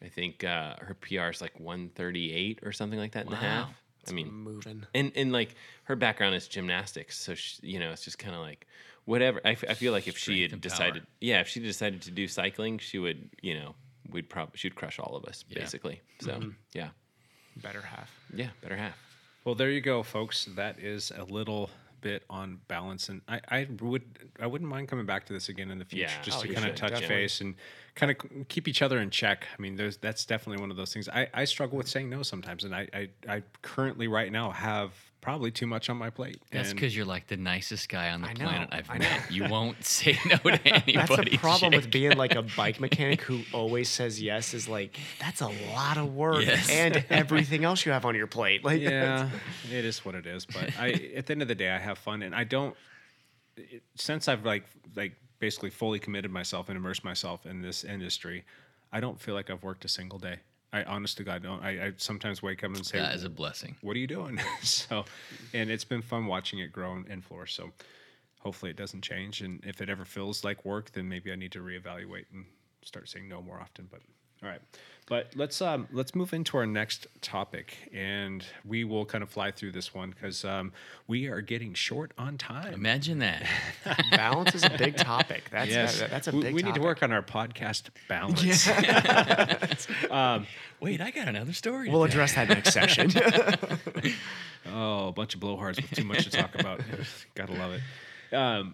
[0.03, 3.69] I think uh, her PR is like 138 or something like that in the half.
[4.07, 4.85] I mean, moving.
[4.93, 5.55] and and like
[5.85, 8.67] her background is gymnastics, so she, you know it's just kind of like
[9.05, 9.41] whatever.
[9.43, 11.07] I, f- I feel like if she had decided, power.
[11.21, 13.73] yeah, if she decided to do cycling, she would, you know,
[14.11, 15.59] we'd probably she'd crush all of us Yeah.
[15.59, 16.01] basically.
[16.21, 16.39] So
[16.73, 16.89] yeah,
[17.57, 18.11] Better half.
[18.35, 18.95] yeah, better half.
[19.45, 20.45] Well, there you go, folks.
[20.55, 21.69] That is a little
[22.01, 24.03] bit on balance, and I, I would
[24.39, 26.21] I wouldn't mind coming back to this again in the future, Yeah.
[26.23, 27.15] just Oh, to kind of touch definitely.
[27.15, 27.55] base and
[27.95, 29.45] kind of keep each other in check.
[29.57, 31.07] I mean, there's that's definitely one of those things.
[31.09, 34.93] I, I struggle with saying no sometimes, and I, I I currently right now have
[35.25, 36.39] probably too much on my plate.
[36.51, 39.31] That's because you're like the nicest guy on the I know, planet I've I met.
[39.31, 40.93] You won't say no to anybody.
[40.93, 44.53] That's the problem with being like a bike mechanic who always says yes.
[44.53, 46.69] Is like that's a lot of work Yes.
[46.69, 48.63] and everything else you have on your plate.
[48.63, 49.29] Like yeah,
[49.71, 50.45] it is what it is.
[50.45, 52.75] But I, at the end of the day, I have fun, and I don't.
[53.57, 54.65] It, since I've like
[54.95, 58.45] like basically fully committed myself and immersed myself in this industry,
[58.93, 60.37] I don't feel like I've worked a single day.
[60.75, 61.63] I honest to God don't.
[61.63, 63.77] I, I sometimes wake up and say, That is a blessing.
[63.81, 65.05] "What are you doing?" so,
[65.53, 67.53] and it's been fun watching it grow and flourish.
[67.55, 67.71] So,
[68.39, 69.41] hopefully, it doesn't change.
[69.41, 72.45] And if it ever feels like work, then maybe I need to reevaluate and
[72.83, 73.87] start saying no more often.
[73.89, 74.01] But
[74.43, 74.61] all right,
[75.07, 79.51] but let's um let's move into our next topic, and we will kind of fly
[79.51, 80.73] through this one because um
[81.07, 82.73] we are getting short on time.
[82.73, 83.45] Imagine that.
[84.11, 85.43] balance is a big topic.
[85.51, 86.55] That's Yes, that- that's a we, big.
[86.55, 88.41] we need to work on our podcast balance.
[90.81, 91.89] Wait, I got another story.
[91.89, 93.11] We'll to address that next session.
[94.67, 96.81] Oh, a bunch of blowhards with too much to talk about.
[97.35, 98.35] Gotta love it.
[98.35, 98.73] Um,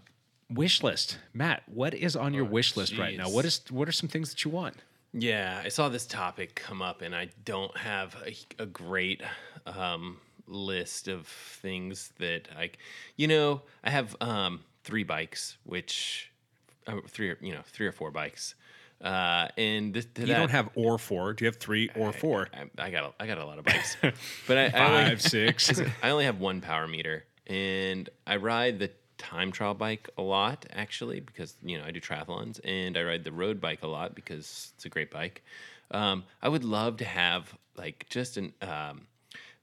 [0.49, 1.63] wish list, Matt.
[1.67, 3.29] What is on your wish list right now?
[3.29, 4.77] What is what are some things that you want?
[5.13, 9.21] Yeah, I saw this topic come up, and I don't have a, a great
[9.65, 12.71] um, list of things that I,
[13.17, 16.31] you know, I have um, three bikes, which
[16.87, 18.55] uh, three, or you know, three or four bikes,
[19.03, 21.33] uh, and this, You don't have or four.
[21.33, 22.47] Do you have three or four?
[22.53, 23.97] I, I got, a, I got a lot of bikes,
[24.47, 25.81] but I, I only- Five, six.
[26.03, 28.91] I only have one power meter, and I ride the
[29.21, 33.23] time trial bike a lot actually because you know I do triathlons, and I ride
[33.23, 35.43] the road bike a lot because it's a great bike.
[35.91, 38.53] Um, I would love to have like just an.
[38.61, 39.07] Um,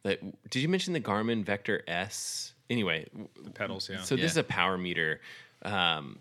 [0.04, 2.52] like, did you mention the Garmin Vector S?
[2.70, 3.06] Anyway,
[3.42, 4.02] the pedals, yeah.
[4.02, 5.20] So this is a power meter
[5.62, 6.18] um,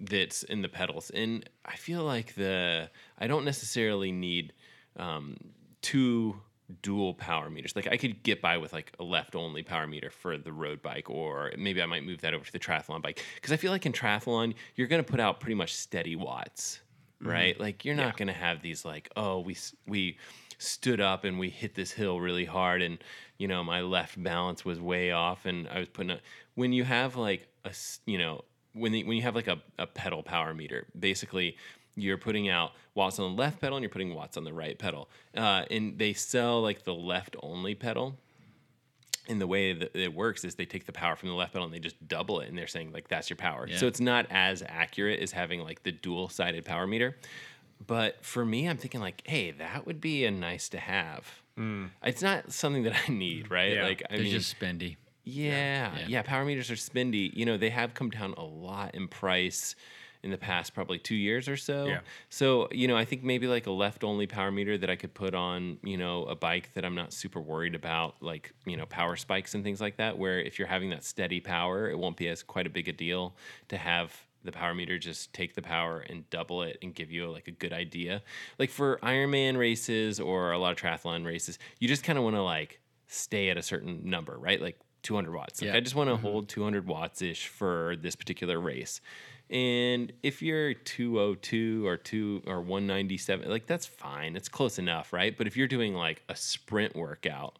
[0.00, 4.52] that's in the pedals, and I feel like the I don't necessarily need
[4.96, 5.36] um,
[5.80, 6.40] two
[6.82, 7.74] dual power meters.
[7.76, 10.82] Like I could get by with like a left only power meter for the road
[10.82, 13.72] bike, or maybe I might move that over to the triathlon bike because I feel
[13.72, 16.80] like in triathlon you're going to put out pretty much steady watts,
[17.20, 17.30] mm-hmm.
[17.30, 17.60] right?
[17.60, 19.56] Like you're not going to have these like oh we
[19.86, 20.18] we
[20.58, 23.02] stood up and we hit this hill really hard and
[23.38, 26.20] you know my left balance was way off and I was putting a
[26.54, 27.72] when you have like a
[28.04, 28.42] you know
[28.74, 31.56] when the, when you have like a, a pedal power meter basically
[31.96, 34.78] you're putting out watts on the left pedal and you're putting watts on the right
[34.78, 38.16] pedal uh, and they sell like the left only pedal
[39.28, 41.64] and the way that it works is they take the power from the left pedal
[41.64, 43.76] and they just double it and they're saying like that's your power Yeah.
[43.76, 47.16] so it's not as accurate as having like the dual sided power meter
[47.86, 51.42] but for me i'm thinking like hey that would be a nice to have
[52.02, 53.84] it's not something that i need right Yeah.
[53.84, 54.96] like i They're mean just spendy.
[55.24, 56.04] yeah, Yeah.
[56.08, 57.30] yeah, Power meters are spendy.
[57.34, 59.76] You know, they have come down a lot in price,
[60.22, 61.86] in the past probably two years or so.
[61.86, 62.00] Yeah.
[62.28, 65.14] So, you know, I think maybe like a left only power meter that I could
[65.14, 68.86] put on, you know, a bike that I'm not super worried about, like, you know,
[68.86, 72.16] power spikes and things like that, where if you're having that steady power, it won't
[72.16, 73.34] be as quite a big a deal
[73.68, 74.14] to have
[74.44, 77.50] the power meter just take the power and double it and give you like a
[77.50, 78.22] good idea.
[78.58, 82.36] Like for Ironman races or a lot of triathlon races, you just kind of want
[82.36, 84.60] to like stay at a certain number, right?
[84.60, 85.60] Like 200 watts.
[85.60, 85.76] Like Yeah.
[85.76, 86.26] I just want to mm-hmm.
[86.26, 89.00] hold 200 watts ish for this particular race.
[89.50, 94.36] And if you're 202 or 2 or 197, like that's fine.
[94.36, 95.36] It's close enough, right?
[95.36, 97.58] But if you're doing like a sprint workout,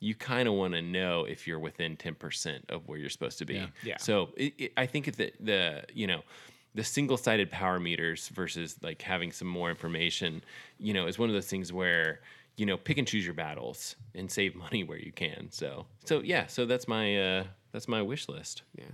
[0.00, 3.44] you kind of want to know if you're within 10% of where you're supposed to
[3.44, 3.54] be.
[3.54, 3.66] Yeah.
[3.82, 3.96] Yeah.
[3.98, 6.22] So it, it, I think the the you know
[6.74, 10.42] the single sided power meters versus like having some more information,
[10.78, 12.20] you know, is one of those things where
[12.56, 15.48] you know pick and choose your battles and save money where you can.
[15.50, 18.62] So so yeah, so that's my uh, that's my wish list.
[18.76, 18.84] Yeah.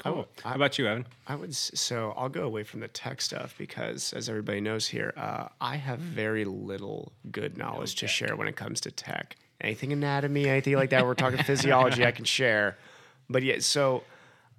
[0.00, 0.26] Cool.
[0.44, 1.06] I- How about you, Evan?
[1.26, 5.12] I would so I'll go away from the tech stuff because, as everybody knows here,
[5.16, 9.36] uh, I have very little good knowledge to share when it comes to tech.
[9.60, 11.04] Anything anatomy, anything like that.
[11.04, 12.78] We're talking physiology, I can share.
[13.28, 14.02] But yeah, so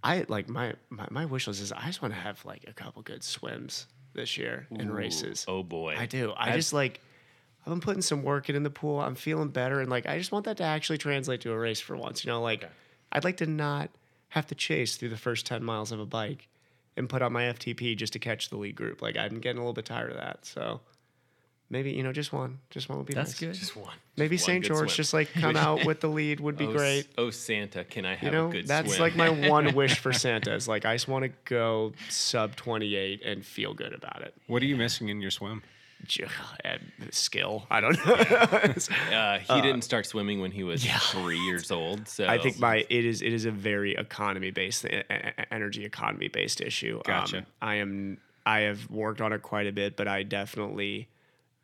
[0.03, 2.73] I like my my, my wish list is I just want to have like a
[2.73, 5.45] couple good swims this year in races.
[5.47, 6.31] Oh boy, I do.
[6.31, 6.99] I I've- just like
[7.65, 8.99] I've been putting some work in in the pool.
[9.01, 11.79] I'm feeling better, and like I just want that to actually translate to a race
[11.79, 12.23] for once.
[12.23, 12.63] You know, like
[13.11, 13.89] I'd like to not
[14.31, 16.49] have to chase through the first ten miles of a bike
[16.97, 19.01] and put on my FTP just to catch the lead group.
[19.01, 20.45] Like I'm getting a little bit tired of that.
[20.45, 20.81] So
[21.69, 23.39] maybe you know just one, just one would be That's nice.
[23.39, 23.53] good.
[23.53, 23.95] Just one.
[24.17, 24.61] Maybe Just St.
[24.61, 26.99] good George just like come out with the lead would be oh, great.
[26.99, 28.99] s- Oh Santa, can I have You know, a good that's swim?
[29.01, 33.23] like my one wish for Santa is like I just want to go sub 28
[33.25, 34.33] and feel good about it.
[34.47, 35.63] What are you missing in your swim?
[36.63, 36.77] Uh,
[37.09, 38.13] Skill, I don't know.
[39.17, 42.07] uh, he didn't start swimming when he was three years old.
[42.07, 44.85] So I think my it is it is a very economy based
[45.49, 46.97] energy economy based issue.
[46.97, 47.45] Um, Gotcha.
[47.61, 51.09] I am I have worked on it quite a bit, but I definitely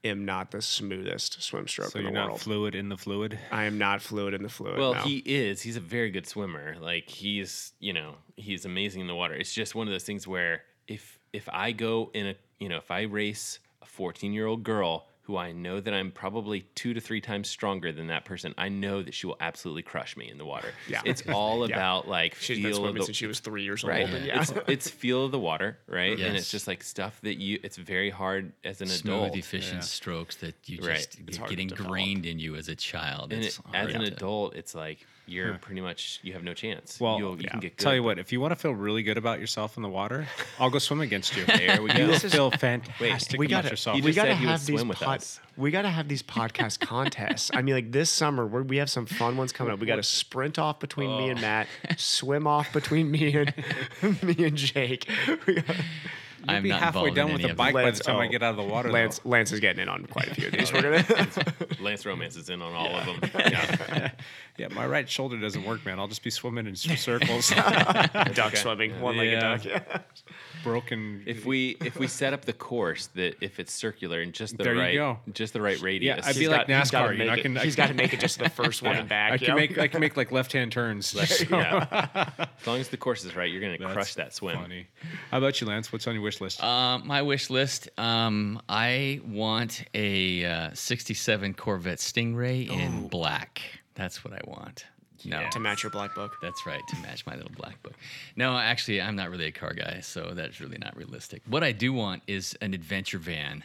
[0.03, 2.41] am not the smoothest swim stroke So in you're the not world.
[2.41, 3.37] fluid in the fluid.
[3.51, 4.77] I am not fluid in the fluid.
[4.77, 5.01] Well, no.
[5.01, 5.61] he is.
[5.61, 6.75] He's a very good swimmer.
[6.79, 9.33] Like he's, you know, he's amazing in the water.
[9.33, 12.77] It's just one of those things where if if I go in a, you know,
[12.77, 17.19] if I race a 14-year-old girl who I know that I'm probably 2 to 3
[17.19, 20.45] times stronger than that person, I know that she will absolutely crush me in the
[20.45, 20.69] water.
[20.87, 21.01] Yeah.
[21.03, 21.75] It's all Yeah.
[21.75, 24.03] about like she's feel been of swimming the, since she was three years right.
[24.03, 24.11] old.
[24.11, 24.39] And yeah.
[24.41, 26.17] It's it's feel of the water, right?
[26.17, 29.35] And it's just like stuff that you it's very hard as an Smooth, adult.
[29.37, 33.33] efficient strokes that you just It's get hard to ingrained in you as a child.
[33.33, 36.43] And It's it, as hard an to- adult, it's like you're pretty much you have
[36.43, 36.99] no chance.
[36.99, 37.83] Well, You'll, you can get good.
[37.83, 40.25] Tell you what, if you want to feel really good about yourself in the water,
[40.59, 41.45] I'll go swim against you.
[41.45, 41.97] There we go.
[41.99, 43.95] You will feel fantastic we gotta, yourself.
[43.97, 45.23] He we gotta said he would have these swim pod-
[45.57, 47.51] we gotta have these podcast contests.
[47.53, 49.79] I mean, like this summer, we're, we have some fun ones coming up.
[49.79, 51.31] We got to sprint off between me Oh.
[51.31, 51.67] and Matt,
[51.97, 53.53] swim off between me and
[54.23, 55.09] me and Jake.
[56.39, 57.99] We got- You'll I'm be not halfway done with the of bike by the Lance-
[57.99, 58.91] time I oh, get out of the water.
[58.91, 59.29] Lance, though.
[59.31, 60.71] Lance is getting in on quite a few of these.
[60.71, 61.27] We're gonna.
[61.81, 63.31] Lance Romance is in on all of them.
[63.51, 64.11] Yeah.
[64.57, 65.99] Yeah, my right shoulder doesn't work, man.
[65.99, 67.49] I'll just be swimming in circles.
[67.51, 69.39] duck swimming, one legged Yeah.
[69.57, 69.65] duck.
[69.65, 70.01] Yeah.
[70.63, 71.21] Broken.
[71.27, 74.63] If we if we set up the course that if it's circular and just the
[74.63, 76.17] There right just the right radius.
[76.23, 77.57] Yeah, I'd be He's like got- he's gotta NASCAR, you know, I make it- can-
[77.57, 79.31] I He's got to make it just the first one and back.
[79.31, 79.55] I you can know?
[79.55, 81.13] make I can make like left hand turns.
[81.49, 82.47] yeah.
[82.59, 84.57] as long as the course is right, you're gonna crush that swim.
[84.57, 84.87] Funny.
[85.31, 85.93] How about you, Lance?
[85.93, 86.61] What's on your wish list?
[86.61, 87.87] Uh, my wish list.
[87.97, 93.61] Um, I want a uh, '67 Corvette Stingray in black.
[93.95, 94.85] That's what I want.
[95.25, 96.33] No, to match your black book.
[96.41, 97.93] That's right, to match my little black book.
[98.35, 101.41] No, actually, I'm not really a car guy, so that's really not realistic.
[101.47, 103.63] What I do want is an adventure van.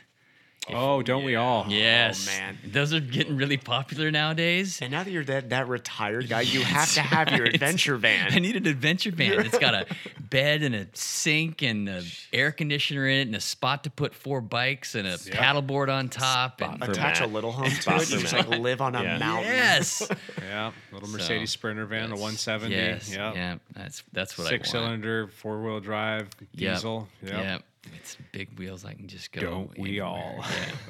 [0.71, 1.67] Oh, don't we all?
[1.69, 2.59] Yes, oh, man.
[2.65, 4.81] those are getting really popular nowadays.
[4.81, 8.33] And now that you're that that retired guy, you have to have your adventure van.
[8.33, 9.41] I need an adventure van.
[9.41, 9.87] It's got a
[10.21, 14.15] bed and a sink and an air conditioner in it and a spot to put
[14.15, 16.61] four bikes and a paddleboard on top.
[16.61, 18.11] And Attach a little home to Spot it.
[18.11, 19.19] You just like live on a Yeah.
[19.19, 19.53] mountain.
[19.53, 20.09] yes,
[20.41, 22.75] Yeah, little Mercedes So, Sprinter van, a 170.
[22.75, 23.33] Yes, yeah.
[23.35, 24.65] yeah, that's that's what Six I want.
[24.65, 27.09] Six cylinder, four wheel drive, Yep, diesel.
[27.23, 27.33] Yep.
[27.33, 27.63] Yep.
[27.97, 28.85] It's big wheels.
[28.85, 29.41] I can just go.
[29.41, 30.45] Don't we anywhere, all?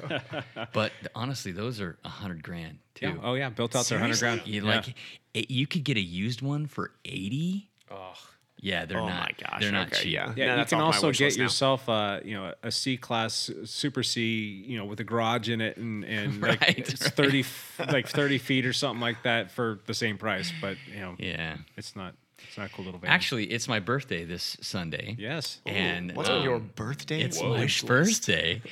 [0.09, 0.65] yeah.
[0.73, 3.07] but honestly, those are a hundred grand too.
[3.07, 3.15] Yeah.
[3.23, 4.41] Oh yeah, built out their hundred grand.
[4.45, 4.75] You Yeah.
[4.75, 4.95] like
[5.33, 7.69] it, you could get a used one for eighty.
[7.89, 8.13] Oh,
[8.59, 9.19] Yeah, they're Oh not.
[9.41, 9.59] my gosh.
[9.61, 10.13] they're not okay, cheap.
[10.13, 10.33] yeah.
[10.35, 11.43] Yeah, No, you can also get now.
[11.43, 15.61] yourself, uh, you know, a C class, Super C, you know, with a garage in
[15.61, 17.13] it, and and like Right, it's right.
[17.13, 17.45] thirty,
[17.91, 20.53] like thirty feet or something like that for the same price.
[20.61, 21.57] But you know, Yeah.
[21.75, 22.13] it's not,
[22.47, 23.09] it's not a cool little van.
[23.09, 25.15] Actually, it's my birthday this Sunday.
[25.19, 25.59] yes.
[25.65, 27.21] And What's on your um, birthday?
[27.21, 28.61] It's wish my birthday.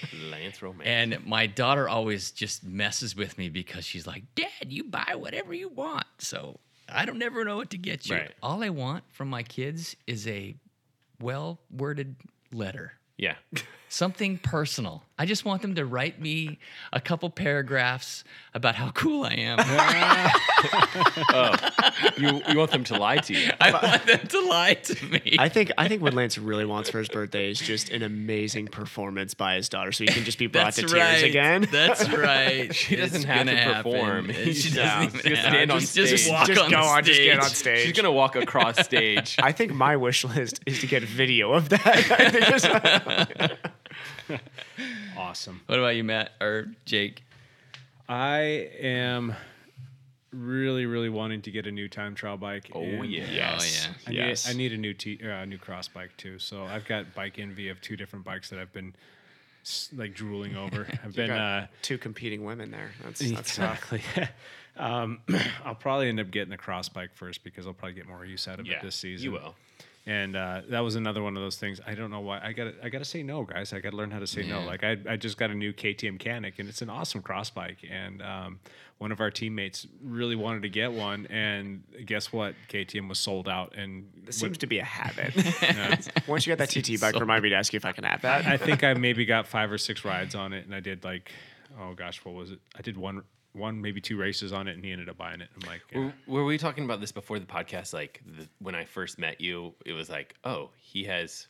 [0.84, 5.54] And my daughter always just messes with me because she's like, Dad, you buy whatever
[5.54, 6.06] you want.
[6.20, 8.16] So I don't never know what to get you.
[8.16, 8.32] Right.
[8.44, 10.56] All I want from my kids is a
[11.20, 12.16] well worded
[12.52, 12.94] letter.
[13.18, 13.36] Yeah.
[13.90, 15.04] Something personal.
[15.22, 16.58] I just want them to write me
[16.92, 18.24] a couple paragraphs
[18.56, 19.60] about how cool I am.
[21.34, 21.56] Oh,
[22.18, 23.50] you you want them to lie to you.
[23.60, 25.36] I want them to lie to me.
[25.40, 28.68] I think I think what Lance really wants for his birthday is just an amazing
[28.68, 31.68] performance by his daughter, so he can just be brought That's to tears again.
[31.72, 32.74] That's right.
[32.82, 33.92] She doesn't It's have to happen.
[33.92, 34.32] perform.
[34.34, 35.76] She She's doesn't just even gonna have stand to.
[35.76, 37.56] on Just walk just on go the on, just get on stage.
[37.58, 37.86] stage.
[37.86, 39.38] She's gonna walk across stage.
[39.42, 43.58] I think my wish list is to get video of that.
[44.30, 44.42] I think
[44.78, 45.62] it's- Awesome.
[45.68, 47.24] What about you, Matt or Jake?
[48.10, 48.40] I
[48.80, 49.34] am
[50.32, 52.70] really, really wanting to get a new time trial bike.
[52.74, 53.26] Oh, and yeah.
[53.32, 53.88] Yes.
[53.88, 54.24] Oh, yeah.
[54.24, 54.46] I Yes.
[54.48, 56.40] need I need a new t- uh, new cross bike too.
[56.40, 58.96] So I've got bike envy of two different bikes that I've been
[59.96, 60.88] like drooling over.
[61.04, 62.92] I've been Got uh, two competing women there.
[63.04, 64.02] That's, that's exactly.
[64.78, 65.20] um,
[65.66, 68.48] I'll probably end up getting the cross bike first because I'll probably get more use
[68.48, 69.24] out of Yeah, it this season.
[69.26, 69.56] you will.
[70.06, 71.80] And uh, that was another one of those things.
[71.86, 72.40] I don't know why.
[72.44, 73.72] I got to I got to say no, guys.
[73.72, 74.62] I got to learn how to say no.
[74.62, 77.86] Like I, I just got a new KTM Canic, and it's an awesome cross bike.
[77.88, 78.60] And um,
[78.98, 82.56] one of our teammates really wanted to get one, and guess what?
[82.70, 83.76] KTM was sold out.
[83.78, 85.34] And This seems to be a habit.
[85.62, 86.00] Yeah.
[86.28, 88.22] Once you get that TT bike, remind me to ask you if I can have
[88.24, 88.46] that.
[88.46, 91.32] I think I maybe got five or six rides on it, and I did like,
[91.80, 92.60] oh gosh, what was it?
[92.76, 93.22] I did one,
[93.54, 95.50] one maybe two races on it, and he ended up buying it.
[95.56, 96.12] I'm like, yeah.
[96.28, 97.94] Were, were we talking about this before the podcast?
[97.94, 101.48] Like the, when I first met you, it was like, oh, he has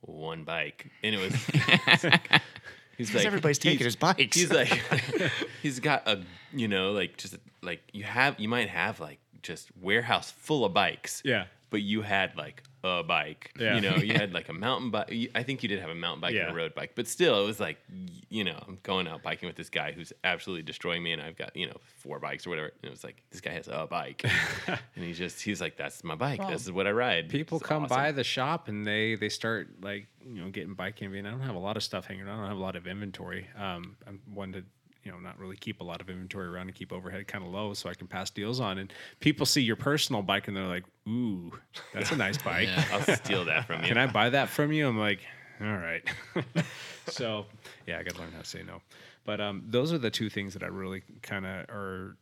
[0.00, 1.34] one bike, and it was.
[2.96, 4.36] he's like everybody's taking his bikes.
[4.36, 4.68] He's like,
[5.62, 9.68] he's got a, you know, like just like you have, you might have like just
[9.80, 11.22] warehouse full of bikes.
[11.24, 11.44] Yeah.
[11.70, 13.52] But you had like a bike.
[13.58, 13.74] Yeah.
[13.76, 15.30] You know, you had like a mountain bike.
[15.34, 16.42] I think you did have a mountain bike Yeah.
[16.42, 17.78] and a road bike, but still, it was like,
[18.28, 21.36] you know, I'm going out biking with this guy who's absolutely destroying me, and I've
[21.36, 22.68] got you know four bikes or whatever.
[22.82, 24.24] And it was like this guy has a bike,
[24.66, 26.38] and he's just he's like, that's my bike.
[26.40, 27.28] Well, this is what I ride.
[27.28, 27.96] people It's come awesome.
[27.96, 31.18] by the shop and they they start like you know getting bike envy.
[31.18, 32.38] And I don't have a lot of stuff hanging around.
[32.38, 33.46] I don't have a lot of inventory.
[33.56, 34.64] Um, I'm one to
[35.04, 37.50] you know not really keep a lot of inventory around and keep overhead kind of
[37.50, 38.78] low so I can pass deals on.
[38.78, 41.52] And people see your personal bike and they're like, "Ooh,
[41.94, 42.68] that's a nice bike.
[42.68, 42.84] Yeah.
[42.92, 43.88] I'll steal that from you.
[43.88, 45.20] Can I buy that from you?" I'm like,
[45.60, 46.02] "All right."
[47.08, 47.46] so
[47.86, 48.80] yeah, I got to learn how to say no.
[49.24, 52.16] But um, those are the two things that I really kind of are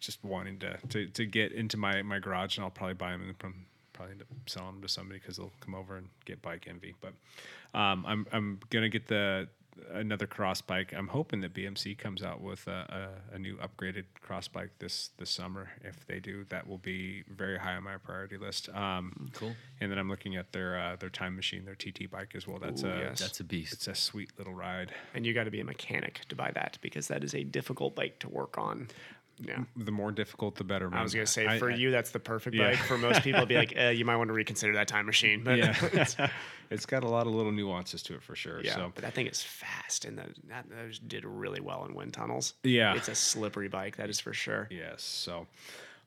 [0.00, 3.22] just wanting to, to to get into my my garage, and I'll probably buy them
[3.22, 6.42] and from probably end up selling them to somebody because they'll come over and get
[6.42, 6.94] bike envy.
[7.00, 7.14] But
[7.78, 9.48] um, I'm I'm gonna get the
[9.92, 10.92] another cross bike.
[10.96, 15.10] I'm hoping that BMC comes out with a, a, a new upgraded cross bike this
[15.18, 15.70] this summer.
[15.82, 18.68] If they do, that will be very high on my priority list.
[18.74, 19.54] Um, Cool.
[19.80, 22.58] And then I'm looking at their uh, their time machine, their TT bike as well.
[22.58, 23.20] That's Ooh, a yes.
[23.20, 23.72] That's a beast.
[23.72, 24.92] it's a sweet little ride.
[25.14, 27.94] and you got to be a mechanic to buy that because that is a difficult
[27.94, 28.88] bike to work on.
[29.40, 29.64] Yeah.
[29.76, 30.88] The more difficult, the better.
[30.94, 32.70] I was gonna say for I- you that's the perfect Yeah.
[32.70, 32.78] bike.
[32.80, 35.42] For most people, it'd be like uh, you might want to reconsider that time machine.
[35.44, 36.28] But yeah,
[36.70, 38.60] it's got a lot of little nuances to it for sure.
[38.62, 41.94] yeah, So but that thing is fast, and that, that those did really well in
[41.94, 42.54] wind tunnels.
[42.62, 42.94] Yeah.
[42.94, 44.68] it's a slippery bike, that is for sure.
[44.70, 45.02] Yes.
[45.02, 45.46] So,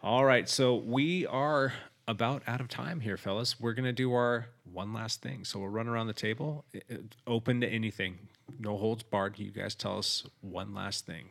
[0.02, 0.48] all right.
[0.48, 1.74] So we are
[2.08, 3.60] about out of time here, fellas.
[3.60, 5.44] We're gonna do our one last thing.
[5.44, 8.18] So we'll run around the table, i- i- open to anything,
[8.60, 9.38] no holds barred.
[9.38, 11.26] You guys tell us one last thing.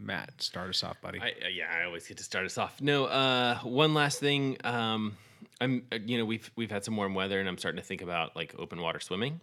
[0.00, 1.20] Matt, start us off, buddy.
[1.20, 2.80] I, uh, yeah, I always get to start us off.
[2.80, 4.56] No, uh, one last thing.
[4.64, 5.16] Um,
[5.60, 8.02] I'm, uh, you know, we've we've had some warm weather, and I'm starting to think
[8.02, 9.40] about like open water swimming.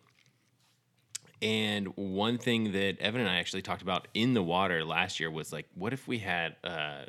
[1.42, 5.30] And one thing that Evan and I actually talked about in the water last year
[5.30, 7.04] was like, what if we had, uh,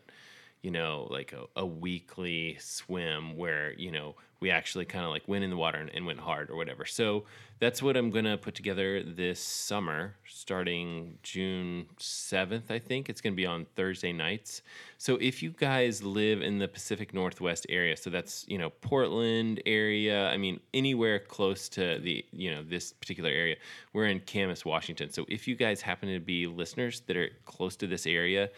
[0.61, 5.27] you know, like a, a weekly swim where you know we actually kind of like
[5.27, 6.85] went in the water and, and went hard or whatever.
[6.85, 7.25] So
[7.59, 12.71] that's what I'm gonna put together this summer, starting June seventh.
[12.71, 14.63] I think it's gonna be on Thursday nights.
[14.97, 19.61] So if you guys live in the Pacific Northwest area, so that's you know Portland
[19.67, 20.29] area.
[20.29, 23.57] I mean anywhere close to the you know this particular area.
[23.93, 25.11] We're in Camas, Washington.
[25.11, 28.51] So if you guys happen to be listeners that are close to this area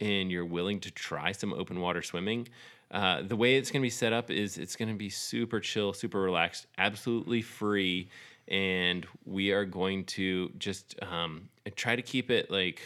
[0.00, 2.48] and you're willing to try some open water swimming,
[2.90, 5.60] uh, the way it's going to be set up is it's going to be super
[5.60, 8.08] chill, super relaxed, absolutely free.
[8.48, 12.80] And we are going to just um, try to keep it like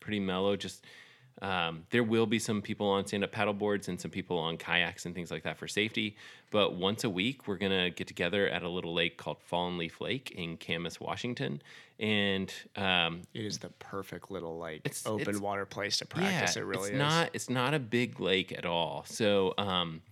[0.00, 0.56] pretty mellow.
[0.56, 0.84] Just
[1.42, 4.56] um, there will be some people on stand up paddle boards and some people on
[4.56, 6.16] kayaks and things like that for safety.
[6.50, 9.76] But once a week, we're going to get together at a little lake called Fallen
[9.76, 11.60] Leaf Lake in Camas, Washington.
[11.98, 16.56] And um, It is the perfect little like It's- open it's- water place to practice.
[16.56, 16.98] it really it's is.
[16.98, 19.04] not it's not a big lake at all.
[19.06, 20.02] So um,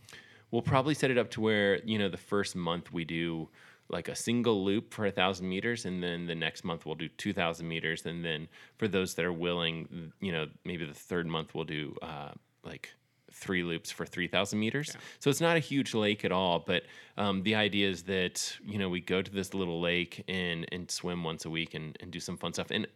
[0.50, 3.48] we'll probably set it up to where you know the first month we do
[3.92, 7.08] like a single loop for a thousand meters, and then the next month we'll do
[7.08, 8.48] two thousand meters, and then
[8.78, 12.30] for those that are willing, you know, maybe the third month we'll do uh,
[12.64, 12.90] like
[13.34, 14.94] three loops for 3,000 meters.
[15.18, 16.58] So it's not a huge lake at all.
[16.58, 16.82] But
[17.16, 20.90] um, the idea is that, you know, we go to this little lake and, and
[20.90, 22.70] swim once a week and, and do some fun stuff.
[22.70, 22.86] And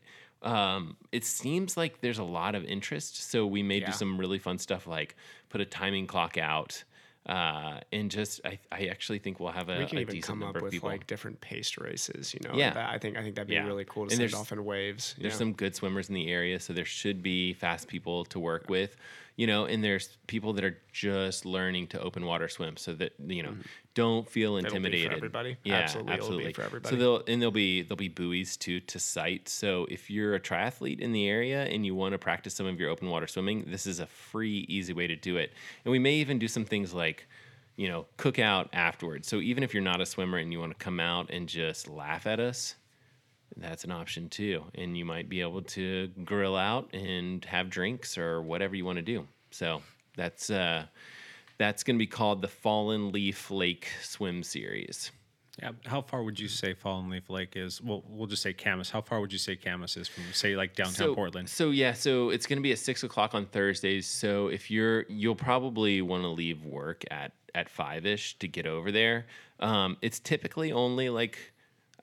[0.43, 3.31] um, it seems like there's a lot of interest.
[3.31, 3.87] So we may Yeah.
[3.87, 5.17] do some really fun stuff like
[5.49, 6.85] put a timing clock out.
[7.27, 10.29] Uh, and just, I, I actually think we'll have a, we can a even decent
[10.29, 10.89] come up number of with people.
[10.89, 12.33] like different paced races.
[12.33, 12.73] You know, Yeah.
[12.75, 13.67] that- I think I think that'd be Yeah.
[13.67, 15.17] really cool to And send off in waves.
[15.19, 15.39] There's yeah.
[15.39, 18.97] some good swimmers in the area, so there should be fast people to work with,
[19.37, 23.13] you know, and there's people that are just learning to open water swim, so that
[23.27, 23.55] you know,
[23.95, 25.13] don't feel It'll be for intimidated.
[25.13, 25.57] everybody.
[25.63, 26.53] Yeah, Absolutely, absolutely.
[26.55, 26.95] for everybody.
[26.95, 29.49] So they'll and there'll be there'll be buoys too to sight.
[29.49, 32.81] So if you're a triathlete in the area and you want to practice some of
[32.81, 35.53] your open water swimming, this is a free, easy way to do it.
[35.85, 37.27] And we may even do some things like
[37.77, 39.29] you know, cook out afterwards.
[39.29, 41.87] So even if you're not a swimmer and you want to come out and just
[41.89, 42.75] laugh at us,
[43.57, 44.65] that's an option too.
[44.75, 48.97] And you might be able to grill out and have drinks or whatever you want
[48.97, 49.27] to do.
[49.51, 49.83] So
[50.17, 50.87] that's uh,
[51.59, 55.11] that's going to be called the Fallen Leaf Lake Swim Series.
[55.63, 55.71] Yeah.
[55.87, 57.81] How far would you say Fallen Leaf Lake is?
[57.81, 58.91] Well, we'll just say Camas.
[58.91, 61.49] How far would you say Camas is from, say, like downtown so, Portland?
[61.49, 64.07] So yeah, so it's going to be at six o'clock on Thursdays.
[64.07, 68.67] So if you're, you'll probably want to leave work at at five ish to get
[68.67, 69.25] over there.
[69.59, 71.39] Um, it's typically only like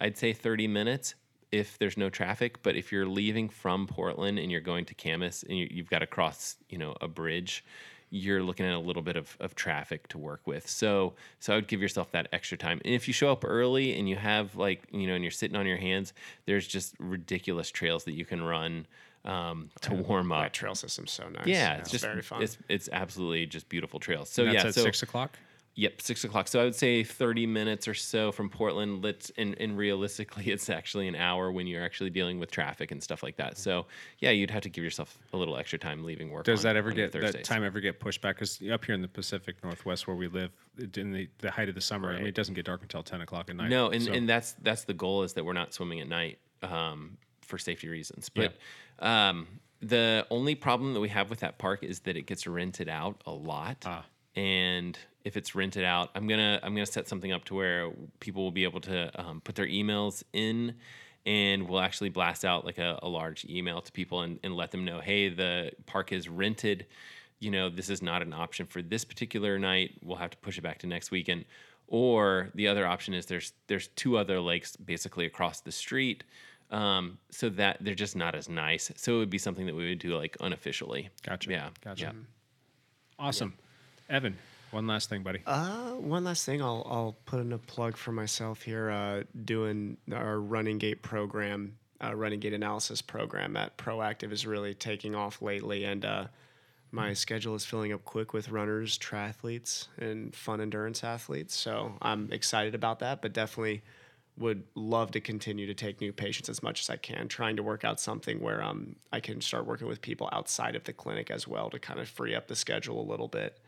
[0.02, 1.14] I'd say thirty minutes
[1.54, 2.64] if there's no traffic.
[2.64, 6.00] But if you're leaving from Portland and you're going to Camas and you, you've got
[6.00, 7.64] to cross, you know, a bridge.
[8.10, 10.68] You're looking at a little bit of, of traffic to work with.
[10.68, 12.82] So so I would give yourself that extra time.
[12.84, 15.56] And if you show up early and you have like, you know, and you're sitting
[15.56, 16.14] on your hands,
[16.46, 18.88] there's just ridiculous trails that you can run
[19.26, 20.44] um, to warm up.
[20.44, 21.46] That trail system's so nice.
[21.46, 22.42] Yeah, it's It's just very fun.
[22.42, 24.30] It's it's absolutely just beautiful trails.
[24.30, 25.38] So yeah, at so six o'clock.
[25.76, 26.48] Yep, six o'clock.
[26.48, 29.04] So I would say thirty minutes or so from Portland.
[29.04, 33.02] Let's and, and realistically, it's actually an hour when you're actually dealing with traffic and
[33.02, 33.58] stuff like that.
[33.58, 33.88] So
[34.20, 36.46] yeah, you'd have to give yourself a little extra time leaving work.
[36.46, 38.36] Does on- that ever get that time ever get pushed back?
[38.36, 40.52] Because up here in the Pacific Northwest where we live,
[40.96, 43.22] in the, the height of the summer, I mean, it doesn't get dark until ten
[43.22, 43.70] o'clock at night.
[43.70, 46.38] No, and, So- and that's that's the goal is that we're not swimming at night
[46.62, 48.30] um, for safety reasons.
[48.30, 48.58] But
[49.00, 49.48] um,
[49.82, 53.22] the only problem that we have with that park is that it gets rented out
[53.26, 53.78] a lot.
[53.88, 54.06] Ah.
[54.36, 58.44] And if it's rented out, I'm gonna I'm gonna set something up to where people
[58.44, 60.76] will be able to um, put their emails in.
[61.26, 64.72] And we'll actually blast out like a, a large email to people and, and let
[64.72, 66.86] them know, hey, the park is rented
[67.44, 70.00] you know, this is not an option for this particular night.
[70.02, 71.44] We'll have to push it back to next weekend.
[71.88, 76.24] Or the other option is there's there's two other lakes basically across the street,
[76.72, 78.92] um, so that they're just not as nice.
[78.96, 81.10] So it would be something that we would do like unofficially.
[81.24, 81.52] Gotcha.
[81.52, 81.70] Yeah.
[81.84, 82.06] Gotcha.
[82.06, 82.12] Yeah.
[83.20, 83.54] awesome.
[84.10, 84.38] Evan,
[84.74, 85.40] one last thing, buddy.
[85.46, 88.90] Uh, one last thing, I'll I'll put in a plug for myself here.
[88.90, 94.74] Uh, doing our running gait program, uh, running gait analysis program at Proactive is really
[94.74, 96.28] taking off lately, and uh,
[96.92, 101.56] my schedule is filling up quick with runners, triathletes, and fun endurance athletes.
[101.56, 103.84] So I'm excited about that, but definitely
[104.38, 107.64] would love to continue to take new patients as much as I can, trying to
[107.64, 111.30] work out something where um, I can start working with people outside of the clinic
[111.30, 113.60] as well to kind of free up the schedule a little bit.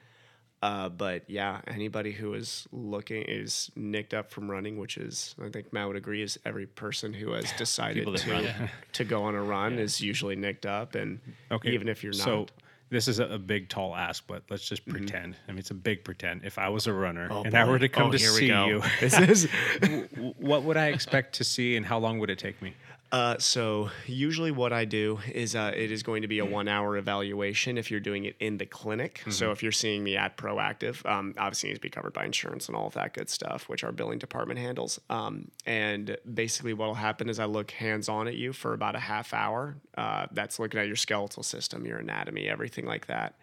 [0.61, 5.49] Uh, but yeah, anybody who is looking is nicked up from running, which is I
[5.49, 8.47] think Matt would agree is every person who has decided to run.
[8.93, 11.19] to go on a run is usually nicked up, and
[11.51, 11.71] Okay.
[11.71, 12.23] even if you're not.
[12.23, 12.47] So
[12.89, 15.35] this is a, a big, tall ask, but let's just pretend.
[15.47, 16.45] I mean, it's a big pretend.
[16.45, 18.37] If I was a runner Oh, and I were to come Oh, to here we
[18.39, 19.47] see you, This is-
[19.81, 22.73] w- w- what would I expect to see, and how long would it take me?
[23.11, 26.67] Uh, so usually what I do is uh, it is going to be a one
[26.67, 29.23] hour evaluation if you're doing it in the clinic.
[29.29, 32.67] So if you're seeing me at Proactive, um, obviously needs to be covered by insurance
[32.67, 34.99] and all of that good stuff, which our billing department handles.
[35.09, 38.95] Um, and basically what will happen is I look hands on at you for about
[38.95, 39.77] a half hour.
[39.97, 43.35] Uh, that's looking at your skeletal system, your anatomy, everything like that.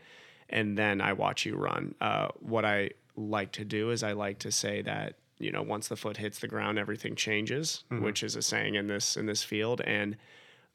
[0.51, 1.95] And then I watch you run.
[2.01, 5.89] Uh, what I like to do is I like to say that you know once
[5.89, 8.03] the foot hits the ground everything changes Mhm.
[8.03, 9.81] which is a saying in this in this field.
[9.83, 10.17] And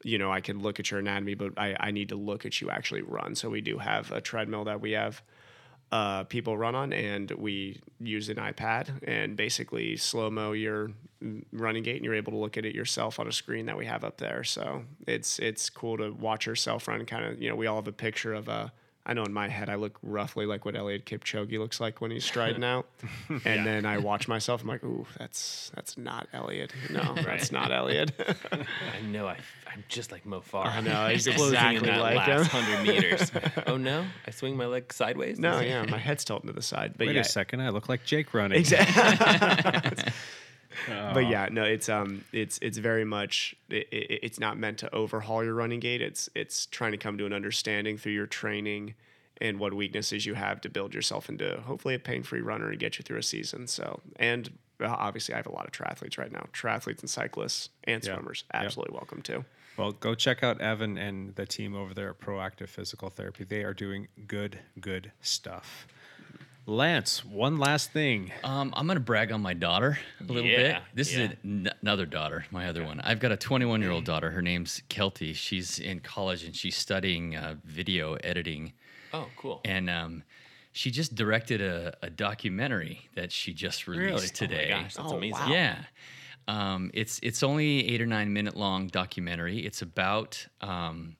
[0.04, 2.60] you know i can look at your anatomy but I, I need to look at
[2.60, 3.34] you actually run.
[3.34, 5.22] So we do have a treadmill that we have
[5.90, 10.90] uh, people run on and we use an ipad and basically slow mo your
[11.52, 13.86] running gait and you're able to look at it yourself on a screen that we
[13.86, 14.44] have up there.
[14.44, 17.88] So it's it's cool to watch yourself run kind of you know we all have
[17.88, 18.70] a picture of a
[19.08, 22.10] I know in my head I look roughly like what Eliud Kipchoge looks like when
[22.10, 22.86] he's striding out,
[23.28, 23.64] and Yeah.
[23.64, 24.60] then I watch myself.
[24.62, 26.70] I'm like, ooh, that's that's not Eliud.
[26.90, 28.10] No, that's not Eliud.
[28.52, 29.26] I know.
[29.26, 29.38] I,
[29.72, 30.66] I'm just like Mo Farah.
[30.76, 32.62] I know, he's Closing in exactly that like last him.
[32.62, 33.32] hundred meters.
[33.66, 34.04] oh no!
[34.26, 35.38] I swing my leg sideways.
[35.38, 36.94] no, yeah, my head's tilting to the side.
[36.98, 38.58] But Wait yeah, a second, I look like Jake running.
[38.58, 40.12] Exactly.
[40.90, 41.12] Oh.
[41.14, 44.94] but yeah, no, it's um, it's it's very much it, it, it's not meant to
[44.94, 46.00] overhaul your running gait.
[46.02, 48.94] It's it's trying to come to an understanding through your training
[49.40, 52.98] and what weaknesses you have to build yourself into hopefully a pain-free runner and get
[52.98, 53.66] you through a season.
[53.68, 54.50] So, and
[54.80, 58.14] uh, obviously, I have a lot of triathletes right now, triathletes and cyclists and Yeah.
[58.14, 58.44] swimmers.
[58.52, 59.44] Absolutely welcome too.
[59.76, 63.44] Well, go check out Evan and the team over there at Proactive Physical Therapy.
[63.44, 65.86] They are doing good, good stuff.
[66.68, 68.30] Lance, one last thing.
[68.44, 70.60] Um, I'm gonna brag on my daughter a little bit.
[70.60, 71.24] Yeah, This yeah.
[71.24, 73.00] is an- another daughter, my other one.
[73.00, 74.30] I've got a 21 year old daughter.
[74.30, 75.34] Her name's Kelty.
[75.34, 78.74] She's in college and she's studying uh, video editing.
[79.14, 79.62] Oh, cool.
[79.64, 80.24] And um,
[80.72, 84.12] she just directed a, a documentary that she just released Really?
[84.18, 84.68] Oh my today.
[84.68, 85.32] gosh, that's Oh, amazing.
[85.40, 85.48] wow.
[85.50, 85.78] Yeah.
[86.48, 89.64] Um, it's it's only eight or nine minute long documentary.
[89.64, 91.16] It's about um,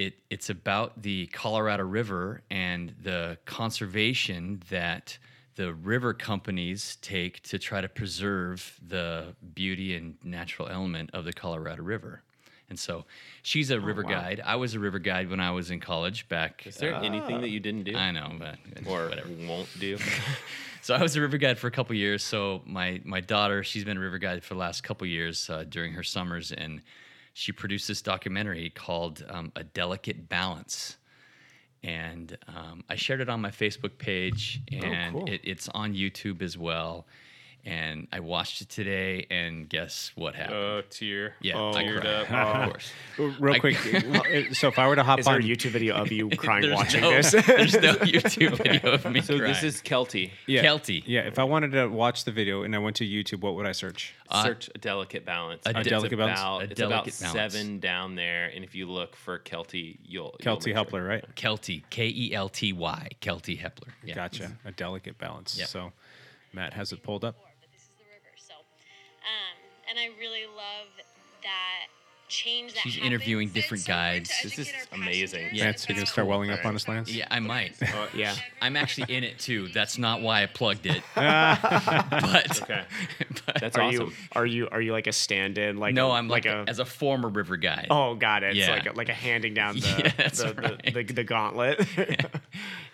[0.00, 5.18] it it's about the Colorado River and the conservation that
[5.56, 11.32] the river companies take to try to preserve the beauty and natural element of the
[11.32, 12.22] Colorado River.
[12.70, 13.04] And so
[13.42, 14.10] she's a river wow.
[14.10, 14.40] guide.
[14.44, 16.66] I was a river guide when I was in college back.
[16.66, 17.96] Is there anything that you didn't do?
[17.96, 18.56] I know, but
[18.86, 19.28] or whatever.
[19.46, 19.98] won't do?
[20.82, 22.24] So I was a river guide for a couple years.
[22.24, 25.64] So my my daughter, she's been a river guide for the last couple years uh,
[25.68, 26.80] during her summers, and
[27.32, 30.96] she produced this documentary called um, "A Delicate Balance."
[31.82, 35.24] And um, I shared it on my Facebook page, and cool.
[35.26, 37.06] it, it's on YouTube as well.
[37.64, 40.56] And I watched it today, and guess what uh, happened?
[40.56, 41.34] Oh, tear.
[41.42, 42.66] Yeah, oh, I teared cried, up.
[42.66, 42.92] of course.
[43.38, 43.76] Real I- quick,
[44.50, 46.72] uh, so if I were to hop Is on a YouTube video of you crying
[46.72, 47.32] watching no- this?
[47.32, 50.30] there's no YouTube video of me So this is Kelty.
[50.46, 51.02] yeah, Kelty.
[51.06, 53.66] Yeah, if I wanted to watch the video and I went to YouTube, what would
[53.66, 54.14] I search?
[54.30, 55.66] Uh, search a delicate balance.
[55.66, 56.40] a It's delicate balance?
[56.40, 57.52] About, A it's about delicate balance.
[57.52, 60.74] seven down there, and if you look for Kelty, you'll you'll Kelty sure.
[60.76, 61.24] Hepler, right?
[61.36, 63.88] Kelty, K E L T Y, Kelty Hepler.
[64.04, 64.14] Yeah.
[64.14, 64.52] Gotcha.
[64.64, 65.58] A delicate balance.
[65.58, 65.68] Yep.
[65.68, 65.92] So
[66.52, 67.36] Matt has it pulled up.
[67.60, 68.34] but this is the river.
[68.36, 69.56] So, um,
[69.88, 70.88] and I really love
[71.42, 71.86] that
[72.28, 73.06] change that She's happens.
[73.12, 74.32] interviewing different so hard guides.
[74.44, 75.40] This is amazing.
[75.40, 77.12] passengers Yeah, Lance, you're gonna start welling up on us, Lance.
[77.12, 77.74] Yeah, I might.
[78.14, 78.36] yeah.
[78.62, 79.66] I'm actually in it too.
[79.68, 81.02] That's not why I plugged it.
[81.16, 82.84] but, Okay,
[83.46, 84.06] but that's Are awesome.
[84.06, 85.78] you are you are you like a stand-in?
[85.78, 87.88] Like no, I'm like, a a, as a former river guide.
[87.90, 88.56] oh, got it.
[88.56, 88.74] It's Yeah.
[88.74, 90.82] like a, like a handing down the Yeah, the, right.
[90.94, 91.84] the, the, the gauntlet.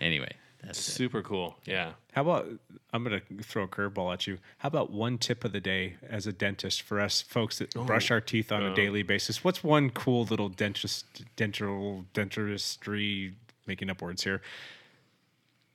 [0.01, 0.33] Anyway,
[0.67, 0.93] that's it.
[0.93, 1.57] Super cool.
[1.65, 1.93] Yeah.
[2.13, 2.49] How about
[2.93, 4.39] I'm gonna throw a curveball at you.
[4.59, 8.11] How about one tip of the day as a dentist for us folks that brush
[8.11, 9.45] our teeth on a daily basis?
[9.45, 13.35] What's one cool little dentist dental dentistry
[13.67, 14.41] making up words here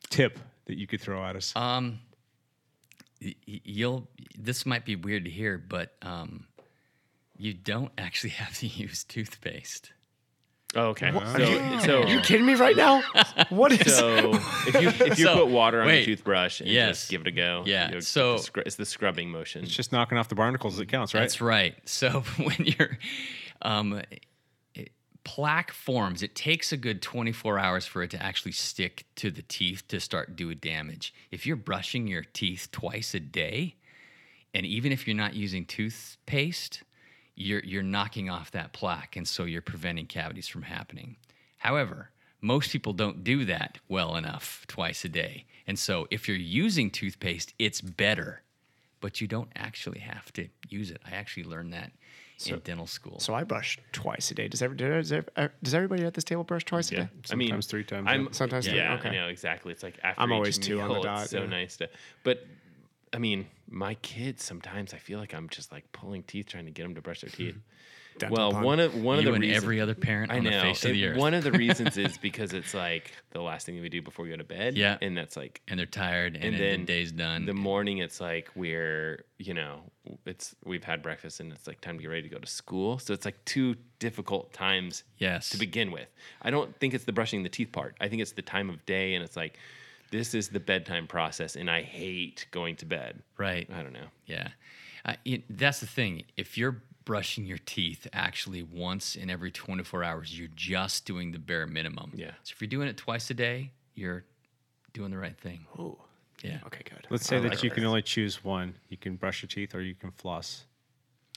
[0.10, 1.56] tip that you could throw at us?
[1.56, 2.00] Um,
[3.22, 4.08] y- y- you'll.
[4.38, 6.48] This might be weird to hear, but um,
[7.38, 9.92] you don't actually have to use toothpaste.
[10.76, 11.10] Oh, okay.
[11.10, 13.02] Are So, you, so, are you kidding me right now?
[13.50, 13.94] What is?
[13.98, 14.32] so
[14.68, 16.08] if you if you So, put water on wait.
[16.08, 17.00] your toothbrush and Yes.
[17.00, 19.64] just give it a go, Yeah, you'll- so- the scr- it's the scrubbing motion.
[19.64, 21.20] it's just knocking off the barnacles that counts, right?
[21.22, 21.76] That's right.
[21.86, 22.98] So when you're
[23.62, 24.02] um,
[24.74, 24.92] it-
[25.26, 29.42] plaque forms, it takes a good 24 hours for it to actually stick to the
[29.44, 31.14] teeth to start doing damage.
[31.32, 33.76] If you're brushing your teeth twice a day,
[34.54, 36.84] and even if you're not using toothpaste,
[37.42, 41.18] you're you're knocking off that plaque, and so you're preventing cavities from happening.
[41.58, 42.10] However,
[42.42, 46.90] most people don't do that well enough twice a day, and so if you're using
[46.90, 48.42] toothpaste, it's better,
[49.00, 51.02] but you don't actually have to use it.
[51.06, 51.92] I actually learned that
[52.48, 53.20] in dental school.
[53.20, 54.48] So I brush twice a day.
[54.48, 57.02] Does every, does, every, uh, does everybody at this table brush twice a Yeah.
[57.04, 57.10] day?
[57.32, 58.30] I mean, Sometimes three times, I'm yeah.
[58.32, 59.10] Sometimes three, Yeah, okay.
[59.10, 59.72] I know exactly.
[59.72, 61.50] It's like after I'm always two on the dot, It's so yeah.
[61.50, 61.90] nice to,
[62.24, 62.44] but
[63.14, 66.72] I mean, my kids sometimes I feel like I'm just like pulling teeth trying to
[66.72, 67.56] get them to brush their teeth.
[68.20, 68.64] Dental well, pun.
[68.64, 70.84] one of one of the and reasons, every other parent I on know the face
[70.84, 71.18] of the earth.
[71.18, 74.32] One of the reasons is because it's like the last thing we do before we
[74.32, 74.78] go to bed.
[74.78, 74.98] Yeah.
[75.02, 77.46] and that's like and they're tired, and, and then then the day's done.
[77.46, 79.80] the morning it's like we're you know
[80.26, 83.00] it's we've had breakfast and it's like time to get ready to go to school
[83.00, 85.50] so it's like two difficult times Yes.
[85.52, 86.08] to begin with
[86.42, 88.84] i don't think it's the brushing the teeth part i think it's the time of
[88.86, 89.58] day and it's like
[90.12, 93.68] this is the bedtime process and i hate going to bed right.
[93.74, 94.50] i don't know Yeah.
[95.04, 96.26] Uh, it, that's the thing.
[96.38, 101.40] If you're brushing your teeth actually once in every 24 hours, you're just doing the
[101.40, 102.12] bare minimum.
[102.16, 102.34] Yeah.
[102.44, 104.24] So if you're doing it twice a day, you're
[104.94, 105.66] doing the right thing.
[105.80, 105.98] Ooh,
[106.44, 106.60] Yeah.
[106.68, 107.08] okay, good.
[107.10, 107.76] Let's say I that like you this.
[107.78, 108.76] can only choose one.
[108.90, 110.66] You can brush your teeth or you can floss.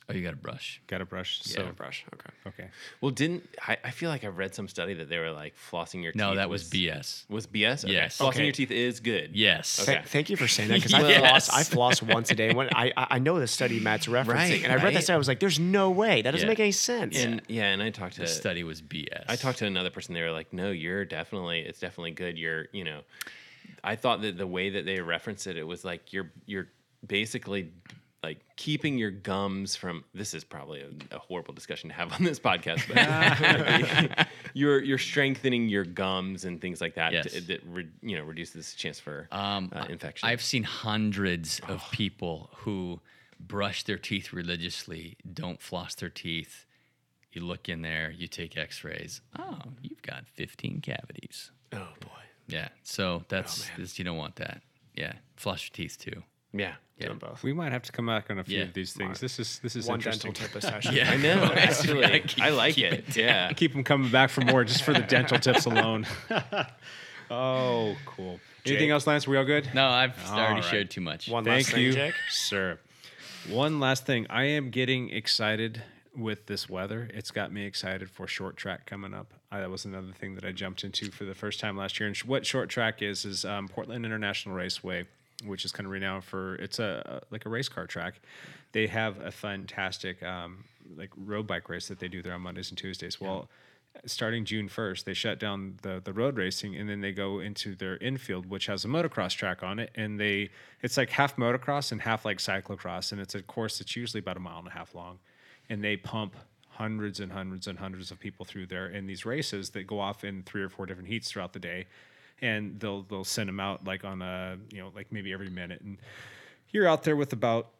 [0.06, 0.82] Oh, you got a brush.
[0.86, 1.40] Got a brush.
[1.47, 1.55] Yeah.
[1.56, 2.05] So brush.
[2.12, 2.31] Okay.
[2.47, 2.68] okay.
[3.01, 6.02] well didn't I, I feel like i read some study that they were like flossing
[6.02, 7.24] your teeth No, that was BS.
[7.31, 7.93] was bs okay.
[7.94, 8.18] Yes.
[8.18, 8.44] flossing Okay.
[8.44, 9.81] your teeth is good Yes.
[9.81, 9.94] Okay.
[9.94, 11.47] Th- thank you for saying that because I Yes.
[11.48, 11.51] floss.
[11.59, 12.52] I floss once a day.
[12.52, 15.02] When I I I know the study Matt's referencing, Right, and I read that right.
[15.05, 15.14] study.
[15.14, 16.20] I was like, "There's no way.
[16.22, 16.51] That doesn't Yeah.
[16.51, 19.24] make any sense." and yeah and i talked to The study was BS.
[19.28, 20.14] I talked to another person.
[20.14, 21.60] They were like, "No, you're definitely.
[21.60, 22.36] It's definitely good.
[22.39, 23.01] You're, you know."
[23.82, 26.68] I thought that the way that they referenced it, it was like you're you're
[27.06, 27.72] basically
[28.25, 32.25] like keeping your gums from this is probably a, a horrible discussion to have on
[32.25, 37.33] this podcast but you're you're strengthening your gums and things like that Yes.
[37.33, 41.61] to, that re, you know reduces the chance for Um, uh, infection I've seen hundreds
[41.69, 43.01] of people who
[43.39, 46.65] brush their teeth religiously, don't floss their teeth.
[47.33, 49.21] You look in there, you take x-rays.
[49.39, 51.51] Oh, you've got 15 cavities.
[51.73, 52.69] oh boy Yeah.
[52.85, 54.63] So that's, this, you don't want that.
[54.97, 55.15] Yeah.
[55.37, 56.23] Floss your teeth too.
[56.55, 57.06] Yeah Yeah.
[57.09, 57.43] Doing both.
[57.43, 58.64] We might have to come back on a few Yeah.
[58.64, 59.18] of these things.
[59.20, 60.32] This is this is One interesting.
[60.32, 60.94] dental tip a session.
[60.98, 61.10] Yeah.
[61.10, 64.43] I know actually Yeah, keep- I like keep it yeah Keep them coming back for
[64.43, 66.06] more just for the dental tips alone.
[67.31, 68.40] oh, cool.
[68.66, 68.90] Anything Jake?
[68.93, 69.26] else, Lance?
[69.28, 69.68] We all good?
[69.74, 70.64] No, I've All already right.
[70.64, 71.28] shared too much.
[71.28, 72.14] One Thank last thing, you, Jake.
[72.31, 72.78] sir.
[73.51, 74.26] One last thing.
[74.31, 75.82] I am getting excited
[76.16, 77.10] with this weather.
[77.12, 79.35] It's got me excited for short track coming up.
[79.51, 82.06] I, that was another thing that I jumped into for the first time last year.
[82.06, 85.05] And sh- what short track is is um, Portland International Raceway,
[85.44, 88.20] which is kind of renowned for it's a, a like a race car track.
[88.73, 90.65] They have a fantastic um,
[90.97, 93.20] like road bike race that they do there on Mondays and Tuesdays.
[93.20, 93.48] Well.
[94.06, 97.77] Starting June 1st, they shut down the, the road racing and then they go into
[97.77, 99.93] their infield, which has a motocross track on it.
[99.94, 100.51] And they,
[100.82, 103.12] it's like half motocross and half like cyclocross.
[103.12, 105.20] And it's a course that's usually about a mile and a half long.
[105.70, 106.35] And they pump
[106.74, 110.24] hundreds and hundreds and hundreds of people through there in these races that go off
[110.24, 111.86] in three or four different heats throughout the day.
[112.45, 115.81] And they'll, they'll send them out like on a, you know, like maybe every minute.
[115.81, 115.97] And
[116.71, 117.71] you're out there with about,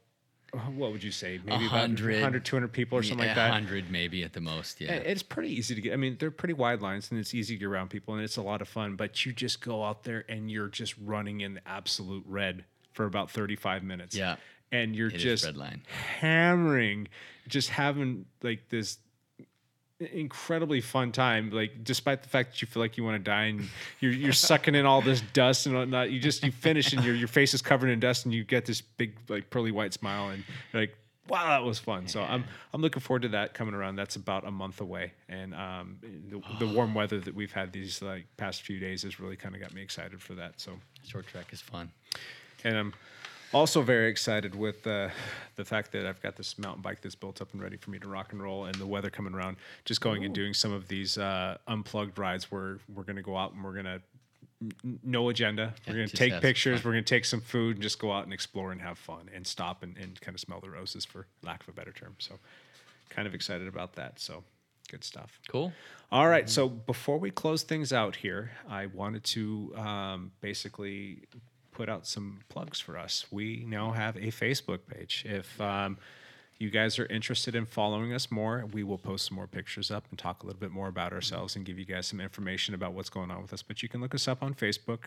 [0.77, 1.41] what would you say?
[1.45, 3.51] Maybe about 100, 100, 200 people or something like that.
[3.51, 4.81] 100 maybe at the most.
[4.81, 4.93] Yeah.
[4.93, 5.93] And It's pretty easy to get.
[5.93, 8.37] I mean, they're pretty wide lines and it's easy to get around people and it's
[8.37, 8.95] a lot of fun.
[8.97, 13.05] But you just go out there and you're just running in the absolute red for
[13.05, 14.15] about 35 minutes.
[14.17, 14.37] Yeah.
[14.73, 15.83] And you're It just red line.
[16.21, 17.09] hammering,
[17.49, 18.99] just having like this
[20.07, 21.51] incredibly fun time.
[21.51, 23.69] Like, despite the fact that you feel like you want to die and
[24.01, 27.15] you're, you're sucking in all this dust and whatnot, you just, you finish and your,
[27.15, 30.31] your face is covered in dust and you get this big, like, pearly white smile
[30.31, 30.97] and you're like,
[31.29, 32.07] wow, that was fun.
[32.07, 33.97] So I'm I'm looking forward to that coming around.
[33.97, 38.03] That's about a month away, and um, the, the warm weather that we've had these
[38.03, 40.61] like past few days has really kind of got me excited for that.
[40.61, 40.73] So
[41.07, 41.91] Short track is fun.
[42.63, 42.95] and I'm
[43.53, 45.09] also very excited with uh,
[45.57, 47.99] the fact that I've got this mountain bike that's built up and ready for me
[47.99, 49.57] to rock and roll, and the weather coming around.
[49.85, 53.37] Just going and doing some of these uh, unplugged rides where we're going to go
[53.37, 54.03] out and we're going to
[54.63, 55.75] n- no agenda.
[55.87, 56.81] Yeah, we're going to take pictures.
[56.81, 56.89] fun.
[56.89, 59.31] We're going to take some food and just go out and explore and have fun
[59.35, 62.15] and stop and, and kind of smell the roses, for lack of a better term.
[62.19, 62.35] So,
[63.11, 64.19] kind of excited about that.
[64.19, 64.43] So,
[64.91, 65.41] good stuff.
[65.49, 65.73] Cool.
[66.13, 66.49] All right.
[66.49, 71.23] So before we close things out here, I wanted to um, basically
[71.75, 73.27] put out some plugs for us.
[73.31, 75.25] We now have a Facebook page.
[75.29, 75.99] If um,
[76.59, 80.07] you guys are interested in following us more, we will post some more pictures up
[80.11, 82.95] and talk a little bit more about ourselves and give you guys some information about
[82.95, 83.63] what's going on with us.
[83.63, 85.07] But you can look us up on Facebook.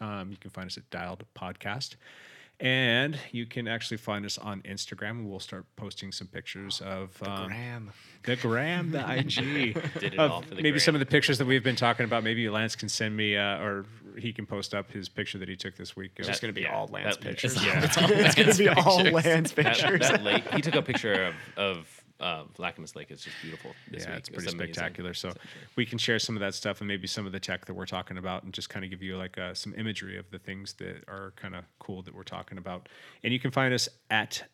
[0.00, 1.96] Um, you can find us at Dialed Podcast.
[2.60, 5.28] And you can actually find us on Instagram.
[5.28, 7.92] We'll start posting some pictures of um, Graham.
[8.22, 9.74] the gram, the IG.
[10.00, 12.22] Did it all for the maybe some of the pictures that we've been talking about.
[12.22, 13.86] Maybe Lance can send me, uh, or
[14.16, 16.12] he can post up his picture that he took this week.
[16.16, 17.56] It's just going to be yeah, all Lance that- pictures.
[17.56, 17.84] It's yeah.
[17.84, 19.24] it's it's going to be Lance all pictures.
[19.24, 20.00] Lance that, pictures.
[20.00, 23.10] that lake he took a picture of of uh, Lacamas Lake.
[23.10, 23.72] is just beautiful.
[23.90, 24.08] Yeah, week.
[24.18, 24.74] it's pretty amazing.
[24.74, 25.14] spectacular.
[25.14, 25.32] So
[25.76, 27.86] we can share some of that stuff and maybe some of the tech that we're
[27.86, 30.74] talking about, and just kind of give you like uh, some imagery of the things
[30.74, 32.88] that are kind of cool that we're talking about.
[33.22, 34.44] And you can find us at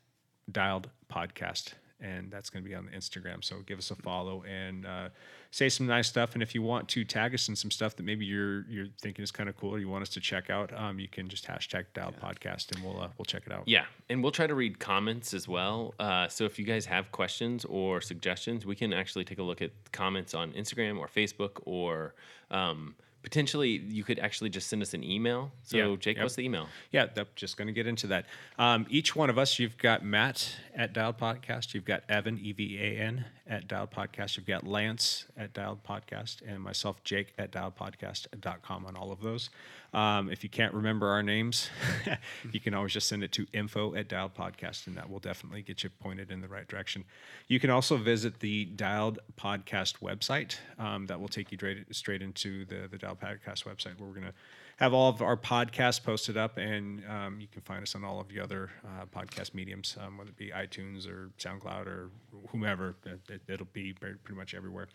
[0.50, 3.44] Dialed Podcast, and that's going to be on the Instagram.
[3.44, 5.08] So give us a follow and uh,
[5.50, 6.34] say some nice stuff.
[6.34, 9.22] And if you want to tag us in some stuff that maybe you're you're thinking
[9.22, 11.46] is kind of cool or you want us to check out, um, you can just
[11.46, 13.64] hashtag Dialed Podcast, and we'll uh, we'll check it out.
[13.66, 15.94] Yeah, and we'll try to read comments as well.
[15.98, 19.62] Uh, so if you guys have questions or suggestions, we can actually take a look
[19.62, 22.14] at comments on Instagram or Facebook, or
[22.50, 25.50] um, potentially you could actually just send us an email.
[25.62, 26.24] So Yeah, Jake, yep.
[26.24, 26.66] what's the email?
[26.90, 28.26] Yeah, that, just going to get into that.
[28.58, 32.52] Um, each one of us, you've got Matt at Dialed Podcast, you've got Evan E
[32.52, 37.32] V A N at Dialed Podcast, you've got Lance at Dialed Podcast, and myself Jake
[37.38, 39.50] at dialedpodcast.com on all of those.
[39.92, 41.68] Um, if you can't remember our names,
[42.52, 45.62] you can always just send it to info at Dialed Podcast, and that will definitely
[45.62, 47.04] get you pointed in the right direction.
[47.48, 50.58] You can also visit the Dialed Podcast website.
[50.78, 54.14] Um, that will take you straight, straight into the, the Dialed Podcast website where we're
[54.14, 54.34] going to
[54.76, 58.18] have all of our podcasts posted up, and um, you can find us on all
[58.18, 62.10] of the other uh, podcast mediums, um, whether it be iTunes or SoundCloud or
[62.48, 62.94] whomever.
[63.04, 64.88] It, will be pretty much everywhere.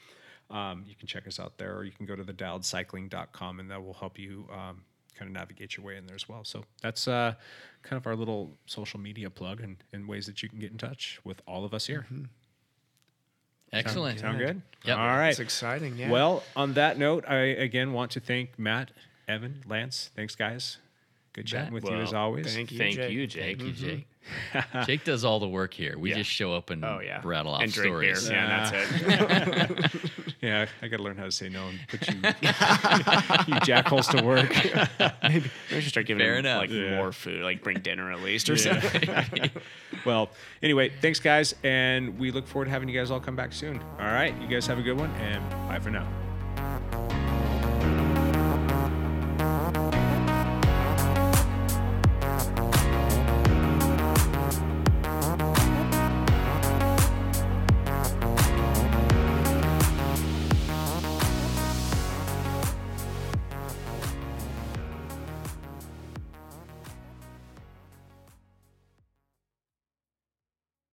[0.50, 3.72] Um, you can check us out there, or you can go to the dialedcycling.com, and
[3.72, 4.84] that will help you um,
[5.18, 6.44] kind of navigate your way in there as well.
[6.44, 7.34] So that's uh,
[7.82, 10.78] kind of our little social media plug and, and ways that you can get in
[10.78, 12.06] touch with all of us here.
[13.74, 14.20] Excellent.
[14.20, 14.62] Sound good?
[14.86, 14.98] Yep.
[14.98, 15.30] All right.
[15.30, 16.10] It's exciting, yeah.
[16.12, 18.92] Well, on that note, I again want to thank Matt,
[19.28, 20.12] Evan, Lance.
[20.16, 20.78] Thanks, guys.
[21.34, 22.54] Good chatting with you as always.
[22.56, 23.12] thank you, Thank Jake.
[23.12, 23.58] you, Jake.
[23.60, 24.08] Thank you, Jake.
[24.86, 25.98] Jake does all the work here.
[25.98, 26.18] We Yeah.
[26.20, 27.20] just show up and Oh yeah.
[27.26, 28.30] rattle off and drink stories.
[28.30, 28.38] beer.
[28.38, 30.02] Yeah, that's it.
[30.42, 34.24] Yeah, I got to learn how to say no and put you, you jackholes to
[34.24, 34.52] work.
[35.24, 36.62] Maybe we should start giving Fair him enough.
[36.62, 36.98] like Yeah.
[36.98, 38.80] more food, like bring dinner at least or Yeah.
[38.82, 39.50] something.
[40.06, 40.30] well,
[40.62, 41.56] anyway, thanks, guys.
[41.64, 43.80] And we look forward to having you guys all come back soon.
[44.00, 44.36] All right.
[44.42, 46.08] You guys have a good one and bye for now.